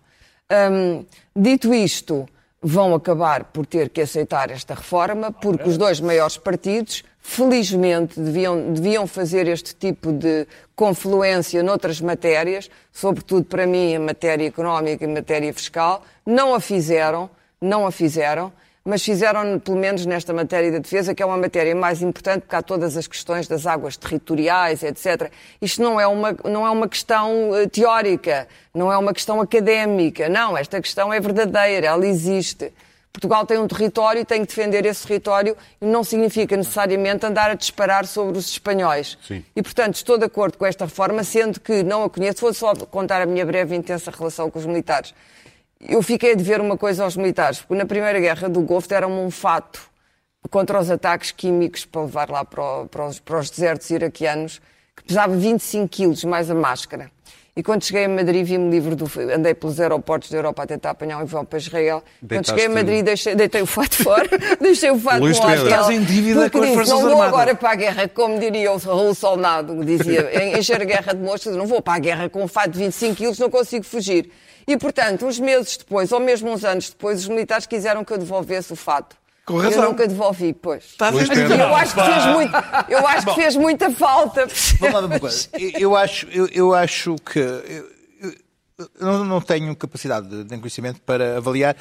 Hum, 0.71 1.05
dito 1.35 1.73
isto, 1.73 2.25
vão 2.61 2.95
acabar 2.95 3.45
por 3.45 3.65
ter 3.65 3.89
que 3.89 3.99
aceitar 3.99 4.49
esta 4.49 4.73
reforma, 4.73 5.29
porque 5.29 5.67
os 5.67 5.77
dois 5.77 5.99
maiores 5.99 6.37
partidos 6.37 7.03
felizmente, 7.21 8.19
deviam, 8.19 8.73
deviam 8.73 9.07
fazer 9.07 9.47
este 9.47 9.75
tipo 9.75 10.11
de 10.11 10.47
confluência 10.75 11.61
noutras 11.61 12.01
matérias, 12.01 12.69
sobretudo 12.91 13.45
para 13.45 13.67
mim 13.67 13.93
em 13.93 13.99
matéria 13.99 14.47
económica 14.47 15.05
e 15.05 15.07
matéria 15.07 15.53
fiscal. 15.53 16.03
Não 16.25 16.55
a 16.55 16.59
fizeram, 16.59 17.29
não 17.61 17.85
a 17.85 17.91
fizeram, 17.91 18.51
mas 18.83 19.03
fizeram 19.03 19.59
pelo 19.59 19.77
menos 19.77 20.05
nesta 20.05 20.33
matéria 20.33 20.71
da 20.71 20.79
defesa, 20.79 21.13
que 21.13 21.21
é 21.21 21.25
uma 21.25 21.37
matéria 21.37 21.75
mais 21.75 22.01
importante, 22.01 22.41
porque 22.41 22.55
há 22.55 22.61
todas 22.63 22.97
as 22.97 23.05
questões 23.05 23.47
das 23.47 23.67
águas 23.67 23.95
territoriais, 23.95 24.81
etc. 24.81 25.31
Isto 25.61 25.83
não 25.83 25.99
é 25.99 26.07
uma, 26.07 26.35
não 26.43 26.65
é 26.65 26.71
uma 26.71 26.89
questão 26.89 27.55
eh, 27.55 27.67
teórica, 27.67 28.47
não 28.73 28.91
é 28.91 28.97
uma 28.97 29.13
questão 29.13 29.39
académica, 29.39 30.27
não, 30.27 30.57
esta 30.57 30.81
questão 30.81 31.13
é 31.13 31.19
verdadeira, 31.19 31.87
ela 31.87 32.05
existe. 32.07 32.73
Portugal 33.11 33.45
tem 33.45 33.57
um 33.57 33.67
território 33.67 34.21
e 34.21 34.25
tem 34.25 34.41
que 34.41 34.47
defender 34.47 34.85
esse 34.85 35.05
território 35.05 35.55
e 35.81 35.85
não 35.85 36.03
significa 36.03 36.55
necessariamente 36.55 37.25
andar 37.25 37.51
a 37.51 37.55
disparar 37.55 38.05
sobre 38.07 38.37
os 38.37 38.49
espanhóis. 38.49 39.17
Sim. 39.27 39.43
E, 39.55 39.61
portanto, 39.61 39.95
estou 39.95 40.17
de 40.17 40.25
acordo 40.25 40.57
com 40.57 40.65
esta 40.65 40.85
reforma, 40.85 41.23
sendo 41.23 41.59
que 41.59 41.83
não 41.83 42.03
a 42.03 42.09
conheço. 42.09 42.41
Vou 42.41 42.53
só 42.53 42.73
contar 42.73 43.21
a 43.21 43.25
minha 43.25 43.45
breve 43.45 43.75
e 43.75 43.77
intensa 43.77 44.11
relação 44.11 44.49
com 44.49 44.57
os 44.57 44.65
militares. 44.65 45.13
Eu 45.79 46.01
fiquei 46.01 46.35
de 46.35 46.43
ver 46.43 46.61
uma 46.61 46.77
coisa 46.77 47.03
aos 47.03 47.17
militares, 47.17 47.59
porque 47.59 47.75
na 47.75 47.85
Primeira 47.85 48.19
Guerra 48.19 48.47
do 48.47 48.61
Golfo 48.61 48.87
deram-me 48.87 49.19
um 49.19 49.31
fato 49.31 49.91
contra 50.49 50.79
os 50.79 50.89
ataques 50.89 51.31
químicos 51.31 51.85
para 51.85 52.01
levar 52.01 52.29
lá 52.29 52.45
para, 52.45 52.63
o, 52.63 52.87
para, 52.87 53.07
os, 53.07 53.19
para 53.19 53.39
os 53.39 53.49
desertos 53.49 53.89
iraquianos, 53.89 54.61
que 54.95 55.03
pesava 55.03 55.35
25 55.35 55.87
quilos, 55.89 56.23
mais 56.23 56.49
a 56.49 56.55
máscara. 56.55 57.11
E 57.53 57.61
quando 57.61 57.83
cheguei 57.83 58.05
a 58.05 58.09
Madrid, 58.09 58.45
vi-me 58.45 58.69
livre 58.69 58.95
do. 58.95 59.11
Andei 59.35 59.53
pelos 59.53 59.77
aeroportos 59.77 60.31
da 60.31 60.37
Europa 60.37 60.63
a 60.63 60.67
tentar 60.67 60.91
apanhar 60.91 61.17
um 61.17 61.21
avião 61.21 61.43
para 61.43 61.59
Israel. 61.59 62.01
Quando 62.25 62.45
cheguei 62.45 62.65
a 62.67 62.69
Madrid, 62.69 63.03
deixei, 63.03 63.35
deitei 63.35 63.61
o 63.61 63.65
fato 63.65 64.01
fora, 64.01 64.29
deixei 64.61 64.89
o 64.89 64.97
fato 64.97 65.19
Luís 65.19 65.37
no 65.37 65.43
hotel. 65.45 65.65
Estás 65.65 65.89
em 65.89 66.01
dívida 66.01 66.49
com 66.49 66.63
as 66.63 66.69
Forças 66.69 66.89
Não 66.89 67.01
vou 67.01 67.21
agora 67.21 67.53
para 67.53 67.71
a 67.71 67.75
guerra, 67.75 68.07
como 68.07 68.39
diria 68.39 68.71
o 68.71 68.77
Raul 68.77 69.13
Solnado, 69.13 69.83
dizia, 69.83 70.57
encher 70.57 70.81
a 70.81 70.85
guerra 70.85 71.13
de 71.13 71.21
mostras, 71.21 71.53
não 71.57 71.67
vou 71.67 71.81
para 71.81 71.95
a 71.95 71.99
guerra 71.99 72.29
com 72.29 72.41
um 72.41 72.47
fato 72.47 72.71
de 72.71 72.79
25 72.79 73.15
quilos, 73.15 73.37
não 73.37 73.49
consigo 73.49 73.83
fugir. 73.83 74.31
E, 74.65 74.77
portanto, 74.77 75.25
uns 75.25 75.37
meses 75.37 75.75
depois, 75.75 76.13
ou 76.13 76.21
mesmo 76.21 76.49
uns 76.49 76.63
anos 76.63 76.89
depois, 76.89 77.19
os 77.19 77.27
militares 77.27 77.65
quiseram 77.65 78.05
que 78.05 78.13
eu 78.13 78.17
devolvesse 78.17 78.71
o 78.71 78.77
fato. 78.77 79.20
Com 79.51 79.57
razão. 79.57 79.83
Eu 79.83 79.89
nunca 79.89 80.07
devolvi, 80.07 80.53
pois. 80.53 80.85
Está 80.85 81.09
eu 81.11 81.75
acho 81.75 81.95
que 81.95 82.01
fez 82.01 82.25
muito, 82.25 82.53
eu 82.89 83.07
acho 83.07 83.27
que 83.27 83.35
fez 83.35 83.55
muita 83.55 83.91
falta. 83.91 84.47
Vamos 84.79 84.93
lá 84.95 85.05
uma 85.07 85.19
coisa. 85.19 85.49
Eu 85.57 85.95
acho, 85.95 86.27
eu, 86.27 86.47
eu 86.47 86.73
acho 86.73 87.15
que 87.17 87.39
eu, 87.39 87.91
eu 88.99 89.25
não 89.25 89.41
tenho 89.41 89.75
capacidade 89.75 90.27
de, 90.27 90.43
de 90.43 90.57
conhecimento 90.57 91.01
para 91.01 91.37
avaliar 91.37 91.75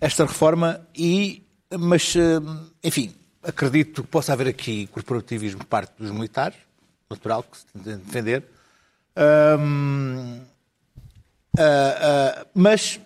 esta 0.00 0.24
reforma 0.24 0.80
e, 0.94 1.42
mas, 1.78 2.14
eh, 2.16 2.40
enfim, 2.82 3.14
acredito 3.42 4.02
que 4.02 4.08
possa 4.08 4.32
haver 4.32 4.48
aqui 4.48 4.86
corporativismo 4.88 5.60
por 5.60 5.66
parte 5.66 5.92
dos 5.98 6.10
militares, 6.10 6.56
natural 7.10 7.42
que 7.42 7.58
se 7.58 7.66
tem 7.66 7.82
de 7.82 8.04
defender. 8.04 8.44
Um, 9.16 10.40
uh, 11.56 11.60
uh, 11.60 12.46
mas 12.54 13.00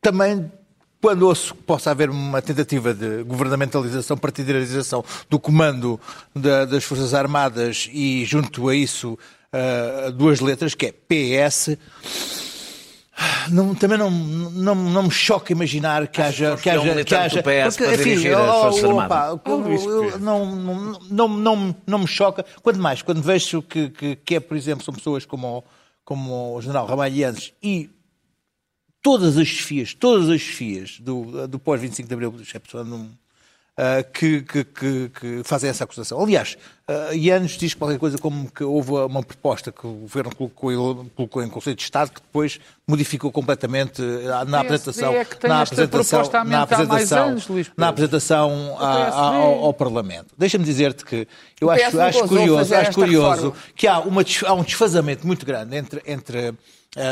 também 0.00 0.50
quando 1.02 1.26
ouço 1.26 1.52
que 1.52 1.62
possa 1.64 1.90
haver 1.90 2.08
uma 2.08 2.40
tentativa 2.40 2.94
de 2.94 3.24
governamentalização, 3.24 4.16
partidarização 4.16 5.04
do 5.28 5.38
comando 5.38 6.00
da, 6.34 6.64
das 6.64 6.84
Forças 6.84 7.12
Armadas 7.12 7.90
e, 7.92 8.24
junto 8.24 8.68
a 8.68 8.76
isso, 8.76 9.18
uh, 9.52 10.12
duas 10.12 10.38
letras, 10.38 10.76
que 10.76 10.86
é 10.86 10.92
PS, 10.92 11.76
não, 13.50 13.74
também 13.74 13.98
não, 13.98 14.12
não, 14.12 14.74
não 14.76 15.02
me 15.02 15.10
choca 15.10 15.52
imaginar 15.52 16.06
que 16.06 16.22
haja. 16.22 16.56
Que 16.56 16.70
haja, 16.70 17.04
que 17.04 17.14
haja 17.16 17.42
porque, 17.42 17.94
enfim, 17.94 18.28
oh, 18.30 18.96
opa, 18.96 19.40
não, 20.20 20.46
não, 20.46 20.98
não, 21.10 21.28
não, 21.28 21.76
não 21.84 21.98
me 21.98 22.06
choca. 22.06 22.44
Quanto 22.62 22.78
mais, 22.78 23.02
quando 23.02 23.20
vejo 23.20 23.60
que, 23.60 23.90
que, 23.90 24.16
que 24.16 24.36
é, 24.36 24.40
por 24.40 24.56
exemplo, 24.56 24.84
são 24.84 24.94
pessoas 24.94 25.26
como, 25.26 25.64
como 26.04 26.54
o 26.54 26.62
general 26.62 26.86
Ramalhianes 26.86 27.52
e 27.60 27.90
todas 29.02 29.36
as 29.36 29.48
chefias, 29.48 29.92
todas 29.92 30.30
as 30.30 30.40
chefias 30.40 30.98
do, 31.00 31.46
do 31.48 31.58
pós-25 31.58 32.06
de 32.06 32.14
Abril, 32.14 32.34
exceptuando 32.40 32.94
um, 32.94 33.10
Uh, 33.72 34.04
que, 34.12 34.42
que, 34.42 34.64
que, 34.64 35.08
que, 35.08 35.42
fazem 35.44 35.70
essa 35.70 35.84
acusação. 35.84 36.22
Aliás, 36.22 36.58
uh, 36.86 37.14
Ianes 37.14 37.52
diz 37.52 37.72
qualquer 37.72 37.98
coisa 37.98 38.18
como 38.18 38.50
que 38.50 38.62
houve 38.62 38.90
uma 38.90 39.22
proposta 39.22 39.72
que 39.72 39.86
o 39.86 39.94
governo 39.94 40.36
colocou, 40.36 41.06
colocou 41.16 41.42
em 41.42 41.48
Conselho 41.48 41.76
de 41.76 41.82
Estado 41.82 42.10
que 42.10 42.20
depois 42.20 42.60
modificou 42.86 43.32
completamente 43.32 44.02
na 44.46 44.60
apresentação, 44.60 45.14
é 45.14 45.26
na 45.48 45.62
apresentação, 45.62 46.44
na 46.44 46.62
apresentação, 46.62 47.28
anos, 47.28 47.48
na 47.74 47.88
apresentação 47.88 48.76
ao, 48.78 49.64
ao, 49.64 49.72
Parlamento. 49.72 50.34
Deixa-me 50.36 50.66
dizer-te 50.66 51.02
que 51.02 51.26
eu 51.58 51.70
acho, 51.70 51.98
acho 51.98 52.28
curioso, 52.28 52.74
acho 52.74 52.92
curioso 52.92 53.54
que 53.74 53.86
há, 53.86 54.00
uma, 54.00 54.22
há 54.44 54.52
um 54.52 54.62
desfazamento 54.62 55.26
muito 55.26 55.46
grande 55.46 55.74
entre, 55.78 56.02
entre 56.06 56.52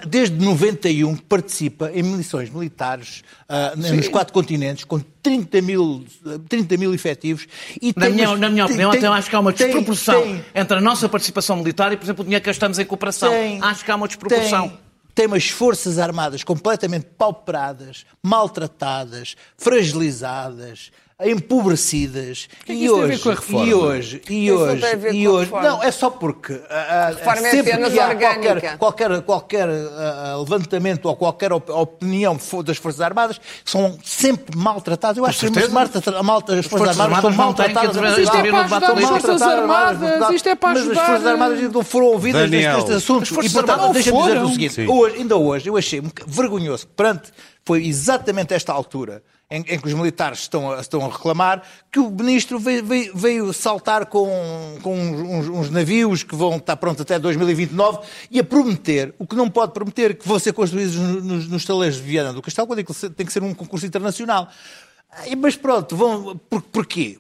desde 0.07 0.43
91 0.43 1.17
participa 1.17 1.91
em 1.95 2.03
missões 2.03 2.49
militares 2.49 3.23
uh, 3.49 3.95
nos 3.95 4.09
quatro 4.09 4.33
continentes 4.33 4.85
com 4.85 4.99
30 4.99 5.61
mil, 5.61 6.05
30 6.49 6.77
mil 6.79 6.95
efetivos. 6.95 7.47
E 7.81 7.93
na, 7.95 8.09
minha, 8.09 8.37
na 8.37 8.49
minha 8.49 8.65
opinião, 8.65 8.91
tem, 8.91 9.01
até 9.01 9.09
acho 9.09 9.29
que 9.29 9.37
há 9.37 9.41
uma 9.41 9.53
desproporção 9.53 10.23
tem, 10.23 10.45
entre 10.55 10.79
a 10.79 10.81
nossa 10.81 11.09
participação 11.09 11.57
militar 11.57 11.93
e, 11.93 11.97
por 11.97 12.05
exemplo, 12.05 12.23
o 12.23 12.25
dinheiro 12.25 12.43
que 12.43 12.49
gastamos 12.49 12.79
em 12.79 12.85
cooperação. 12.85 13.31
Tem, 13.31 13.63
acho 13.63 13.85
que 13.85 13.91
há 13.91 13.97
uma 13.97 14.07
desproporção. 14.07 14.69
Tem, 14.69 14.79
tem 15.15 15.27
umas 15.27 15.49
forças 15.49 15.99
armadas 15.99 16.43
completamente 16.43 17.07
pauperadas, 17.17 18.05
maltratadas, 18.23 19.37
fragilizadas, 19.57 20.91
empobrecidas. 21.23 22.49
Que 22.65 22.73
é 22.73 22.75
e, 22.75 22.91
hoje, 22.91 23.23
e 23.49 23.75
hoje? 23.75 24.23
E 24.29 24.53
hoje? 24.53 24.83
e 25.13 25.29
hoje? 25.29 25.51
não 25.53 25.83
é 25.83 25.91
só 25.93 26.11
porque 26.11 26.61
a, 26.69 27.13
reforma 27.17 27.43
sempre 27.43 27.71
é 27.71 27.91
que 27.91 28.01
há 28.01 28.15
qualquer 28.17 28.77
qualquer, 28.79 29.23
qualquer 29.23 29.69
uh, 29.69 30.41
levantamento 30.41 31.07
ou 31.07 31.15
qualquer 31.15 31.53
opinião 31.53 32.37
das 32.65 32.79
forças 32.79 33.01
armadas 33.01 33.41
são 33.65 33.97
sempre 34.03 34.57
maltratadas. 34.57 35.17
Eu 35.17 35.25
acho 35.25 35.39
que 35.51 35.59
as, 35.59 35.69
malta, 35.69 36.55
as 36.55 36.67
forças 36.67 36.99
armadas 36.99 37.23
são 37.23 37.33
maltratadas. 37.33 37.97
mas 37.97 38.19
isto 38.19 38.37
é 38.37 38.51
para 38.51 38.61
ajudar 38.61 38.93
as 38.93 39.09
forças 39.09 39.43
armadas 39.43 40.31
isto 40.35 40.49
é 40.49 40.55
para 40.55 40.71
ajudar 40.71 40.91
mas 40.91 40.99
as 40.99 41.07
forças 41.07 41.27
armadas 41.27 41.73
não 41.73 41.85
foram 41.85 42.07
ouvidas 42.07 42.51
nestes 42.51 42.91
assuntos 42.91 43.31
e 43.31 43.51
portanto 43.51 43.93
deixa-me 43.93 44.23
dizer 44.23 44.43
o 44.43 44.49
seguinte. 44.49 44.81
Hoje, 44.89 45.17
ainda 45.17 45.37
hoje 45.37 45.69
eu 45.69 45.77
achei 45.77 46.03
vergonhoso 46.27 46.89
perante 46.89 47.31
foi 47.65 47.87
exatamente 47.87 48.53
esta 48.53 48.73
altura 48.73 49.23
em, 49.51 49.61
em, 49.61 49.79
que 49.79 49.87
os 49.87 49.95
militares 49.95 50.41
estão 50.41 50.73
a, 50.73 50.81
estão 50.81 51.05
a 51.05 51.09
reclamar, 51.09 51.63
que 51.91 51.99
o 51.99 52.11
ministro 52.11 52.59
veio, 52.59 52.85
veio, 53.15 53.53
saltar 53.53 54.07
com, 54.07 54.79
com 54.83 54.99
uns, 54.99 55.49
uns, 55.49 55.71
navios 55.71 56.23
que 56.23 56.35
vão 56.35 56.57
estar 56.57 56.77
prontos 56.77 57.03
até 57.03 57.19
2029 57.19 58.01
e 58.31 58.41
a 58.41 58.45
prometer, 58.45 59.15
o 59.19 59.27
que 59.27 59.37
não 59.37 59.49
pode 59.49 59.73
prometer, 59.73 60.17
que 60.17 60.27
vão 60.27 60.39
ser 60.39 60.53
construídos 60.53 60.97
nos, 60.97 61.49
nos 61.49 61.95
de 61.97 62.03
Viana 62.03 62.33
do 62.33 62.43
Castelo, 62.43 62.67
quando 62.67 62.81
é 62.81 63.09
tem 63.11 63.27
que 63.27 63.33
ser 63.33 63.43
um 63.43 63.55
concurso 63.55 63.87
internacional. 63.87 64.49
Mas 65.39 65.57
pronto, 65.57 65.97
vão, 65.97 66.37
por, 66.37 66.63
porquê? 66.63 67.19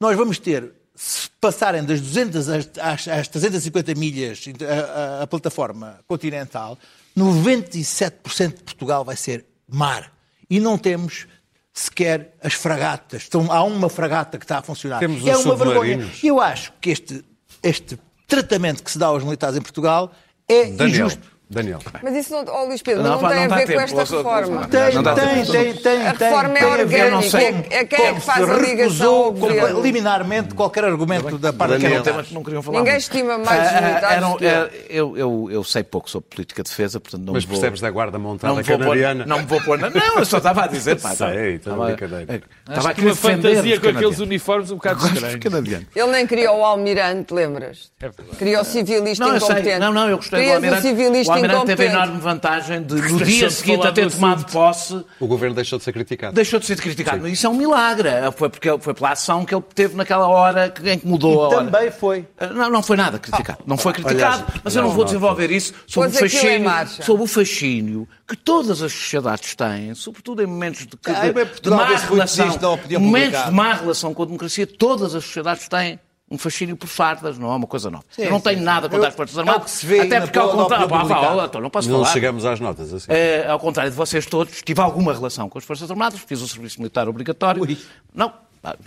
Nós 0.00 0.16
vamos 0.16 0.38
ter, 0.38 0.72
se 0.94 1.28
passarem 1.40 1.84
das 1.84 2.00
200 2.00 2.48
às, 2.48 2.70
às, 2.78 3.08
às 3.08 3.28
350 3.28 3.94
milhas 3.94 4.44
a, 4.60 5.20
a, 5.20 5.22
a 5.22 5.26
plataforma 5.26 6.00
continental, 6.08 6.78
97% 7.16 8.56
de 8.56 8.62
Portugal 8.64 9.04
vai 9.04 9.16
ser 9.16 9.44
mar. 9.68 10.12
E 10.48 10.60
não 10.60 10.78
temos 10.78 11.26
sequer 11.72 12.34
as 12.42 12.54
fragatas. 12.54 13.24
Então, 13.28 13.52
há 13.52 13.62
uma 13.62 13.88
fragata 13.88 14.38
que 14.38 14.44
está 14.44 14.58
a 14.58 14.62
funcionar. 14.62 14.98
Temos 14.98 15.26
é 15.26 15.36
uma 15.36 15.54
vergonha. 15.54 16.10
Eu 16.22 16.40
acho 16.40 16.72
que 16.80 16.90
este, 16.90 17.24
este 17.62 17.98
tratamento 18.26 18.82
que 18.82 18.90
se 18.90 18.98
dá 18.98 19.06
aos 19.06 19.22
militares 19.22 19.56
em 19.56 19.62
Portugal 19.62 20.12
é 20.48 20.64
Daniel. 20.64 20.88
injusto. 20.88 21.35
Daniel. 21.48 21.78
Mas 22.02 22.16
isso 22.16 22.32
não, 22.32 22.44
oh, 22.52 22.64
Luís 22.64 22.82
Pedro, 22.82 23.04
não, 23.04 23.20
não, 23.20 23.28
tem 23.28 23.44
a 23.44 23.48
ver 23.48 23.72
com 23.72 23.80
esta 23.80 24.16
reforma. 24.16 24.66
Tem, 24.66 24.90
tem, 24.90 25.44
tem, 25.44 25.74
tem. 25.74 26.06
A 26.06 26.10
reforma 26.10 26.58
é 26.58 26.66
orgânica. 26.66 27.40
É, 27.40 27.66
é 27.70 27.84
quem 27.84 28.04
é 28.04 28.14
que 28.14 28.20
faz 28.20 28.50
a 28.50 28.56
ligação 28.56 29.14
ao 29.14 29.32
governo. 29.32 29.80
liminarmente 29.80 30.54
qualquer 30.54 30.84
argumento 30.84 31.38
da 31.38 31.52
parte 31.52 31.78
Daniel, 31.78 32.02
que 32.02 32.10
não, 32.10 32.24
não 32.32 32.42
queriam 32.42 32.62
falar. 32.62 32.78
Ninguém 32.78 32.96
estima 32.96 33.38
mais 33.38 33.64
os 33.64 33.80
militares 33.80 34.42
é, 34.42 34.70
eu, 34.88 35.16
eu, 35.16 35.48
eu 35.52 35.62
sei 35.62 35.84
pouco 35.84 36.10
sobre 36.10 36.28
política 36.30 36.64
de 36.64 36.68
defesa, 36.68 36.98
portanto 36.98 37.22
não 37.22 37.34
Mas 37.34 37.44
vou... 37.44 37.52
percebes 37.52 37.80
da 37.80 37.90
guarda 37.90 38.18
montada 38.18 38.62
canadiana? 38.64 39.24
não 39.24 39.38
me 39.38 39.44
vou 39.44 39.62
pôr... 39.62 39.78
Não, 39.78 40.18
eu 40.18 40.24
só 40.24 40.38
estava 40.38 40.64
a 40.64 40.66
dizer... 40.66 41.00
Pá, 41.00 41.14
sei, 41.14 41.54
estava 41.54 41.84
a 41.84 41.86
brincadeira. 41.86 42.42
Estava 42.68 42.90
aqui 42.90 43.02
uma 43.02 43.14
fantasia 43.14 43.80
com 43.80 43.88
aqueles 43.88 44.18
uniformes 44.18 44.72
um 44.72 44.76
bocado 44.76 45.06
estranhos. 45.06 45.86
Ele 45.94 46.10
nem 46.10 46.26
criou 46.26 46.58
o 46.58 46.64
almirante, 46.64 47.32
lembras? 47.32 47.92
Criou 48.36 48.62
o 48.62 48.64
civilista 48.64 49.28
incompetente. 49.28 49.78
Não, 49.78 49.92
não, 49.92 50.10
eu 50.10 50.16
gostei 50.16 50.44
do 50.44 50.52
almirante. 50.54 50.96
O 51.36 51.44
almirante 51.44 51.66
teve 51.66 51.84
enorme 51.84 52.06
enorme 52.06 52.20
vantagem 52.20 52.82
de, 52.82 52.94
no 52.94 53.24
dia 53.24 53.50
seguinte 53.50 53.86
a 53.86 53.92
ter 53.92 54.10
tomado 54.10 54.50
posse. 54.50 55.04
O 55.20 55.26
governo 55.26 55.54
deixou 55.54 55.78
de 55.78 55.84
ser 55.84 55.92
criticado. 55.92 56.34
Deixou 56.34 56.58
de 56.58 56.66
ser 56.66 56.76
criticado. 56.80 57.24
Sim. 57.24 57.32
Isso 57.32 57.46
é 57.46 57.50
um 57.50 57.54
milagre. 57.54 58.08
Foi, 58.36 58.48
porque, 58.48 58.68
foi 58.78 58.94
pela 58.94 59.12
ação 59.12 59.44
que 59.44 59.54
ele 59.54 59.64
teve 59.74 59.96
naquela 59.96 60.28
hora 60.28 60.72
em 60.84 60.98
que 60.98 61.06
mudou 61.06 61.32
e 61.32 61.36
a 61.36 61.40
hora. 61.40 61.56
também 61.64 61.90
foi. 61.90 62.26
Ah, 62.38 62.46
não, 62.46 62.70
não 62.70 62.82
foi 62.82 62.96
nada 62.96 63.18
criticado. 63.18 63.58
Não 63.66 63.76
foi 63.76 63.92
criticado. 63.92 64.44
Aliás, 64.44 64.60
mas 64.62 64.76
eu 64.76 64.82
não, 64.82 64.90
vou 64.90 65.04
desenvolver 65.04 65.50
isso 65.50 65.74
sobre 65.86 66.08
o, 66.08 66.12
fascínio, 66.12 66.70
sobre 67.02 67.22
o 67.22 67.26
fascínio 67.26 68.08
que 68.26 68.36
todas 68.36 68.82
as 68.82 68.92
sociedades 68.92 69.54
têm, 69.54 69.94
sobretudo 69.94 70.42
em 70.42 70.46
momentos 70.46 70.80
de, 70.80 70.86
de, 70.86 70.98
ah, 71.06 71.32
de, 71.32 71.60
de 71.60 71.70
má 71.70 71.86
relação, 71.96 72.58
momentos 72.98 73.44
de 73.44 73.50
má 73.52 73.72
relação 73.74 74.12
com 74.12 74.22
a 74.22 74.26
democracia, 74.26 74.66
todas 74.66 75.14
as 75.14 75.24
sociedades 75.24 75.68
têm 75.68 76.00
um 76.28 76.36
fascínio 76.36 76.76
por 76.76 76.88
fardas, 76.88 77.38
não 77.38 77.52
é 77.52 77.56
uma 77.56 77.66
coisa 77.66 77.88
nova. 77.88 78.04
Sim, 78.10 78.22
eu 78.22 78.30
não 78.30 78.40
tenho 78.40 78.58
sim. 78.58 78.64
nada 78.64 78.88
contra 78.88 79.08
as 79.08 79.14
Forças 79.14 79.38
Armadas, 79.38 79.84
é 79.84 80.00
até 80.00 80.20
porque 80.20 80.38
ao 80.38 80.50
contrário, 80.50 80.88
pá, 80.88 81.04
pá, 81.04 81.44
então 81.44 81.60
não 81.60 81.70
posso 81.70 81.88
não 81.88 82.00
falar. 82.00 82.12
chegamos 82.12 82.44
às 82.44 82.58
notas 82.58 82.92
assim. 82.92 83.06
É, 83.12 83.46
ao 83.46 83.60
contrário 83.60 83.90
de 83.92 83.96
vocês 83.96 84.26
todos, 84.26 84.60
tive 84.62 84.80
alguma 84.80 85.12
relação 85.12 85.48
com 85.48 85.58
as 85.58 85.64
Forças 85.64 85.88
Armadas, 85.90 86.18
fiz 86.20 86.40
o 86.40 86.48
serviço 86.48 86.78
militar 86.78 87.08
obrigatório. 87.08 87.62
Ui. 87.62 87.78
Não, 88.12 88.32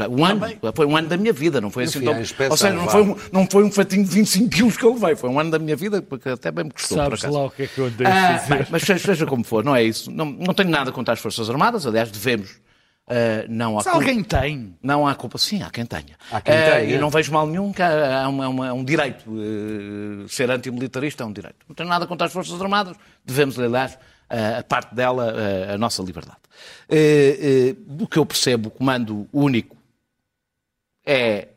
um 0.10 0.26
ano, 0.26 0.42
foi 0.76 0.86
um 0.86 0.98
ano 0.98 1.08
da 1.08 1.16
minha 1.16 1.32
vida, 1.32 1.62
não 1.62 1.70
foi 1.70 1.86
assim 1.86 2.02
tão... 2.02 2.14
Ou 2.50 2.58
seja, 2.58 2.74
não 2.74 2.90
foi, 2.90 3.04
um, 3.04 3.16
não 3.32 3.48
foi 3.50 3.64
um 3.64 3.72
fatinho 3.72 4.04
de 4.04 4.10
25 4.10 4.50
quilos 4.50 4.76
que 4.76 4.84
eu 4.84 4.94
levei, 4.94 5.16
foi 5.16 5.30
um 5.30 5.40
ano 5.40 5.52
da 5.52 5.60
minha 5.60 5.78
vida, 5.78 6.02
porque 6.02 6.28
até 6.28 6.52
bem 6.52 6.66
me 6.66 6.72
custou, 6.72 6.98
Sabes 6.98 7.24
lá 7.24 7.46
o 7.46 7.50
que 7.50 7.64
é 7.64 7.68
que 7.68 7.80
eu 7.80 7.86
andei 7.86 8.06
a 8.06 8.36
ah, 8.36 8.40
bem, 8.50 8.68
Mas 8.70 8.84
seja 8.84 9.26
como 9.26 9.46
for, 9.46 9.64
não 9.64 9.74
é 9.74 9.82
isso. 9.82 10.12
Não, 10.12 10.26
não 10.26 10.54
tenho 10.54 10.70
nada 10.70 10.92
contra 10.92 11.14
as 11.14 11.20
Forças 11.22 11.50
Armadas, 11.50 11.88
aliás, 11.88 12.12
devemos 12.12 12.60
Uh, 13.10 13.50
não 13.50 13.80
há 13.80 13.82
Se 13.82 13.90
alguém 13.90 14.24
tem. 14.24 14.78
Não 14.84 15.08
há 15.08 15.16
culpa. 15.16 15.40
Sim, 15.40 15.64
há 15.64 15.72
quem 15.72 15.84
tenha. 15.84 16.16
Há 16.32 16.40
quem 16.42 16.54
uh, 16.54 16.58
tenha. 16.58 16.96
E 16.96 16.98
não 17.00 17.10
vejo 17.10 17.32
mal 17.32 17.48
nenhum, 17.48 17.74
que 17.74 17.82
há, 17.82 18.24
há, 18.24 18.30
uma, 18.30 18.68
é 18.68 18.72
um 18.72 18.84
direito. 18.84 19.28
Uh, 19.28 20.30
ser 20.30 20.52
antimilitarista 20.52 21.24
é 21.24 21.26
um 21.26 21.34
direito. 21.34 21.58
Não 21.68 21.76
tenho 21.76 21.90
nada 21.90 22.06
contra 22.06 22.28
as 22.28 22.34
Forças 22.34 22.62
Armadas. 22.62 22.96
Devemos, 23.26 23.58
aliás, 23.58 23.98
a 24.30 24.62
parte 24.62 24.94
dela, 24.94 25.34
a 25.74 25.78
nossa 25.80 26.04
liberdade. 26.04 26.38
o 28.00 28.08
que 28.08 28.20
eu 28.20 28.26
percebo, 28.28 28.68
o 28.68 28.72
comando 28.72 29.28
único 29.34 29.76
é 31.04 31.48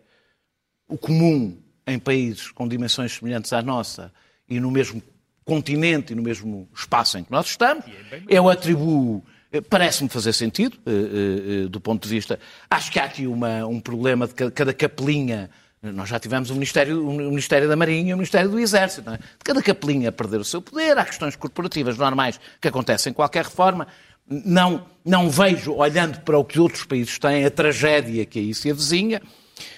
o 0.89 0.97
comum 0.97 1.59
em 1.87 1.99
países 1.99 2.51
com 2.51 2.67
dimensões 2.67 3.13
semelhantes 3.13 3.53
à 3.53 3.61
nossa 3.61 4.11
e 4.49 4.59
no 4.59 4.71
mesmo 4.71 5.03
continente 5.45 6.15
e 6.15 6.17
no 6.17 6.23
mesmo 6.23 6.67
espaço 6.75 7.19
em 7.19 7.25
que 7.25 7.31
nós 7.31 7.47
estamos. 7.47 7.85
É 8.11 8.23
eu 8.27 8.49
atribuo 8.49 9.23
parece-me 9.61 10.09
fazer 10.09 10.33
sentido, 10.33 10.79
uh, 10.87 11.65
uh, 11.65 11.69
do 11.69 11.81
ponto 11.81 12.05
de 12.05 12.09
vista. 12.09 12.39
Acho 12.71 12.91
que 12.91 12.99
há 12.99 13.05
aqui 13.05 13.27
uma, 13.27 13.67
um 13.67 13.81
problema 13.81 14.27
de 14.27 14.35
cada 14.51 14.73
capelinha. 14.73 15.51
Nós 15.83 16.09
já 16.09 16.19
tivemos 16.19 16.49
o 16.51 16.55
Ministério, 16.55 17.07
o 17.07 17.13
Ministério 17.13 17.69
da 17.69 17.75
Marinha 17.75 18.11
e 18.11 18.15
o 18.15 18.17
Ministério 18.17 18.49
do 18.49 18.59
Exército. 18.59 19.11
É? 19.11 19.17
De 19.17 19.45
cada 19.45 19.61
capelinha 19.61 20.13
perder 20.13 20.41
o 20.41 20.45
seu 20.45 20.63
poder, 20.63 20.97
há 20.97 21.05
questões 21.05 21.35
corporativas 21.35 21.99
normais 21.99 22.39
que 22.61 22.69
acontecem 22.69 23.11
em 23.11 23.15
qualquer 23.15 23.45
reforma. 23.45 23.89
Não, 24.27 24.87
não 25.05 25.29
vejo, 25.29 25.75
olhando 25.75 26.21
para 26.21 26.39
o 26.39 26.45
que 26.45 26.61
outros 26.61 26.85
países 26.85 27.19
têm, 27.19 27.45
a 27.45 27.51
tragédia 27.51 28.25
que 28.25 28.39
aí 28.39 28.55
se 28.55 28.71
avizinha. 28.71 29.21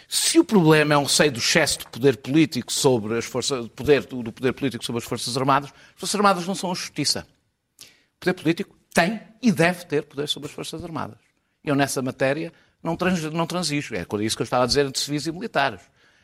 Se 0.07 0.39
o 0.39 0.45
problema 0.45 0.95
é 0.95 0.99
um 0.99 1.05
receio 1.05 1.33
do 1.33 1.39
excesso 1.39 1.79
de 1.79 1.87
poder 1.87 2.18
político 2.18 2.72
sobre 2.72 3.18
as 3.18 3.25
forças, 3.25 3.66
poder, 3.68 4.05
do 4.05 4.31
poder 4.31 4.53
político 4.53 4.85
sobre 4.85 5.01
as 5.01 5.09
Forças 5.09 5.37
Armadas, 5.37 5.70
as 5.70 6.01
Forças 6.01 6.14
Armadas 6.14 6.47
não 6.47 6.55
são 6.55 6.70
a 6.70 6.75
justiça. 6.75 7.27
O 7.81 8.20
poder 8.20 8.35
político 8.35 8.77
tem 8.95 9.21
e 9.43 9.53
deve 9.53 9.85
ter 9.85 10.05
poder 10.05 10.29
sobre 10.29 10.49
as 10.49 10.55
Forças 10.55 10.83
Armadas. 10.83 11.19
Eu, 11.63 11.75
nessa 11.75 12.01
matéria, 12.01 12.53
não, 12.83 12.97
trans, 12.97 13.23
não 13.25 13.47
transijo. 13.47 13.95
É 13.95 14.07
isso 14.23 14.37
que 14.37 14.43
eu 14.43 14.45
estava 14.45 14.65
a 14.65 14.67
dizer 14.67 14.87
entre 14.87 15.01
civis 15.01 15.27
e 15.27 15.33
militares. 15.33 15.81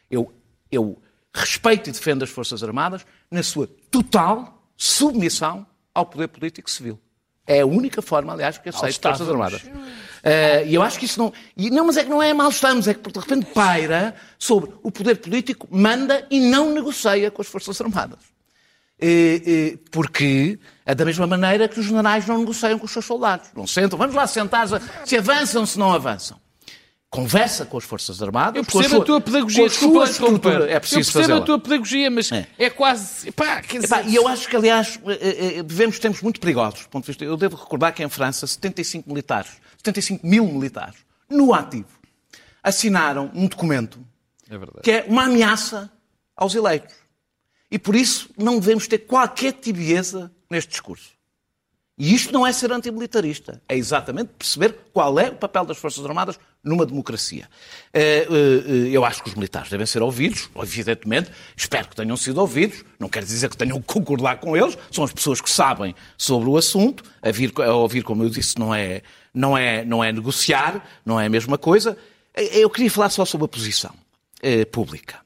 Eu, 0.08 0.32
eu 0.70 0.96
respeito 1.34 1.90
e 1.90 1.92
defendo 1.92 2.22
as 2.22 2.30
Forças 2.30 2.62
Armadas 2.62 3.04
na 3.30 3.42
sua 3.42 3.68
total 3.90 4.62
submissão 4.76 5.66
ao 5.92 6.06
poder 6.06 6.28
político 6.28 6.70
civil. 6.70 6.98
É 7.46 7.60
a 7.60 7.66
única 7.66 8.00
forma, 8.00 8.32
aliás, 8.32 8.58
que 8.58 8.68
aceito 8.68 8.94
as 9.08 9.18
Forças 9.18 9.28
Armadas. 9.28 9.62
Uh, 9.62 10.66
e 10.66 10.74
eu 10.74 10.82
acho 10.82 10.98
que 10.98 11.06
isso 11.06 11.18
não. 11.18 11.32
E, 11.56 11.70
não, 11.70 11.86
mas 11.86 11.96
é 11.96 12.04
que 12.04 12.10
não 12.10 12.22
é 12.22 12.32
mal 12.32 12.50
estamos, 12.50 12.86
é 12.86 12.94
que 12.94 13.10
de 13.10 13.18
repente 13.18 13.46
paira 13.46 14.14
sobre 14.38 14.70
o 14.82 14.92
poder 14.92 15.16
político, 15.16 15.66
manda 15.70 16.24
e 16.30 16.38
não 16.38 16.72
negocia 16.72 17.30
com 17.30 17.42
as 17.42 17.48
Forças 17.48 17.80
Armadas. 17.80 18.20
porque 19.90 20.58
é 20.90 20.94
da 20.94 21.04
mesma 21.04 21.26
maneira 21.26 21.68
que 21.68 21.78
os 21.78 21.86
generais 21.86 22.26
não 22.26 22.38
negociam 22.38 22.78
com 22.78 22.86
os 22.86 22.92
seus 22.92 23.04
soldados. 23.04 23.48
Não 23.54 23.66
sentam, 23.66 23.98
vamos 23.98 24.14
lá 24.14 24.26
sentar, 24.26 24.66
se 25.04 25.16
avançam, 25.16 25.64
se 25.64 25.78
não 25.78 25.92
avançam. 25.92 26.36
Conversa 27.08 27.64
com 27.64 27.76
as 27.76 27.84
Forças 27.84 28.22
Armadas. 28.22 28.56
Eu 28.56 28.64
percebo 28.64 28.84
a, 28.84 28.88
sua, 28.88 29.04
tua 29.04 29.20
pedagogia, 29.20 29.68
desculpa 29.68 30.04
É 30.68 30.78
preciso 30.78 31.10
Eu 31.10 31.12
percebo 31.12 31.38
a 31.38 31.40
tua 31.40 31.58
pedagogia, 31.58 32.10
mas 32.10 32.30
é, 32.30 32.46
é 32.56 32.70
quase. 32.70 33.28
Epá, 33.28 33.60
quer 33.62 33.80
dizer... 33.80 34.06
E 34.06 34.14
eu 34.14 34.28
acho 34.28 34.48
que, 34.48 34.54
aliás, 34.54 35.00
eh, 35.06 35.58
eh, 35.58 35.62
vivemos 35.64 35.98
tempos 35.98 36.22
muito 36.22 36.38
perigosos. 36.38 36.82
Do 36.82 36.88
ponto 36.88 37.04
de 37.04 37.08
vista. 37.08 37.24
Eu 37.24 37.36
devo 37.36 37.56
recordar 37.56 37.92
que 37.92 38.02
em 38.02 38.08
França, 38.08 38.46
75 38.46 39.08
militares, 39.08 39.50
75 39.78 40.24
mil 40.24 40.46
militares, 40.46 40.96
no 41.28 41.52
ativo, 41.52 41.88
assinaram 42.62 43.30
um 43.34 43.46
documento 43.48 43.98
é 44.48 44.82
que 44.82 44.90
é 44.90 45.04
uma 45.08 45.24
ameaça 45.24 45.90
aos 46.36 46.54
eleitos. 46.54 46.94
E 47.70 47.78
por 47.78 47.94
isso 47.94 48.30
não 48.36 48.58
devemos 48.58 48.86
ter 48.86 48.98
qualquer 48.98 49.52
tibieza 49.52 50.30
neste 50.50 50.70
discurso. 50.70 51.20
E 52.00 52.14
isto 52.14 52.32
não 52.32 52.46
é 52.46 52.52
ser 52.52 52.72
antimilitarista, 52.72 53.60
é 53.68 53.76
exatamente 53.76 54.30
perceber 54.38 54.74
qual 54.90 55.20
é 55.20 55.28
o 55.28 55.34
papel 55.34 55.66
das 55.66 55.76
Forças 55.76 56.02
Armadas 56.02 56.40
numa 56.64 56.86
democracia. 56.86 57.46
Eh, 57.92 58.26
eh, 58.26 58.88
eu 58.90 59.04
acho 59.04 59.22
que 59.22 59.28
os 59.28 59.34
militares 59.34 59.68
devem 59.68 59.84
ser 59.84 60.00
ouvidos, 60.00 60.48
evidentemente, 60.56 61.30
espero 61.54 61.88
que 61.88 61.94
tenham 61.94 62.16
sido 62.16 62.40
ouvidos, 62.40 62.86
não 62.98 63.06
quer 63.06 63.22
dizer 63.22 63.50
que 63.50 63.56
tenham 63.56 63.78
que 63.82 63.86
concordar 63.86 64.40
com 64.40 64.56
eles, 64.56 64.78
são 64.90 65.04
as 65.04 65.12
pessoas 65.12 65.42
que 65.42 65.50
sabem 65.50 65.94
sobre 66.16 66.48
o 66.48 66.56
assunto, 66.56 67.04
a, 67.20 67.30
vir, 67.30 67.52
a 67.60 67.74
ouvir, 67.74 68.02
como 68.02 68.24
eu 68.24 68.30
disse, 68.30 68.58
não 68.58 68.74
é, 68.74 69.02
não, 69.34 69.58
é, 69.58 69.84
não 69.84 70.02
é 70.02 70.10
negociar, 70.10 70.82
não 71.04 71.20
é 71.20 71.26
a 71.26 71.30
mesma 71.30 71.58
coisa. 71.58 71.98
Eh, 72.32 72.60
eu 72.60 72.70
queria 72.70 72.90
falar 72.90 73.10
só 73.10 73.26
sobre 73.26 73.44
a 73.44 73.48
posição 73.48 73.92
pública. 74.72 75.20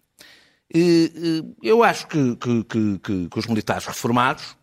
Eu 1.63 1.85
acho 1.85 2.09
que, 2.09 2.35
que, 2.35 2.65
que, 2.65 3.29
que 3.29 3.39
os 3.39 3.47
militares 3.47 3.87
reformados 3.87 4.57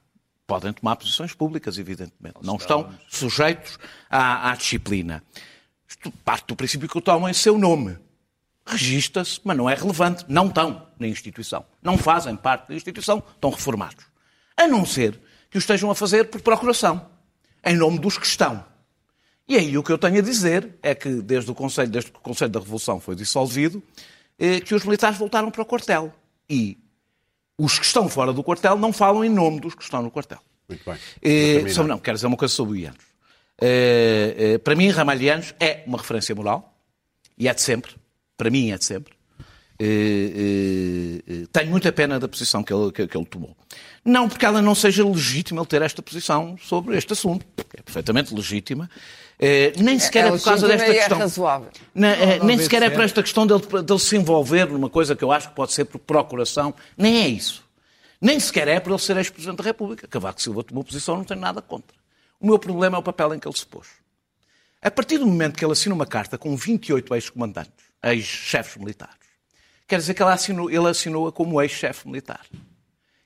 podem 0.52 0.74
tomar 0.74 0.97
posições 0.97 1.34
públicas, 1.34 1.78
evidentemente. 1.78 2.36
Não 2.43 2.58
estão 2.58 2.93
sujeitos 3.08 3.80
à, 4.10 4.52
à 4.52 4.56
disciplina. 4.58 5.24
Isto 5.88 6.12
parte 6.26 6.47
do 6.47 6.58
princípio 6.58 6.89
que 6.89 6.97
o 6.97 7.02
tomam 7.02 7.30
em 7.30 7.34
seu 7.34 7.58
nome. 7.58 7.97
Registra-se, 8.66 9.39
mas 9.45 9.56
não 9.56 9.70
é 9.70 9.76
relevante. 9.76 10.26
Não 10.28 10.47
estão 10.47 10.88
na 10.99 11.08
instituição. 11.08 11.66
Não 11.82 11.97
fazem 11.97 12.36
parte 12.36 12.68
da 12.68 12.76
instituição, 12.76 13.24
estão 13.34 13.49
reformados. 13.49 14.04
A 14.58 14.68
não 14.68 14.86
ser 14.86 15.18
que 15.49 15.58
o 15.58 15.60
estejam 15.60 15.89
a 15.89 15.95
fazer 15.95 16.26
por 16.26 16.41
procuração, 16.41 17.10
em 17.64 17.78
nome 17.78 17.99
dos 17.99 18.18
que 18.18 18.26
estão. 18.26 18.66
E 19.47 19.56
aí 19.56 19.78
o 19.78 19.84
que 19.84 19.91
eu 19.93 19.97
tenho 19.97 20.18
a 20.18 20.22
dizer 20.22 20.78
é 20.84 20.93
que 20.93 21.22
desde 21.22 21.49
o 21.49 21.56
Conselho, 21.56 21.89
desde 21.89 22.12
que 22.12 22.18
o 22.18 22.22
Conselho 22.22 22.52
da 22.52 22.60
Revolução 22.60 22.99
foi 22.99 23.16
dissolvido, 23.16 23.82
eh, 24.38 24.60
que 24.60 24.76
os 24.76 24.84
militares 24.84 25.18
voltaram 25.18 25.49
para 25.49 25.62
o 25.62 25.66
quartel. 25.66 26.14
E 26.49 26.78
os 27.64 27.78
que 27.78 27.86
estão 27.86 28.09
fora 28.09 28.34
do 28.34 28.43
quartel 28.43 28.76
não 28.76 28.91
falam 28.91 29.24
em 29.24 29.30
nome 29.30 29.59
dos 29.59 29.76
que 29.76 29.84
estão 29.84 30.01
no 30.01 30.09
quartel. 30.09 30.39
Muito 30.68 30.84
bem. 30.84 30.97
Eh, 31.22 31.70
sobre, 31.70 31.91
não, 31.91 31.99
quero 31.99 32.16
dizer 32.16 32.26
uma 32.26 32.38
coisa 32.38 32.51
sobre 32.51 32.74
o 32.74 32.76
Ianos. 32.76 33.03
Eh, 33.62 34.36
eh, 34.38 34.57
para 34.57 34.76
mim, 34.76 34.89
Ramalhianos 34.89 35.53
é 35.59 35.84
uma 35.86 35.99
referência 35.99 36.34
moral, 36.34 36.76
e 37.38 37.47
é 37.47 37.53
de 37.53 37.62
sempre. 37.62 37.95
Para 38.36 38.49
mim, 38.49 38.72
é 38.72 38.78
de 38.80 38.86
sempre. 38.86 39.14
Tenho 41.52 41.70
muita 41.70 41.92
pena 41.92 42.20
da 42.20 42.28
posição 42.28 42.64
que 42.64 42.74
ele, 42.74 42.92
que, 42.92 43.08
que 43.08 43.18
ele 43.18 43.26
tomou. 43.26 43.56
Não 44.04 44.28
porque 44.28 44.46
ela 44.46 44.62
não 44.62 44.74
seja 44.74 45.06
legítima 45.06 45.62
ele 45.62 45.68
ter 45.68 45.82
esta 45.82 46.02
posição 46.02 46.58
sobre 46.58 46.98
este 46.98 47.14
assunto. 47.14 47.46
É 47.78 47.82
perfeitamente 47.82 48.34
legítima. 48.34 48.90
Eh, 49.40 49.74
nem 49.78 49.98
sequer 49.98 50.26
é, 50.26 50.28
é 50.28 50.32
por 50.32 50.44
causa 50.44 50.68
desta 50.68 50.92
é 50.92 50.94
questão. 50.94 51.18
Razoável. 51.18 51.70
Na, 51.96 52.10
eh, 52.10 52.40
nem 52.44 52.60
sequer 52.60 52.84
é 52.84 52.90
por 52.92 53.04
esta 53.04 53.24
questão 53.24 53.48
dele, 53.48 53.62
dele 53.84 54.00
se 54.00 54.16
envolver 54.16 54.68
numa 54.68 54.90
coisa 54.90 55.16
que 55.16 55.24
eu 55.24 55.32
acho 55.32 55.50
que 55.50 55.56
pode 55.56 55.74
ser 55.74 55.86
por 55.86 55.98
procuração. 55.98 56.76
Nem 56.96 57.24
é 57.24 57.28
isso. 57.28 57.64
Nem 58.22 58.40
sequer 58.40 58.68
é 58.68 58.80
por 58.80 58.92
ele 58.92 59.00
ser 59.00 59.18
ex-presidente 59.18 59.58
da 59.58 59.64
República. 59.64 60.08
Cavaco 60.08 60.40
Silva 60.40 60.64
tomou 60.64 60.84
posição, 60.84 61.18
não 61.18 61.24
tenho 61.24 61.40
nada 61.40 61.60
contra. 61.60 61.98
O 62.40 62.46
meu 62.46 62.60
problema 62.60 62.98
é 62.98 63.00
o 63.00 63.04
papel 63.04 63.34
em 63.34 63.40
que 63.40 63.48
ele 63.48 63.58
se 63.58 63.66
pôs. 63.66 63.88
A 64.80 64.92
partir 64.92 65.18
do 65.18 65.26
momento 65.26 65.58
que 65.58 65.66
ele 65.66 65.72
assina 65.74 65.94
uma 65.94 66.06
carta 66.06 66.38
com 66.38 66.56
28 66.56 67.16
ex-comandantes, 67.16 67.86
ex-chefes 68.04 68.78
militares, 68.78 69.20
quer 69.92 69.98
dizer 69.98 70.14
que 70.14 70.24
ele 70.24 70.32
assinou, 70.32 70.72
ele 70.72 70.88
assinou-a 70.88 71.34
como 71.34 71.62
ex-chefe 71.62 72.08
militar. 72.08 72.46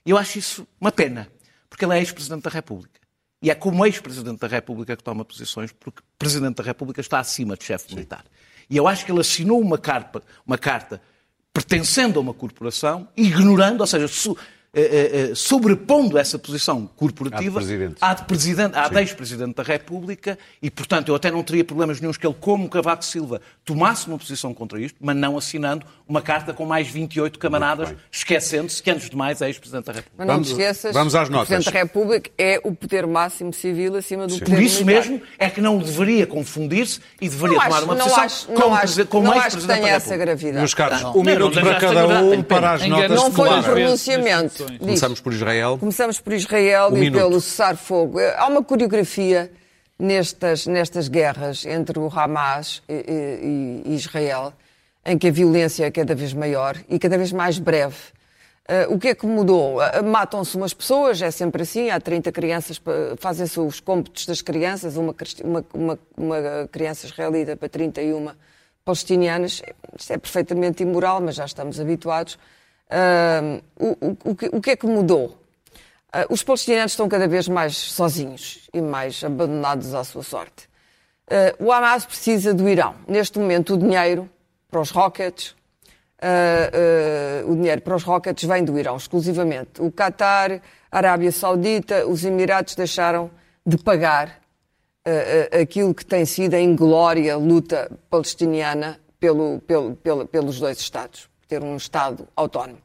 E 0.03 0.09
eu 0.09 0.17
acho 0.17 0.39
isso 0.39 0.67
uma 0.81 0.91
pena, 0.91 1.31
porque 1.69 1.85
ele 1.85 1.93
é 1.93 1.99
ex-presidente 1.99 2.41
da 2.41 2.49
República. 2.49 2.99
E 3.39 3.51
é 3.51 3.55
como 3.55 3.85
ex-presidente 3.85 4.39
da 4.39 4.47
República 4.47 4.97
que 4.97 5.03
toma 5.03 5.23
posições, 5.23 5.71
porque 5.71 5.99
o 5.99 6.03
presidente 6.17 6.55
da 6.55 6.63
República 6.63 6.99
está 6.99 7.19
acima 7.19 7.55
de 7.55 7.63
chefe 7.63 7.93
militar. 7.93 8.25
E 8.67 8.75
eu 8.75 8.87
acho 8.87 9.05
que 9.05 9.11
ele 9.11 9.19
assinou 9.19 9.61
uma 9.61 9.77
carta, 9.77 10.23
uma 10.43 10.57
carta 10.57 10.99
pertencendo 11.53 12.17
a 12.17 12.21
uma 12.23 12.33
corporação, 12.33 13.07
ignorando, 13.15 13.81
ou 13.81 13.87
seja, 13.87 14.07
eh, 14.77 14.81
eh, 14.81 15.31
eh, 15.31 15.35
sobrepondo 15.35 16.17
essa 16.17 16.37
posição 16.37 16.85
corporativa 16.97 17.61
à 18.01 18.13
de 18.13 18.25
presidente, 18.25 18.75
à 18.75 18.89
de 18.89 18.99
ex-presidente 18.99 19.55
da 19.55 19.63
República 19.63 20.37
e, 20.61 20.69
portanto, 20.69 21.07
eu 21.07 21.15
até 21.15 21.31
não 21.31 21.41
teria 21.43 21.63
problemas 21.63 22.01
nenhums 22.01 22.17
que 22.17 22.27
ele, 22.27 22.35
como 22.37 22.67
Cavaco 22.67 23.05
Silva, 23.05 23.39
tomasse 23.63 24.05
uma 24.07 24.17
posição 24.17 24.53
contra 24.53 24.77
isto, 24.77 24.97
mas 24.99 25.15
não 25.15 25.37
assinando 25.37 25.85
uma 26.05 26.21
carta 26.21 26.53
com 26.53 26.65
mais 26.65 26.89
28 26.89 27.39
camaradas, 27.39 27.95
esquecendo-se 28.11 28.83
que, 28.83 28.91
antes 28.91 29.09
de 29.09 29.15
mais, 29.15 29.41
é 29.41 29.47
ex-presidente 29.47 29.85
da 29.85 29.93
República. 29.93 30.15
Mas 30.17 30.27
não 30.27 30.33
vamos, 30.35 30.49
esqueças, 30.49 30.93
vamos 30.93 31.15
às 31.15 31.29
notas. 31.29 31.45
o 31.45 31.47
Presidente 31.47 31.73
da 31.73 31.79
República 31.79 32.31
é 32.37 32.59
o 32.61 32.75
poder 32.75 33.07
máximo 33.07 33.53
civil 33.53 33.95
acima 33.95 34.27
do 34.27 34.33
Sim. 34.33 34.39
poder 34.39 34.55
Por 34.55 34.61
isso 34.61 34.83
militar. 34.83 35.09
mesmo 35.09 35.25
é 35.39 35.49
que 35.49 35.61
não 35.61 35.77
deveria 35.77 36.27
confundir-se 36.27 36.99
e 37.21 37.29
deveria 37.29 37.57
não 37.57 37.63
tomar 37.63 37.77
acho, 37.77 37.85
uma 37.85 37.95
posição 37.95 38.23
acho, 38.23 38.47
como, 38.47 38.75
acho, 38.75 39.05
como 39.07 39.33
ex-presidente 39.33 39.67
da 39.67 39.73
República. 39.75 39.95
essa 39.95 40.17
gravidade. 40.17 40.57
Meus 40.57 40.73
caros, 40.73 41.03
um 41.15 41.23
minuto 41.23 41.61
para 41.61 41.75
cada 41.75 42.23
um 42.23 42.43
para 42.43 42.71
as 42.73 42.85
notas 42.85 43.09
Não 43.11 43.31
foi 43.31 43.49
um 43.49 43.63
pronunciamento. 43.63 44.64
Começamos 44.79 45.19
por 45.19 45.33
Israel. 45.33 45.77
Começamos 45.77 46.19
por 46.19 46.33
Israel 46.33 46.89
um 46.91 46.97
e 46.97 46.99
minuto. 47.01 47.21
pelo 47.21 47.41
cessar-fogo. 47.41 48.19
Há 48.19 48.47
uma 48.47 48.63
coreografia 48.63 49.51
nestas, 49.97 50.65
nestas 50.67 51.07
guerras 51.07 51.65
entre 51.65 51.99
o 51.99 52.07
Hamas 52.07 52.83
e, 52.87 52.93
e, 52.93 53.91
e, 53.91 53.95
Israel, 53.95 54.53
em 55.05 55.17
que 55.17 55.27
a 55.27 55.31
violência 55.31 55.85
é 55.85 55.91
cada 55.91 56.15
vez 56.15 56.33
maior 56.33 56.77
e 56.89 56.99
cada 56.99 57.17
vez 57.17 57.31
mais 57.31 57.57
breve. 57.57 57.95
Uh, 58.67 58.95
o 58.95 58.99
que 58.99 59.09
é 59.09 59.15
que 59.15 59.27
mudou? 59.27 59.77
Uh, 59.77 60.03
Matam-se 60.03 60.57
umas 60.57 60.73
pessoas, 60.73 61.21
é 61.21 61.29
sempre 61.29 61.61
assim, 61.61 61.91
há 61.91 61.99
30 61.99 62.31
crianças, 62.31 62.81
fazem-se 63.19 63.59
os 63.59 63.79
cômputos 63.79 64.25
das 64.25 64.41
crianças, 64.41 64.97
uma, 64.97 65.15
uma, 65.43 65.65
uma, 65.71 65.99
uma 66.17 66.67
criança 66.71 67.05
israelita 67.05 67.55
para 67.55 67.69
31 67.69 68.31
palestinianas. 68.83 69.61
Isto 69.97 70.13
é 70.13 70.17
perfeitamente 70.17 70.81
imoral, 70.81 71.21
mas 71.21 71.35
já 71.35 71.45
estamos 71.45 71.79
habituados. 71.79 72.39
Uh, 72.87 73.61
o, 73.79 74.31
o, 74.31 74.35
que, 74.35 74.49
o 74.53 74.61
que 74.61 74.71
é 74.71 74.75
que 74.75 74.85
mudou? 74.85 75.37
Ah, 76.11 76.25
os 76.29 76.43
palestinianos 76.43 76.93
estão 76.93 77.09
cada 77.09 77.27
vez 77.27 77.47
mais 77.47 77.75
sozinhos 77.75 78.69
e 78.73 78.79
mais 78.79 79.21
abandonados 79.21 79.93
à 79.93 80.01
sua 80.03 80.23
sorte. 80.23 80.69
Ah, 81.29 81.53
o 81.59 81.71
Hamas 81.71 82.05
precisa 82.05 82.53
do 82.53 82.69
Irão. 82.69 82.95
Neste 83.07 83.37
momento, 83.37 83.73
o 83.73 83.77
dinheiro 83.77 84.29
para 84.69 84.81
os 84.81 84.91
rockets, 84.91 85.55
uh, 86.21 87.45
uh, 87.45 87.51
o 87.51 87.55
dinheiro 87.55 87.81
para 87.81 87.95
os 87.95 88.03
rockets 88.03 88.43
vem 88.47 88.63
do 88.63 88.77
Irão 88.77 88.97
exclusivamente. 88.97 89.81
O 89.81 89.91
Qatar, 89.91 90.61
a 90.91 90.97
Arábia 90.97 91.31
Saudita, 91.31 92.05
os 92.07 92.25
Emirados 92.25 92.75
deixaram 92.75 93.31
de 93.65 93.77
pagar 93.77 94.41
uh, 95.07 95.61
aquilo 95.61 95.93
que 95.93 96.05
tem 96.05 96.25
sido 96.25 96.55
a 96.55 96.59
inglória 96.59 97.37
luta 97.37 97.89
palestiniana 98.09 98.99
pelo, 99.19 99.59
pelo, 99.61 99.95
pelo, 99.95 100.25
pelos 100.27 100.59
dois 100.59 100.77
Estados, 100.77 101.29
ter 101.47 101.63
um 101.63 101.75
Estado 101.75 102.27
autónomo. 102.35 102.79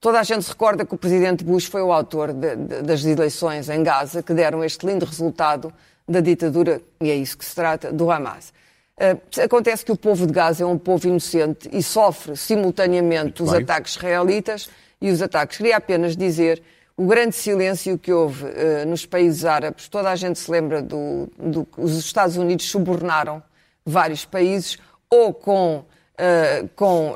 Toda 0.00 0.20
a 0.20 0.22
gente 0.22 0.44
se 0.44 0.50
recorda 0.50 0.84
que 0.84 0.94
o 0.94 0.98
presidente 0.98 1.42
Bush 1.42 1.64
foi 1.64 1.82
o 1.82 1.92
autor 1.92 2.32
de, 2.32 2.56
de, 2.56 2.82
das 2.82 3.04
eleições 3.04 3.68
em 3.68 3.82
Gaza 3.82 4.22
que 4.22 4.34
deram 4.34 4.62
este 4.62 4.86
lindo 4.86 5.06
resultado 5.06 5.72
da 6.06 6.20
ditadura, 6.20 6.82
e 7.00 7.10
é 7.10 7.14
isso 7.14 7.38
que 7.38 7.44
se 7.44 7.54
trata, 7.54 7.90
do 7.90 8.10
Hamas. 8.10 8.52
Uh, 8.96 9.42
acontece 9.42 9.84
que 9.84 9.90
o 9.90 9.96
povo 9.96 10.26
de 10.26 10.32
Gaza 10.32 10.62
é 10.62 10.66
um 10.66 10.78
povo 10.78 11.08
inocente 11.08 11.68
e 11.72 11.82
sofre 11.82 12.36
simultaneamente 12.36 13.24
Muito 13.24 13.44
os 13.44 13.50
bem. 13.50 13.62
ataques 13.62 13.96
israelitas 13.96 14.68
e 15.00 15.10
os 15.10 15.20
ataques. 15.20 15.56
Queria 15.56 15.78
apenas 15.78 16.16
dizer 16.16 16.62
o 16.96 17.06
grande 17.06 17.34
silêncio 17.34 17.98
que 17.98 18.12
houve 18.12 18.44
uh, 18.44 18.86
nos 18.86 19.04
países 19.04 19.44
árabes. 19.44 19.88
Toda 19.88 20.10
a 20.10 20.16
gente 20.16 20.38
se 20.38 20.50
lembra 20.50 20.80
do, 20.80 21.28
do 21.36 21.64
que 21.64 21.80
os 21.80 21.96
Estados 21.96 22.36
Unidos 22.36 22.70
subornaram 22.70 23.42
vários 23.84 24.24
países 24.24 24.78
ou 25.10 25.34
com, 25.34 25.84
uh, 26.18 26.68
com 26.76 27.14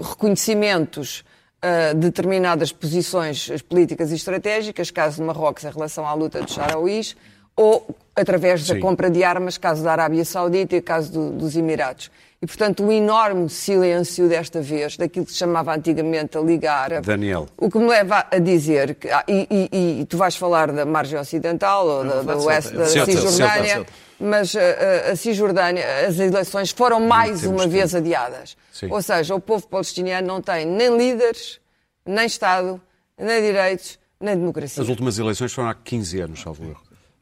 reconhecimentos 0.00 1.24
uh, 1.64 1.94
determinadas 1.94 2.72
posições 2.72 3.50
políticas 3.62 4.12
e 4.12 4.16
estratégicas, 4.16 4.90
caso 4.90 5.16
de 5.16 5.22
Marrocos 5.22 5.64
em 5.64 5.70
relação 5.70 6.06
à 6.06 6.12
luta 6.12 6.40
dos 6.40 6.54
Sarauís, 6.54 7.16
ou 7.56 7.86
através 8.16 8.66
da 8.66 8.74
Sim. 8.74 8.80
compra 8.80 9.10
de 9.10 9.22
armas, 9.24 9.56
caso 9.56 9.82
da 9.82 9.92
Arábia 9.92 10.24
Saudita 10.24 10.76
e 10.76 10.80
caso 10.80 11.12
do, 11.12 11.30
dos 11.30 11.56
Emirados. 11.56 12.10
E, 12.42 12.46
portanto, 12.46 12.84
o 12.84 12.92
enorme 12.92 13.48
silêncio 13.48 14.28
desta 14.28 14.60
vez, 14.60 14.98
daquilo 14.98 15.24
que 15.24 15.32
se 15.32 15.38
chamava 15.38 15.74
antigamente 15.74 16.36
a 16.36 16.40
Liga 16.42 16.72
Árabe. 16.72 17.06
Daniel. 17.06 17.48
O 17.56 17.70
que 17.70 17.78
me 17.78 17.86
leva 17.86 18.26
a 18.30 18.38
dizer, 18.38 18.96
que, 18.96 19.08
ah, 19.08 19.24
e, 19.26 19.48
e, 19.50 20.00
e, 20.00 20.04
tu 20.04 20.18
vais 20.18 20.36
falar 20.36 20.70
da 20.70 20.84
margem 20.84 21.18
ocidental, 21.18 21.86
ou 21.86 22.04
da, 22.04 22.22
da 22.22 22.36
oeste, 22.36 22.74
da 22.74 22.84
Cisjordânia, 22.84 23.86
mas 24.18 24.54
a, 24.54 24.60
ah, 24.60 25.08
ah, 25.08 25.12
a 25.12 25.16
Cisjordânia, 25.16 25.84
as 26.06 26.18
eleições 26.18 26.70
foram 26.70 27.00
mais 27.00 27.44
uma 27.44 27.66
vez 27.66 27.94
adiadas. 27.94 28.56
Sim. 28.72 28.88
Ou 28.90 29.02
seja, 29.02 29.34
o 29.34 29.40
povo 29.40 29.66
palestiniano 29.66 30.26
não 30.26 30.40
tem 30.40 30.66
nem 30.66 30.96
líderes, 30.96 31.60
nem 32.06 32.26
Estado, 32.26 32.80
nem 33.18 33.42
direitos, 33.42 33.98
nem 34.20 34.36
democracia. 34.36 34.82
As 34.82 34.88
últimas 34.88 35.18
eleições 35.18 35.52
foram 35.52 35.68
há 35.68 35.74
15 35.74 36.20
anos, 36.20 36.40
salvo 36.40 36.64
erro. 36.64 36.80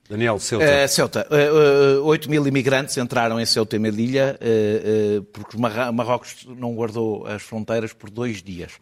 Daniel, 0.09 0.39
Ceuta. 0.39 0.67
Uh, 0.67 0.89
Ceuta, 0.89 1.27
uh, 1.31 2.01
uh, 2.03 2.05
8 2.05 2.29
mil 2.29 2.47
imigrantes 2.47 2.97
entraram 2.99 3.41
em 3.41 3.47
Ceuta 3.47 3.77
e 3.77 3.79
Melilla 3.79 4.39
uh, 4.39 5.23
porque 5.25 5.57
Marrocos 5.57 6.47
não 6.47 6.75
guardou 6.75 7.27
as 7.27 7.43
fronteiras 7.43 7.93
por 7.95 8.11
dois 8.11 8.43
dias, 8.43 8.73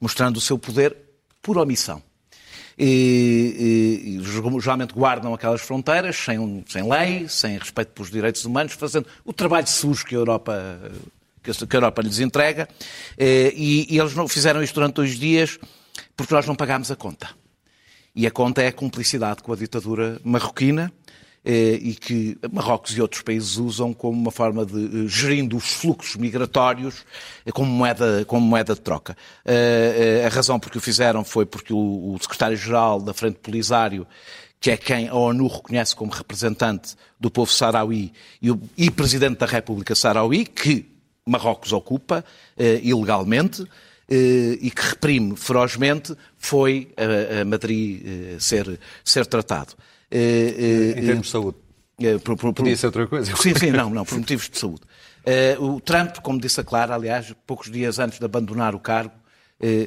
mostrando 0.00 0.38
o 0.38 0.40
seu 0.40 0.58
poder 0.58 0.96
por 1.40 1.58
omissão. 1.58 2.02
E, 2.82 4.16
e, 4.22 4.60
geralmente 4.60 4.94
guardam 4.94 5.34
aquelas 5.34 5.60
fronteiras 5.60 6.16
sem, 6.16 6.64
sem 6.66 6.88
lei, 6.88 7.28
sem 7.28 7.58
respeito 7.58 7.92
pelos 7.92 8.10
direitos 8.10 8.44
humanos, 8.46 8.72
fazendo 8.72 9.06
o 9.22 9.34
trabalho 9.34 9.66
sujo 9.66 10.06
que 10.06 10.14
a 10.14 10.18
Europa, 10.18 10.80
que 11.42 11.50
a 11.50 11.54
Europa 11.76 12.00
lhes 12.00 12.20
entrega. 12.20 12.66
E, 13.18 13.86
e 13.90 13.98
eles 13.98 14.14
não 14.14 14.26
fizeram 14.26 14.62
isto 14.62 14.74
durante 14.74 14.94
dois 14.94 15.18
dias 15.18 15.58
porque 16.16 16.32
nós 16.32 16.46
não 16.46 16.54
pagámos 16.54 16.90
a 16.90 16.96
conta. 16.96 17.28
E 18.14 18.26
a 18.26 18.30
conta 18.30 18.62
é 18.62 18.68
a 18.68 18.72
cumplicidade 18.72 19.42
com 19.42 19.52
a 19.52 19.56
ditadura 19.56 20.20
marroquina 20.24 20.92
e 21.44 21.94
que 21.94 22.38
Marrocos 22.52 22.96
e 22.96 23.00
outros 23.00 23.22
países 23.22 23.56
usam 23.56 23.92
como 23.92 24.18
uma 24.18 24.30
forma 24.30 24.66
de 24.66 25.04
eh, 25.04 25.08
gerindo 25.08 25.56
os 25.56 25.72
fluxos 25.72 26.16
migratórios 26.16 27.04
eh, 27.46 27.52
como 27.52 27.70
moeda, 27.70 28.24
como 28.26 28.46
moeda 28.46 28.74
de 28.74 28.80
troca. 28.80 29.16
A 30.24 30.28
razão 30.28 30.60
por 30.60 30.70
que 30.70 30.78
o 30.78 30.80
fizeram 30.80 31.24
foi 31.24 31.46
porque 31.46 31.72
o 31.72 32.16
secretário-geral 32.20 33.00
da 33.00 33.14
Frente 33.14 33.38
Polisário 33.38 34.06
que 34.58 34.70
é 34.70 34.76
quem 34.76 35.08
a 35.08 35.14
ONU 35.14 35.46
reconhece 35.46 35.96
como 35.96 36.12
representante 36.12 36.94
do 37.18 37.30
povo 37.30 37.50
sarauí 37.50 38.12
e, 38.42 38.50
o, 38.50 38.60
e 38.76 38.90
presidente 38.90 39.38
da 39.38 39.46
República 39.46 39.94
Sarauí, 39.94 40.44
que 40.44 40.86
Marrocos 41.26 41.72
ocupa 41.72 42.22
ilegalmente, 42.82 43.64
eh, 44.10 44.58
e 44.60 44.72
que 44.72 44.82
reprime 44.82 45.36
ferozmente 45.36 46.16
foi 46.36 46.92
a, 46.96 47.44
Madrid 47.44 48.02
eh, 48.04 48.36
ser, 48.40 48.80
ser 49.04 49.24
tratado. 49.24 49.74
Eh, 50.10 50.94
em 50.96 51.06
termos 51.06 51.26
de 51.26 51.32
saúde. 51.32 51.58
Por, 52.24 52.36
por, 52.36 52.54
Podia 52.54 52.76
ser 52.76 52.86
outra 52.86 53.06
coisa. 53.06 53.36
Sim, 53.36 53.54
sim, 53.54 53.70
não, 53.70 53.90
não, 53.90 54.04
por 54.04 54.18
motivos 54.18 54.48
de 54.48 54.58
saúde. 54.58 54.80
O 55.58 55.80
Trump, 55.80 56.16
como 56.18 56.40
disse 56.40 56.60
a 56.60 56.64
Clara, 56.64 56.94
aliás, 56.94 57.34
poucos 57.46 57.70
dias 57.70 57.98
antes 57.98 58.18
de 58.18 58.24
abandonar 58.24 58.74
o 58.74 58.80
cargo, 58.80 59.12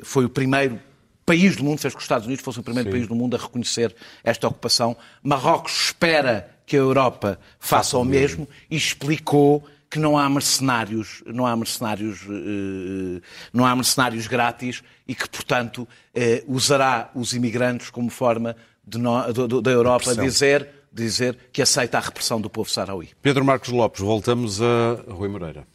foi 0.04 0.26
o 0.26 0.30
primeiro 0.30 0.80
país 1.26 1.56
do 1.56 1.64
mundo, 1.64 1.80
fez 1.80 1.94
que 1.94 1.98
os 1.98 2.04
Estados 2.04 2.28
Unidos 2.28 2.44
fossem 2.44 2.62
o 2.62 2.64
primeiro 2.64 2.90
Sim. 2.90 2.98
país 2.98 3.08
do 3.08 3.16
mundo 3.16 3.36
a 3.36 3.40
reconhecer 3.40 3.96
esta 4.24 4.48
ocupação. 4.48 4.96
Marrocos 5.24 5.86
espera 5.86 6.50
que 6.66 6.76
a 6.76 6.80
Europa 6.80 7.40
faça 7.60 7.98
o 7.98 8.06
mesmo 8.06 8.48
e 8.70 8.76
explicou 8.76 9.66
que 9.90 10.00
não 10.00 10.18
há 10.18 10.28
mercenários, 10.30 11.24
não 11.26 11.46
há 11.46 11.56
mercenários, 11.56 12.22
não 13.52 13.66
há 13.66 13.76
mercenários 13.76 14.28
grátis 14.28 14.84
e 15.08 15.16
que, 15.16 15.28
portanto, 15.30 15.88
usará 16.48 17.10
os 17.16 17.34
imigrantes 17.34 17.90
como 17.90 18.10
forma 18.10 18.56
de 18.86 18.98
no, 18.98 19.62
da 19.62 19.72
Europa 19.72 20.16
dizer, 20.16 20.68
dizer 20.92 21.38
que 21.52 21.62
aceita 21.62 21.98
a 21.98 22.02
repressão 22.02 22.40
do 22.40 22.50
povo 22.50 22.70
sarauí. 22.70 23.10
Pedro 23.22 23.46
Marcos 23.46 23.70
Lopes, 23.70 24.02
voltamos 24.02 24.62
a 24.62 25.04
Rui 25.08 25.30
Moreira. 25.30 25.66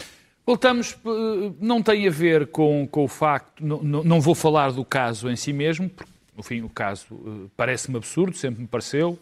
Voltamos, 0.46 0.96
eh, 1.04 1.52
não 1.60 1.82
tem 1.82 2.06
a 2.06 2.10
ver 2.10 2.46
com, 2.46 2.86
com 2.90 3.04
o 3.04 3.08
facto, 3.08 3.64
não, 3.64 3.82
não 3.82 4.20
vou 4.20 4.34
falar 4.34 4.72
do 4.72 4.84
caso 4.84 5.28
em 5.28 5.36
si 5.36 5.52
mesmo, 5.52 5.90
porque, 5.90 6.10
enfim, 6.38 6.62
o 6.62 6.68
caso 6.68 7.50
parece-me 7.56 7.98
absurdo, 7.98 8.36
sempre 8.36 8.62
me 8.62 8.66
pareceu, 8.66 9.18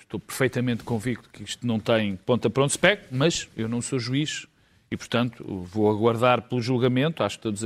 estou 0.00 0.20
perfeitamente 0.20 0.84
convicto 0.84 1.28
que 1.30 1.42
isto 1.42 1.66
não 1.66 1.80
tem 1.80 2.16
ponta 2.16 2.50
para 2.50 2.62
onde 2.62 2.72
se 2.72 2.78
pega, 2.78 3.02
mas 3.10 3.48
eu 3.56 3.68
não 3.68 3.80
sou 3.80 3.98
juiz 3.98 4.46
e, 4.90 4.96
portanto, 4.96 5.42
vou 5.64 5.90
aguardar 5.90 6.42
pelo 6.42 6.60
julgamento, 6.60 7.22
acho 7.22 7.38
que 7.38 7.42
todos 7.44 7.62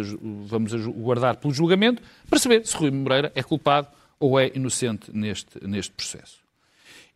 vamos 0.47 0.73
aguardar 0.73 1.37
pelo 1.37 1.53
julgamento, 1.53 2.01
para 2.31 2.39
saber 2.39 2.65
se 2.65 2.77
Rui 2.77 2.91
Moreira 2.91 3.33
é 3.35 3.43
culpado 3.43 3.89
ou 4.19 4.39
é 4.39 4.51
inocente 4.55 5.11
neste, 5.13 5.65
neste 5.67 5.93
processo. 5.93 6.47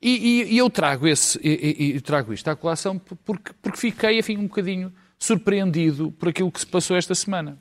E, 0.02 0.10
e, 0.10 0.54
e 0.54 0.58
eu 0.58 0.70
trago, 0.70 1.06
esse, 1.06 1.38
e, 1.42 1.96
e, 1.96 2.00
trago 2.00 2.32
isto 2.32 2.48
à 2.48 2.56
colação 2.56 2.98
porque, 2.98 3.52
porque 3.60 3.78
fiquei, 3.78 4.18
enfim, 4.18 4.38
um 4.38 4.46
bocadinho 4.46 4.92
surpreendido 5.18 6.10
por 6.12 6.30
aquilo 6.30 6.50
que 6.50 6.60
se 6.60 6.66
passou 6.66 6.96
esta 6.96 7.14
semana. 7.14 7.58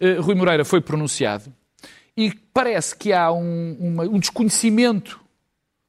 Uh, 0.00 0.22
Rui 0.22 0.36
Moreira 0.36 0.64
foi 0.64 0.80
pronunciado 0.80 1.52
e 2.16 2.32
parece 2.52 2.94
que 2.94 3.12
há 3.12 3.32
um, 3.32 3.76
uma, 3.80 4.04
um 4.04 4.18
desconhecimento 4.18 5.20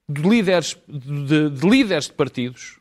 de 0.10 0.22
líderes 0.22 0.76
de, 0.88 1.50
de, 1.52 1.68
líderes 1.68 2.06
de 2.06 2.14
partidos 2.14 2.80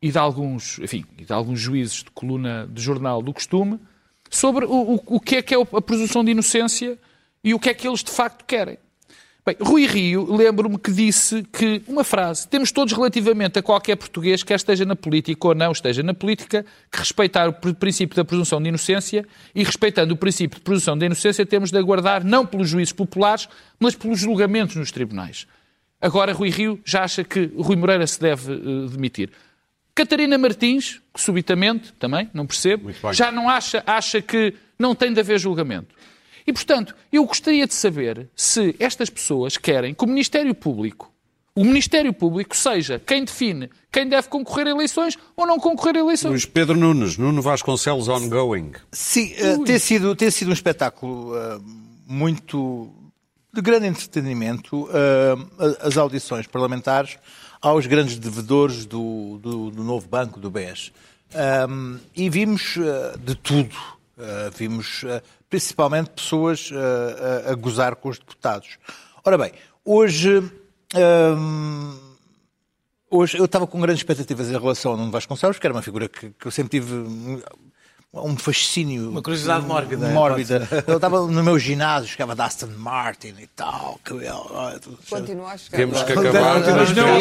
e 0.00 0.12
de 0.12 0.18
alguns, 0.18 0.78
enfim, 0.78 1.04
de 1.16 1.32
alguns 1.32 1.60
juízes 1.60 2.04
de 2.04 2.10
coluna 2.10 2.68
de 2.72 2.80
jornal 2.80 3.20
do 3.20 3.32
costume 3.32 3.80
sobre 4.30 4.64
o, 4.64 4.94
o, 4.94 5.02
o 5.06 5.20
que 5.20 5.36
é 5.36 5.42
que 5.42 5.54
é 5.54 5.60
a 5.60 5.82
presunção 5.82 6.24
de 6.24 6.30
inocência 6.30 6.98
e 7.42 7.52
o 7.52 7.58
que 7.58 7.68
é 7.68 7.74
que 7.74 7.86
eles 7.86 8.02
de 8.02 8.10
facto 8.10 8.44
querem. 8.44 8.78
Bem, 9.46 9.56
Rui 9.60 9.86
Rio, 9.86 10.34
lembro-me 10.34 10.78
que 10.78 10.90
disse 10.90 11.42
que, 11.52 11.82
uma 11.86 12.02
frase, 12.02 12.48
temos 12.48 12.72
todos 12.72 12.94
relativamente 12.94 13.58
a 13.58 13.62
qualquer 13.62 13.94
português, 13.94 14.42
quer 14.42 14.54
esteja 14.54 14.86
na 14.86 14.96
política 14.96 15.48
ou 15.48 15.54
não 15.54 15.70
esteja 15.70 16.02
na 16.02 16.14
política, 16.14 16.64
que 16.90 16.98
respeitar 16.98 17.46
o 17.46 17.74
princípio 17.74 18.16
da 18.16 18.24
presunção 18.24 18.62
de 18.62 18.70
inocência 18.70 19.26
e, 19.54 19.62
respeitando 19.62 20.14
o 20.14 20.16
princípio 20.16 20.56
de 20.56 20.64
presunção 20.64 20.96
de 20.96 21.04
inocência, 21.04 21.44
temos 21.44 21.70
de 21.70 21.76
aguardar 21.76 22.24
não 22.24 22.46
pelos 22.46 22.70
juízes 22.70 22.92
populares, 22.92 23.46
mas 23.78 23.94
pelos 23.94 24.18
julgamentos 24.18 24.76
nos 24.76 24.90
tribunais. 24.90 25.46
Agora 26.00 26.32
Rui 26.32 26.48
Rio 26.48 26.80
já 26.82 27.04
acha 27.04 27.22
que 27.22 27.50
Rui 27.54 27.76
Moreira 27.76 28.06
se 28.06 28.18
deve 28.18 28.50
uh, 28.50 28.88
demitir. 28.88 29.30
Catarina 29.94 30.38
Martins, 30.38 31.02
que 31.12 31.20
subitamente, 31.20 31.92
também, 31.98 32.30
não 32.32 32.46
percebo, 32.46 32.90
já 33.12 33.30
não 33.30 33.50
acha, 33.50 33.82
acha 33.86 34.22
que 34.22 34.54
não 34.78 34.94
tem 34.94 35.12
de 35.12 35.20
haver 35.20 35.38
julgamento. 35.38 35.94
E, 36.46 36.52
portanto, 36.52 36.94
eu 37.12 37.24
gostaria 37.24 37.66
de 37.66 37.74
saber 37.74 38.28
se 38.36 38.74
estas 38.78 39.08
pessoas 39.08 39.56
querem 39.56 39.94
que 39.94 40.04
o 40.04 40.06
Ministério 40.06 40.54
Público, 40.54 41.10
o 41.54 41.64
Ministério 41.64 42.12
Público 42.12 42.56
seja 42.56 42.98
quem 42.98 43.24
define 43.24 43.70
quem 43.90 44.08
deve 44.08 44.28
concorrer 44.28 44.66
a 44.66 44.70
eleições 44.70 45.16
ou 45.36 45.46
não 45.46 45.58
concorrer 45.58 45.96
a 45.96 46.00
eleições. 46.00 46.30
Luís 46.30 46.46
Pedro 46.46 46.76
Nunes, 46.76 47.16
Nuno 47.16 47.40
Vasconcelos 47.40 48.08
ongoing. 48.08 48.72
Sim, 48.90 49.32
uh, 49.34 49.64
tem, 49.64 49.78
sido, 49.78 50.16
tem 50.16 50.30
sido 50.30 50.48
um 50.48 50.52
espetáculo 50.52 51.32
uh, 51.32 51.64
muito 52.06 52.92
de 53.52 53.62
grande 53.62 53.86
entretenimento 53.86 54.86
uh, 54.86 55.76
as 55.80 55.96
audições 55.96 56.46
parlamentares 56.48 57.16
aos 57.62 57.86
grandes 57.86 58.18
devedores 58.18 58.84
do, 58.84 59.38
do, 59.40 59.70
do 59.70 59.84
novo 59.84 60.08
banco, 60.08 60.40
do 60.40 60.50
BES. 60.50 60.92
Um, 61.68 61.98
e 62.16 62.28
vimos 62.28 62.76
uh, 62.76 63.16
de 63.18 63.36
tudo. 63.36 63.76
Uh, 64.18 64.50
vimos 64.56 65.04
principalmente 65.54 66.10
pessoas 66.10 66.68
a 67.48 67.54
gozar 67.54 67.94
com 67.94 68.08
os 68.08 68.18
deputados. 68.18 68.76
Ora 69.24 69.38
bem, 69.38 69.52
hoje. 69.84 70.42
Um, 70.96 71.96
hoje 73.08 73.38
eu 73.38 73.44
estava 73.44 73.64
com 73.64 73.80
grandes 73.80 74.00
expectativas 74.00 74.48
em 74.48 74.58
relação 74.58 74.90
ao 74.90 74.96
Nuno 74.96 75.12
Vasconcelos, 75.12 75.56
que 75.56 75.64
era 75.64 75.72
uma 75.72 75.82
figura 75.82 76.08
que, 76.08 76.30
que 76.30 76.46
eu 76.46 76.50
sempre 76.50 76.80
tive 76.80 76.92
um 78.22 78.36
fascínio. 78.36 79.10
Uma 79.10 79.22
curiosidade 79.22 79.66
mórbida. 79.66 80.08
Mórbida. 80.08 80.68
Eu 80.86 80.96
estava 80.96 81.26
no 81.26 81.42
meu 81.42 81.58
ginásio, 81.58 82.08
chegava 82.08 82.34
da 82.34 82.44
Aston 82.44 82.68
Martin 82.76 83.34
e 83.40 83.46
tal. 83.48 83.98
Que 84.04 84.14
Continua 85.10 85.52
a 85.52 85.58
chegar. 85.58 85.78
Temos 85.78 86.02
que 86.02 86.12
acabar. 86.12 86.60
Não 86.94 87.18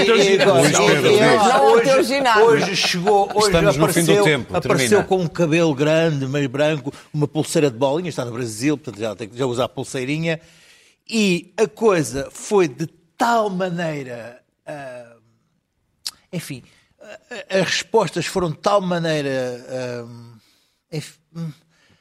o 1.74 1.82
teu 1.82 2.04
ginásio. 2.04 2.44
Hoje 2.44 2.76
chegou, 2.76 3.30
hoje 3.34 3.48
Estamos 3.48 3.76
apareceu, 3.76 3.82
no 3.82 3.94
fim 3.94 4.04
do 4.04 4.24
tempo. 4.24 4.58
apareceu 4.58 5.04
com 5.04 5.22
um 5.22 5.28
cabelo 5.28 5.74
grande, 5.74 6.28
meio 6.28 6.48
branco, 6.48 6.94
uma 7.14 7.28
pulseira 7.28 7.72
de 7.72 7.78
bolinha, 7.78 8.10
está 8.10 8.24
no 8.24 8.32
Brasil, 8.32 8.78
portanto 8.78 9.02
já 9.02 9.16
tem 9.16 9.28
que 9.28 9.38
já 9.38 9.46
usar 9.46 9.66
a 9.66 9.70
pulseirinha. 9.70 10.40
E 11.10 11.54
a 11.58 11.68
coisa 11.68 12.30
foi 12.32 12.68
de 12.68 12.88
tal 13.18 13.50
maneira. 13.50 14.40
Uh, 14.68 15.20
enfim, 16.32 16.64
as 17.50 17.62
respostas 17.62 18.26
foram 18.26 18.52
de 18.52 18.58
tal 18.58 18.80
maneira. 18.80 20.06
Uh, 20.08 20.33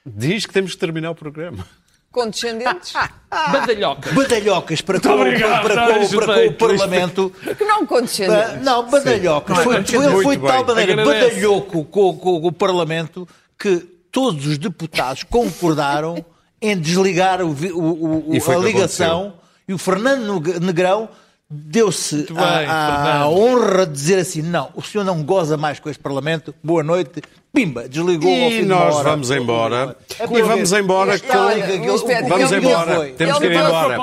Diz 0.04 0.46
que 0.46 0.52
temos 0.52 0.72
que 0.72 0.78
terminar 0.78 1.10
o 1.10 1.14
programa. 1.14 1.66
Condescendentes? 2.10 2.92
Badalhocas. 3.30 4.12
Badalhocas 4.12 4.80
para 4.82 5.00
com, 5.00 5.08
obrigado, 5.08 5.62
para, 5.62 5.74
com, 5.86 6.08
para, 6.16 6.26
para 6.26 6.44
com 6.44 6.48
o 6.48 6.54
Parlamento. 6.54 7.32
Que 7.56 7.64
não 7.64 7.86
condescendentes. 7.86 8.62
Não, 8.62 8.90
badalhocas. 8.90 9.56
Não, 9.56 9.64
foi, 9.64 9.84
foi, 9.84 10.22
foi 10.22 10.36
de 10.36 10.46
tal 10.46 10.66
maneira 10.66 11.04
badalhoco 11.04 11.84
com, 11.86 12.14
com, 12.16 12.40
com 12.40 12.46
o 12.48 12.52
Parlamento 12.52 13.26
que 13.58 13.78
todos 14.10 14.46
os 14.46 14.58
deputados 14.58 15.22
concordaram 15.22 16.22
em 16.60 16.78
desligar 16.78 17.40
o, 17.40 17.50
o, 17.50 18.36
o, 18.36 18.50
a 18.50 18.56
ligação 18.56 19.34
e 19.66 19.72
o 19.72 19.78
Fernando 19.78 20.38
Negrão 20.60 21.08
deu-se 21.48 22.26
a, 22.36 23.20
a, 23.20 23.28
honra 23.28 23.86
de 23.86 23.92
dizer 23.92 24.18
assim: 24.18 24.42
não, 24.42 24.70
o 24.74 24.82
senhor 24.82 25.04
não 25.04 25.22
goza 25.22 25.56
mais 25.56 25.80
com 25.80 25.88
este 25.88 26.02
Parlamento, 26.02 26.54
boa 26.62 26.82
noite, 26.82 27.22
pimba, 27.52 27.88
desligou 27.88 28.30
e 28.30 28.64
nós 28.64 29.02
vamos 29.02 29.30
embora. 29.30 29.96
É 30.18 30.24
e 30.24 30.42
vamos 30.42 30.72
embora 30.72 31.18
com. 31.18 32.28
Vamos 32.28 32.52
embora. 32.52 33.12
Temos 33.12 33.38
que 33.38 33.44
ir 33.44 33.52
embora. 33.52 33.96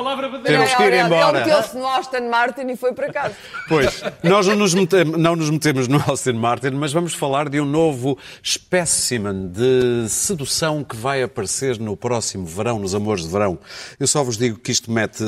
Temos 0.44 0.74
que 0.76 0.84
ir 0.84 0.94
embora. 0.94 1.40
Ele 1.40 1.48
meteu-se 1.48 1.78
no 1.78 1.88
Aston 1.88 2.30
Martin 2.30 2.68
e 2.70 2.76
foi 2.76 2.94
para 2.94 3.12
casa. 3.12 3.36
Pois, 3.68 4.04
nós 4.24 4.46
não 4.48 4.56
nos, 4.56 4.74
metemos, 4.74 5.18
não 5.18 5.36
nos 5.36 5.50
metemos 5.50 5.88
no 5.88 5.98
Aston 5.98 6.34
Martin, 6.34 6.72
mas 6.72 6.94
vamos 6.94 7.14
falar 7.14 7.50
de 7.50 7.60
um 7.60 7.66
novo 7.66 8.18
espécimen 8.44 9.48
de 9.48 10.08
sedução 10.08 10.84
que 10.84 10.96
vai 10.96 11.24
aparecer 11.24 11.80
no 11.80 11.98
próximo 11.98 12.46
verão, 12.46 12.80
nos 12.80 12.94
Amores 12.94 13.24
de 13.24 13.32
Verão. 13.32 13.58
Eu 14.00 14.08
só 14.08 14.24
vos 14.24 14.38
digo 14.38 14.60
que 14.60 14.72
isto 14.72 14.92
mete 14.92 15.24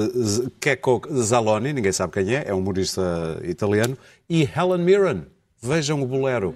Keko 0.59 1.01
Zaloni, 1.11 1.74
ninguém 1.74 1.91
sabe 1.91 2.13
quem 2.13 2.36
é, 2.36 2.45
é 2.47 2.53
um 2.53 2.59
humorista 2.59 3.01
italiano, 3.43 3.97
e 4.30 4.43
Helen 4.43 4.84
Mirren. 4.84 5.26
Vejam 5.61 6.01
o 6.01 6.05
bolero. 6.07 6.55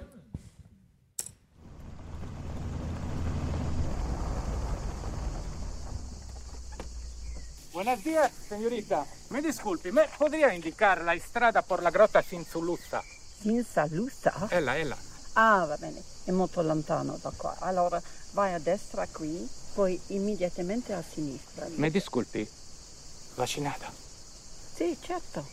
Buenos 7.76 8.01
días, 8.05 8.32
señorita. 8.47 9.05
Me 9.32 9.41
disculpi, 9.41 9.91
¿me 9.91 10.07
podría 10.17 10.53
indicar 10.53 11.01
la 11.01 11.13
strada 11.19 11.61
por 11.61 11.84
la 11.84 11.91
grotta 11.91 12.21
Sinzulussa? 12.21 13.03
Sinzulussa? 13.41 14.47
Ella, 14.49 14.78
ella. 14.78 14.95
Ah, 15.34 15.65
va 15.67 15.76
bene, 15.76 16.01
è 16.23 16.32
molto 16.32 16.61
lontano 16.61 17.19
da 17.21 17.34
qua. 17.36 17.53
Allora 17.59 18.01
vai 18.32 18.53
a 18.53 18.59
destra 18.59 19.05
qui, 19.11 19.45
poi 19.73 19.99
immediatamente 20.07 20.93
a 20.93 21.03
sinistra. 21.03 21.67
Mi 21.76 21.91
disculpi, 21.91 22.49
vaccinata? 23.36 23.91
Sì, 24.73 24.97
certo. 25.01 25.45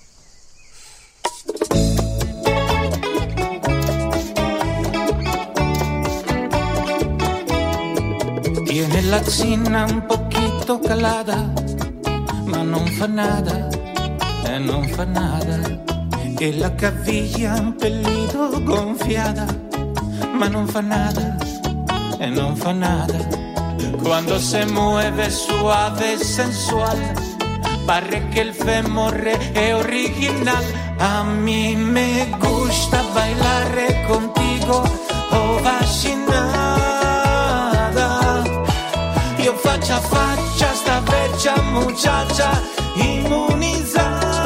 Tiene 8.64 9.02
la 9.02 9.24
cina 9.24 9.84
un 9.86 10.06
poquito 10.06 10.78
calada 10.78 11.62
ma 12.52 12.62
non 12.62 12.86
fa 12.98 13.06
nada, 13.06 13.68
e 14.44 14.58
non 14.58 14.86
fa 14.88 15.04
nada. 15.04 15.58
E 16.38 16.56
la 16.58 16.74
caviglia 16.74 17.54
un 17.58 17.74
pelito 17.76 18.62
gonfiada, 18.62 19.46
ma 20.38 20.48
non 20.48 20.66
fa 20.66 20.80
nada, 20.80 21.36
e 22.18 22.26
non 22.26 22.54
fa 22.56 22.72
nada. 22.72 23.18
Cuando 24.02 24.38
se 24.38 24.66
mueve 24.66 25.30
suave 25.30 26.18
sensual, 26.18 26.98
pare 27.86 28.28
que 28.28 28.40
el 28.40 28.52
femore 28.52 29.52
è 29.52 29.74
original. 29.74 30.64
A 30.98 31.24
mí 31.24 31.74
me 31.74 32.28
gusta 32.38 33.02
bailar 33.14 34.04
contigo, 34.06 34.82
oh 35.30 35.60
vaccinada. 35.62 36.82
Io 39.38 39.54
faccia 39.54 39.96
a 39.96 40.00
muchacha 41.50 42.50
imunizada. 42.96 44.42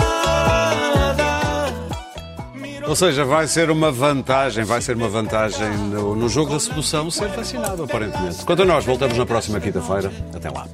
Ou 2.86 2.94
seja, 2.94 3.24
vai 3.24 3.46
ser 3.48 3.70
uma 3.70 3.90
vantagem, 3.90 4.64
vai 4.64 4.80
ser 4.80 4.96
uma 4.96 5.08
vantagem 5.08 5.68
no, 5.76 6.14
no 6.14 6.28
jogo 6.28 6.52
da 6.52 6.60
sedução 6.60 7.10
ser 7.10 7.28
vacinado, 7.28 7.82
aparentemente. 7.82 8.44
Quanto 8.44 8.62
a 8.62 8.64
nós, 8.64 8.84
voltamos 8.84 9.18
na 9.18 9.26
próxima 9.26 9.60
quinta-feira. 9.60 10.10
Até 10.34 10.48
lá. 10.50 10.66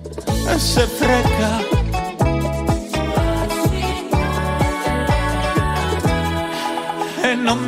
Freca. 0.99 1.83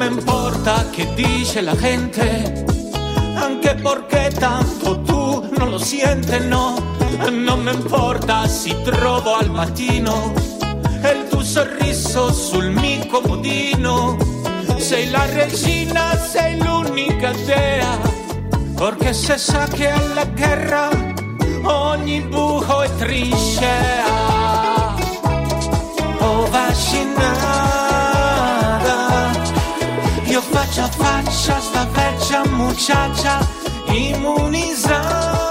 importa 0.07 0.85
dice 1.17 1.63
la 1.63 1.75
gente, 1.75 2.65
tanto 4.39 5.01
lo 5.67 5.79
no, 6.49 6.94
non 7.31 7.62
me 7.62 7.73
importa 7.73 8.47
si 8.47 8.75
trovo 8.83 9.35
al 9.35 9.51
mattino 9.51 10.33
il 11.12 11.29
tuo 11.29 11.43
sorriso 11.43 12.33
sul 12.33 12.71
mio 12.71 13.07
comodino. 13.07 14.17
Sei 14.77 15.11
la 15.11 15.25
regina, 15.27 16.17
sei 16.17 16.59
l'unica 16.59 17.33
dea, 17.45 17.99
perché 18.75 19.12
se 19.12 19.37
sa 19.39 19.67
che 19.67 19.89
alla 19.89 20.25
guerra 20.25 20.89
ogni 21.62 22.21
buco 22.23 22.83
è 22.83 22.95
trincea. 22.97 24.05
Oh 26.19 26.47
vaccinata, 26.51 27.31
io 30.25 30.41
faccia 30.41 30.85
a 30.85 30.89
faccia 30.89 31.61
sta 31.61 31.87
vecchia 31.93 32.43
muchacha 32.47 33.47
immunizzata. 33.87 35.44